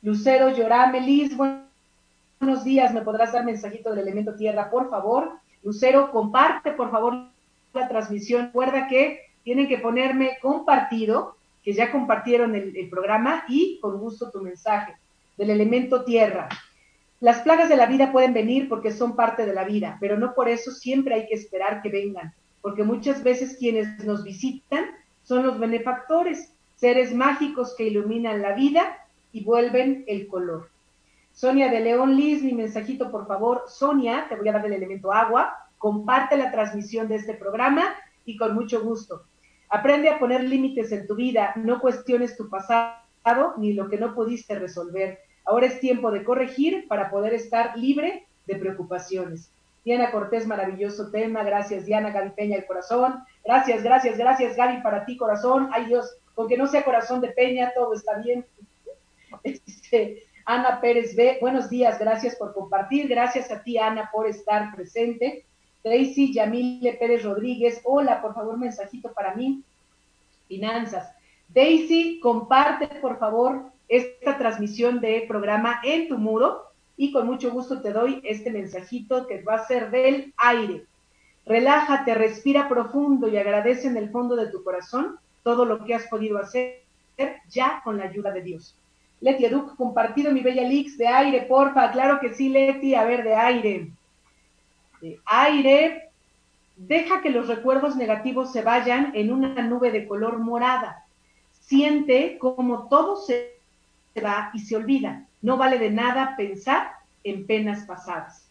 Lucero 0.03 0.49
Llorame, 0.49 0.99
Liz, 1.01 1.37
buenos 1.37 2.63
días. 2.63 2.91
¿Me 2.91 3.01
podrás 3.01 3.33
dar 3.33 3.45
mensajito 3.45 3.91
del 3.91 3.99
elemento 3.99 4.33
tierra, 4.33 4.71
por 4.71 4.89
favor? 4.89 5.33
Lucero, 5.61 6.09
comparte, 6.09 6.71
por 6.71 6.89
favor, 6.89 7.27
la 7.75 7.87
transmisión. 7.87 8.47
Recuerda 8.47 8.87
que 8.87 9.19
tienen 9.43 9.67
que 9.67 9.77
ponerme 9.77 10.39
compartido, 10.41 11.35
que 11.63 11.73
ya 11.73 11.91
compartieron 11.91 12.55
el, 12.55 12.75
el 12.75 12.89
programa, 12.89 13.43
y 13.47 13.79
con 13.79 13.99
gusto 13.99 14.31
tu 14.31 14.41
mensaje 14.41 14.95
del 15.37 15.51
elemento 15.51 16.03
tierra. 16.03 16.49
Las 17.19 17.41
plagas 17.41 17.69
de 17.69 17.77
la 17.77 17.85
vida 17.85 18.11
pueden 18.11 18.33
venir 18.33 18.67
porque 18.69 18.89
son 18.89 19.15
parte 19.15 19.45
de 19.45 19.53
la 19.53 19.65
vida, 19.65 19.97
pero 19.99 20.17
no 20.17 20.33
por 20.33 20.49
eso 20.49 20.71
siempre 20.71 21.13
hay 21.13 21.27
que 21.27 21.35
esperar 21.35 21.83
que 21.83 21.89
vengan, 21.89 22.33
porque 22.63 22.83
muchas 22.83 23.21
veces 23.21 23.55
quienes 23.59 24.03
nos 24.03 24.23
visitan 24.23 24.85
son 25.21 25.45
los 25.45 25.59
benefactores, 25.59 26.51
seres 26.75 27.13
mágicos 27.13 27.75
que 27.77 27.83
iluminan 27.83 28.41
la 28.41 28.53
vida 28.53 28.97
y 29.31 29.43
vuelven 29.43 30.03
el 30.07 30.27
color. 30.27 30.69
Sonia 31.33 31.69
de 31.69 31.79
León 31.79 32.15
Liz, 32.15 32.43
mi 32.43 32.53
mensajito 32.53 33.09
por 33.09 33.27
favor. 33.27 33.63
Sonia, 33.67 34.25
te 34.29 34.35
voy 34.35 34.49
a 34.49 34.53
dar 34.53 34.65
el 34.65 34.73
elemento 34.73 35.11
agua, 35.11 35.55
comparte 35.77 36.37
la 36.37 36.51
transmisión 36.51 37.07
de 37.07 37.15
este 37.15 37.33
programa 37.33 37.95
y 38.25 38.37
con 38.37 38.53
mucho 38.53 38.81
gusto. 38.81 39.23
Aprende 39.69 40.09
a 40.09 40.19
poner 40.19 40.43
límites 40.43 40.91
en 40.91 41.07
tu 41.07 41.15
vida, 41.15 41.53
no 41.55 41.79
cuestiones 41.79 42.35
tu 42.35 42.49
pasado 42.49 43.01
ni 43.57 43.73
lo 43.73 43.89
que 43.89 43.97
no 43.97 44.13
pudiste 44.13 44.59
resolver. 44.59 45.19
Ahora 45.45 45.67
es 45.67 45.79
tiempo 45.79 46.11
de 46.11 46.23
corregir 46.23 46.87
para 46.87 47.09
poder 47.09 47.33
estar 47.33 47.77
libre 47.77 48.27
de 48.45 48.55
preocupaciones. 48.57 49.51
Diana 49.83 50.11
Cortés, 50.11 50.45
maravilloso 50.45 51.09
tema. 51.09 51.43
Gracias, 51.43 51.85
Diana 51.85 52.11
Gaby 52.11 52.31
Peña, 52.31 52.57
el 52.57 52.65
corazón. 52.65 53.23
Gracias, 53.43 53.81
gracias, 53.83 54.17
gracias, 54.17 54.55
Gaby, 54.55 54.81
para 54.83 55.05
ti, 55.05 55.17
corazón. 55.17 55.69
Ay, 55.71 55.85
Dios, 55.85 56.17
aunque 56.37 56.57
no 56.57 56.67
sea 56.67 56.83
corazón 56.83 57.21
de 57.21 57.29
Peña, 57.29 57.71
todo 57.73 57.93
está 57.93 58.17
bien. 58.19 58.45
Este, 59.43 60.23
Ana 60.45 60.81
Pérez 60.81 61.15
B, 61.15 61.37
buenos 61.39 61.69
días, 61.69 61.99
gracias 61.99 62.35
por 62.35 62.53
compartir. 62.53 63.07
Gracias 63.07 63.51
a 63.51 63.63
ti, 63.63 63.77
Ana, 63.77 64.09
por 64.11 64.27
estar 64.27 64.75
presente. 64.75 65.45
Daisy 65.83 66.33
Yamile 66.33 66.93
Pérez 66.93 67.23
Rodríguez, 67.23 67.81
hola, 67.83 68.21
por 68.21 68.33
favor, 68.33 68.57
mensajito 68.57 69.11
para 69.13 69.35
mí. 69.35 69.63
Finanzas. 70.47 71.11
Daisy, 71.49 72.19
comparte, 72.19 72.87
por 72.99 73.17
favor, 73.17 73.71
esta 73.87 74.37
transmisión 74.37 75.01
de 75.01 75.25
programa 75.27 75.81
en 75.83 76.07
tu 76.07 76.17
muro 76.17 76.63
y 76.97 77.11
con 77.11 77.25
mucho 77.25 77.51
gusto 77.51 77.81
te 77.81 77.91
doy 77.91 78.21
este 78.23 78.51
mensajito 78.51 79.27
que 79.27 79.41
va 79.41 79.55
a 79.55 79.65
ser 79.65 79.91
del 79.91 80.33
aire. 80.37 80.85
Relájate, 81.45 82.13
respira 82.13 82.69
profundo 82.69 83.27
y 83.27 83.37
agradece 83.37 83.87
en 83.87 83.97
el 83.97 84.11
fondo 84.11 84.35
de 84.35 84.47
tu 84.47 84.63
corazón 84.63 85.17
todo 85.43 85.65
lo 85.65 85.83
que 85.83 85.95
has 85.95 86.07
podido 86.07 86.37
hacer 86.37 86.83
ya 87.49 87.81
con 87.83 87.97
la 87.97 88.05
ayuda 88.05 88.31
de 88.31 88.41
Dios. 88.41 88.75
Leti 89.21 89.45
Educ, 89.45 89.75
compartido 89.75 90.31
mi 90.31 90.41
bella 90.41 90.63
Lix 90.63 90.97
de 90.97 91.07
aire, 91.07 91.43
porfa. 91.43 91.91
Claro 91.91 92.19
que 92.19 92.33
sí, 92.33 92.49
Leti, 92.49 92.95
a 92.95 93.05
ver, 93.05 93.23
de 93.23 93.35
aire. 93.35 93.87
De 94.99 95.19
aire, 95.25 96.09
deja 96.75 97.21
que 97.21 97.29
los 97.29 97.47
recuerdos 97.47 97.95
negativos 97.95 98.51
se 98.51 98.63
vayan 98.63 99.11
en 99.15 99.31
una 99.31 99.61
nube 99.61 99.91
de 99.91 100.07
color 100.07 100.39
morada. 100.39 101.05
Siente 101.59 102.37
como 102.39 102.89
todo 102.89 103.15
se 103.15 103.57
va 104.23 104.49
y 104.53 104.59
se 104.59 104.75
olvida. 104.75 105.25
No 105.41 105.57
vale 105.57 105.77
de 105.77 105.91
nada 105.91 106.35
pensar 106.35 106.91
en 107.23 107.45
penas 107.45 107.85
pasadas. 107.85 108.43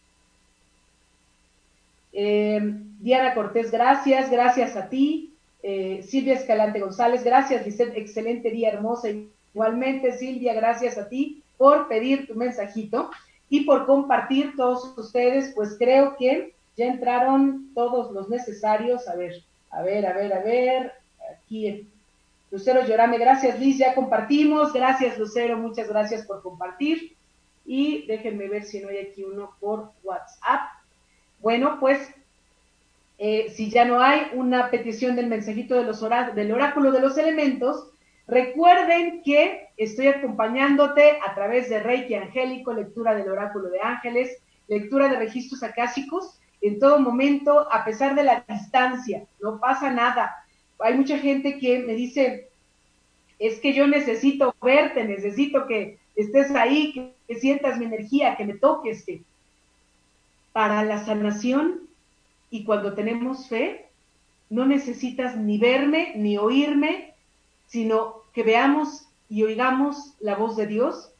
Eh, 2.13 2.59
Diana 2.99 3.33
Cortés, 3.33 3.71
gracias, 3.71 4.31
gracias 4.31 4.75
a 4.75 4.89
ti. 4.89 5.33
Eh, 5.63 6.01
Silvia 6.07 6.35
Escalante 6.35 6.79
González, 6.79 7.23
gracias, 7.23 7.65
Lisette, 7.65 7.97
excelente 7.97 8.49
día, 8.49 8.69
hermosa. 8.69 9.09
Igualmente, 9.53 10.17
Silvia, 10.17 10.53
gracias 10.53 10.97
a 10.97 11.09
ti 11.09 11.43
por 11.57 11.87
pedir 11.87 12.27
tu 12.27 12.35
mensajito 12.35 13.11
y 13.49 13.65
por 13.65 13.85
compartir 13.85 14.55
todos 14.55 14.97
ustedes, 14.97 15.53
pues 15.53 15.75
creo 15.77 16.15
que 16.17 16.53
ya 16.77 16.85
entraron 16.85 17.73
todos 17.73 18.11
los 18.11 18.29
necesarios. 18.29 19.07
A 19.07 19.15
ver, 19.15 19.43
a 19.71 19.81
ver, 19.81 20.05
a 20.05 20.13
ver, 20.13 20.33
a 20.33 20.39
ver, 20.39 20.93
aquí 21.31 21.87
Lucero 22.49 22.85
Llorame, 22.85 23.17
gracias 23.17 23.59
Liz, 23.59 23.77
ya 23.77 23.95
compartimos. 23.95 24.73
Gracias 24.73 25.17
Lucero, 25.17 25.57
muchas 25.57 25.87
gracias 25.87 26.25
por 26.25 26.41
compartir. 26.41 27.15
Y 27.65 28.05
déjenme 28.07 28.47
ver 28.49 28.63
si 28.63 28.79
no 28.79 28.89
hay 28.89 28.97
aquí 28.97 29.23
uno 29.23 29.55
por 29.59 29.91
WhatsApp. 30.03 30.61
Bueno, 31.39 31.77
pues 31.79 32.09
eh, 33.17 33.51
si 33.55 33.69
ya 33.69 33.85
no 33.85 34.01
hay 34.01 34.31
una 34.33 34.69
petición 34.69 35.15
del 35.15 35.27
mensajito 35.27 35.75
de 35.75 35.83
los 35.83 36.01
del 36.35 36.51
oráculo 36.51 36.91
de 36.91 36.99
los 36.99 37.17
elementos, 37.17 37.91
recuerden 38.31 39.21
que 39.21 39.69
estoy 39.77 40.07
acompañándote 40.07 41.19
a 41.23 41.35
través 41.35 41.69
de 41.69 41.79
Reiki 41.79 42.15
Angélico, 42.15 42.73
lectura 42.73 43.13
del 43.13 43.29
oráculo 43.29 43.69
de 43.69 43.79
ángeles, 43.81 44.41
lectura 44.67 45.07
de 45.07 45.17
registros 45.17 45.61
acásicos, 45.61 46.39
en 46.61 46.79
todo 46.79 46.99
momento, 46.99 47.71
a 47.71 47.85
pesar 47.85 48.15
de 48.15 48.23
la 48.23 48.43
distancia, 48.47 49.25
no 49.39 49.59
pasa 49.59 49.91
nada 49.91 50.41
hay 50.81 50.95
mucha 50.95 51.17
gente 51.17 51.59
que 51.59 51.79
me 51.79 51.93
dice, 51.93 52.49
es 53.39 53.59
que 53.59 53.73
yo 53.73 53.87
necesito 53.87 54.55
verte, 54.61 55.03
necesito 55.03 55.67
que 55.67 55.99
estés 56.15 56.51
ahí, 56.51 56.93
que, 56.93 57.39
sientas 57.39 57.79
mi 57.79 57.85
energía, 57.85 58.35
que 58.35 58.45
me 58.45 58.55
toques. 58.55 59.05
Que... 59.05 59.21
Para 60.51 60.83
la 60.83 61.03
sanación 61.05 61.81
y 62.49 62.65
cuando 62.65 62.93
tenemos 62.93 63.47
fe, 63.47 63.85
no 64.49 64.65
necesitas 64.65 65.37
ni 65.37 65.57
verme 65.57 66.13
ni 66.17 66.37
oírme, 66.37 67.13
sino 67.67 68.20
que 68.33 68.43
veamos 68.43 69.07
y 69.29 69.43
oigamos 69.43 70.15
la 70.19 70.35
voz 70.35 70.55
de 70.55 70.67
Dios 70.67 71.11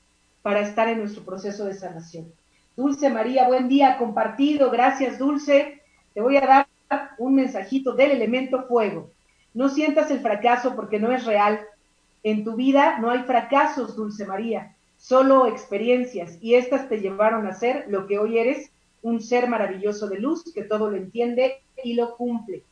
para 0.42 0.62
estar 0.62 0.88
en 0.88 1.00
nuestro 1.00 1.24
proceso 1.24 1.66
de 1.66 1.74
sanación. 1.74 2.32
Dulce 2.76 3.10
María, 3.10 3.48
buen 3.48 3.68
día 3.68 3.98
compartido, 3.98 4.72
gracias 4.72 5.20
Dulce. 5.20 5.82
Te 6.14 6.22
voy 6.22 6.38
a 6.38 6.42
dar 6.42 6.68
un 7.18 7.36
mensajito 7.36 7.94
del 7.94 8.12
elemento 8.12 8.64
fuego. 8.64 9.12
No 9.54 9.70
sientas 9.70 10.10
el 10.12 10.20
fracaso 10.20 10.76
porque 10.76 11.00
no 11.00 11.12
es 11.12 11.26
real. 11.26 11.62
En 12.24 12.44
tu 12.44 12.56
vida 12.56 13.00
no 13.00 13.10
hay 13.10 13.20
fracasos, 13.20 13.96
Dulce 13.96 14.26
María, 14.26 14.76
solo 14.98 15.48
experiencias 15.48 16.38
y 16.42 16.56
estas 16.56 16.88
te 16.88 17.00
llevaron 17.00 17.48
a 17.48 17.54
ser 17.54 17.86
lo 17.90 18.08
que 18.08 18.20
hoy 18.20 18.38
eres, 18.38 18.72
un 19.02 19.22
ser 19.22 19.48
maravilloso 19.48 20.08
de 20.08 20.20
luz 20.20 20.54
que 20.54 20.64
todo 20.64 20.90
lo 20.90 20.98
entiende 20.98 21.62
y 21.84 21.96
lo 21.96 22.16
cumple. 22.16 22.64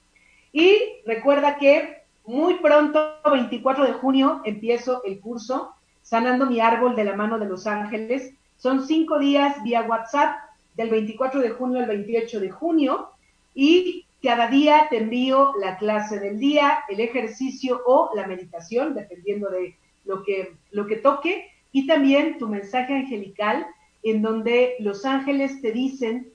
Y 0.51 0.77
recuerda 1.05 1.57
que 1.57 1.98
muy 2.29 2.59
pronto, 2.59 3.15
24 3.25 3.85
de 3.85 3.93
junio, 3.93 4.41
empiezo 4.45 5.03
el 5.03 5.19
curso 5.19 5.73
Sanando 6.03 6.45
mi 6.45 6.59
árbol 6.59 6.95
de 6.95 7.03
la 7.03 7.15
mano 7.15 7.39
de 7.39 7.47
los 7.47 7.65
ángeles. 7.65 8.35
Son 8.55 8.85
cinco 8.85 9.17
días 9.17 9.63
vía 9.63 9.81
WhatsApp 9.81 10.37
del 10.75 10.91
24 10.91 11.41
de 11.41 11.49
junio 11.49 11.79
al 11.79 11.87
28 11.87 12.39
de 12.39 12.51
junio 12.51 13.09
y 13.55 14.05
cada 14.21 14.47
día 14.47 14.85
te 14.91 14.97
envío 14.97 15.53
la 15.59 15.77
clase 15.79 16.19
del 16.19 16.39
día, 16.39 16.83
el 16.87 16.99
ejercicio 16.99 17.81
o 17.87 18.11
la 18.15 18.27
meditación, 18.27 18.93
dependiendo 18.93 19.49
de 19.49 19.75
lo 20.05 20.23
que, 20.23 20.55
lo 20.69 20.85
que 20.85 20.97
toque, 20.97 21.49
y 21.71 21.87
también 21.87 22.37
tu 22.37 22.47
mensaje 22.47 22.93
angelical, 22.93 23.65
en 24.03 24.21
donde 24.21 24.75
los 24.79 25.03
ángeles 25.03 25.61
te 25.63 25.71
dicen 25.71 26.31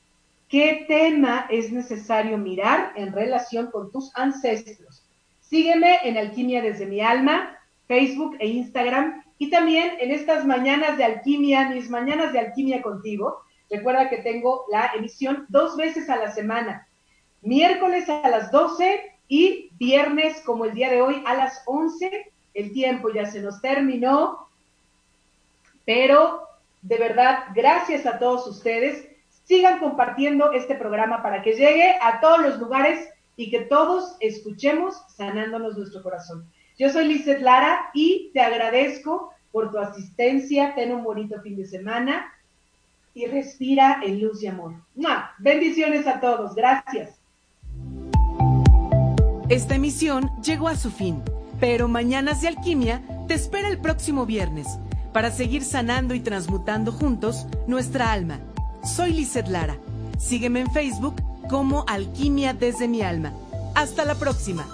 qué 0.49 0.86
tema 0.88 1.47
es 1.51 1.70
necesario 1.70 2.36
mirar 2.36 2.92
en 2.97 3.12
relación 3.12 3.70
con 3.70 3.92
tus 3.92 4.11
ancestros. 4.16 5.04
Sígueme 5.49 5.99
en 6.05 6.16
Alquimia 6.16 6.62
desde 6.62 6.86
mi 6.86 7.01
alma, 7.01 7.59
Facebook 7.86 8.36
e 8.38 8.49
Instagram, 8.49 9.22
y 9.38 9.51
también 9.51 9.92
en 10.01 10.11
estas 10.11 10.45
mañanas 10.45 10.97
de 10.97 11.05
alquimia, 11.05 11.68
mis 11.68 11.90
mañanas 11.90 12.32
de 12.32 12.38
alquimia 12.38 12.82
contigo. 12.82 13.42
Recuerda 13.70 14.09
que 14.09 14.18
tengo 14.18 14.64
la 14.70 14.92
emisión 14.95 15.47
dos 15.49 15.76
veces 15.76 16.09
a 16.09 16.16
la 16.16 16.30
semana 16.30 16.88
miércoles 17.45 18.09
a 18.09 18.28
las 18.28 18.51
12 18.51 19.12
y 19.28 19.70
viernes 19.78 20.40
como 20.45 20.64
el 20.64 20.74
día 20.74 20.90
de 20.90 21.03
hoy 21.03 21.22
a 21.26 21.34
las 21.34 21.62
11. 21.66 22.32
El 22.55 22.72
tiempo 22.72 23.12
ya 23.12 23.26
se 23.26 23.40
nos 23.40 23.61
terminó, 23.61 24.49
pero 25.84 26.49
de 26.82 26.99
verdad, 26.99 27.45
gracias 27.55 28.07
a 28.07 28.18
todos 28.18 28.47
ustedes. 28.47 29.09
Sigan 29.45 29.78
compartiendo 29.78 30.53
este 30.53 30.74
programa 30.74 31.22
para 31.22 31.42
que 31.42 31.53
llegue 31.53 31.97
a 32.01 32.20
todos 32.20 32.40
los 32.40 32.59
lugares 32.59 33.09
y 33.37 33.51
que 33.51 33.61
todos 33.61 34.16
escuchemos 34.20 34.95
sanándonos 35.16 35.76
nuestro 35.76 36.03
corazón. 36.03 36.47
Yo 36.78 36.91
soy 36.91 37.07
Lizeth 37.07 37.41
Lara 37.41 37.91
y 37.95 38.30
te 38.32 38.41
agradezco 38.41 39.32
por 39.53 39.70
tu 39.70 39.78
asistencia. 39.78 40.74
Ten 40.74 40.93
un 40.93 41.05
bonito 41.05 41.41
fin 41.41 41.57
de 41.57 41.66
semana 41.66 42.32
y 43.14 43.26
respira 43.26 44.01
en 44.05 44.20
luz 44.20 44.43
y 44.43 44.49
amor. 44.49 44.74
Bendiciones 45.39 46.07
a 46.07 46.20
todos. 46.20 46.55
Gracias. 46.55 47.20
Esta 49.49 49.74
emisión 49.76 50.30
llegó 50.43 50.68
a 50.68 50.76
su 50.76 50.91
fin, 50.91 51.22
pero 51.61 51.87
Mañanas 51.87 52.41
de 52.41 52.49
Alquimia 52.49 53.03
te 53.28 53.35
espera 53.35 53.68
el 53.68 53.78
próximo 53.78 54.26
viernes 54.26 54.66
para 55.12 55.30
seguir 55.30 55.62
sanando 55.62 56.14
y 56.14 56.20
transmutando 56.20 56.91
juntos 56.91 57.47
nuestra 57.68 58.11
alma. 58.11 58.41
Soy 58.97 59.12
Lizeth 59.12 59.49
Lara. 59.49 59.76
Sígueme 60.18 60.61
en 60.61 60.72
Facebook 60.72 61.14
como 61.49 61.84
Alquimia 61.86 62.55
desde 62.55 62.88
mi 62.88 63.03
alma. 63.03 63.32
Hasta 63.74 64.05
la 64.05 64.14
próxima. 64.14 64.66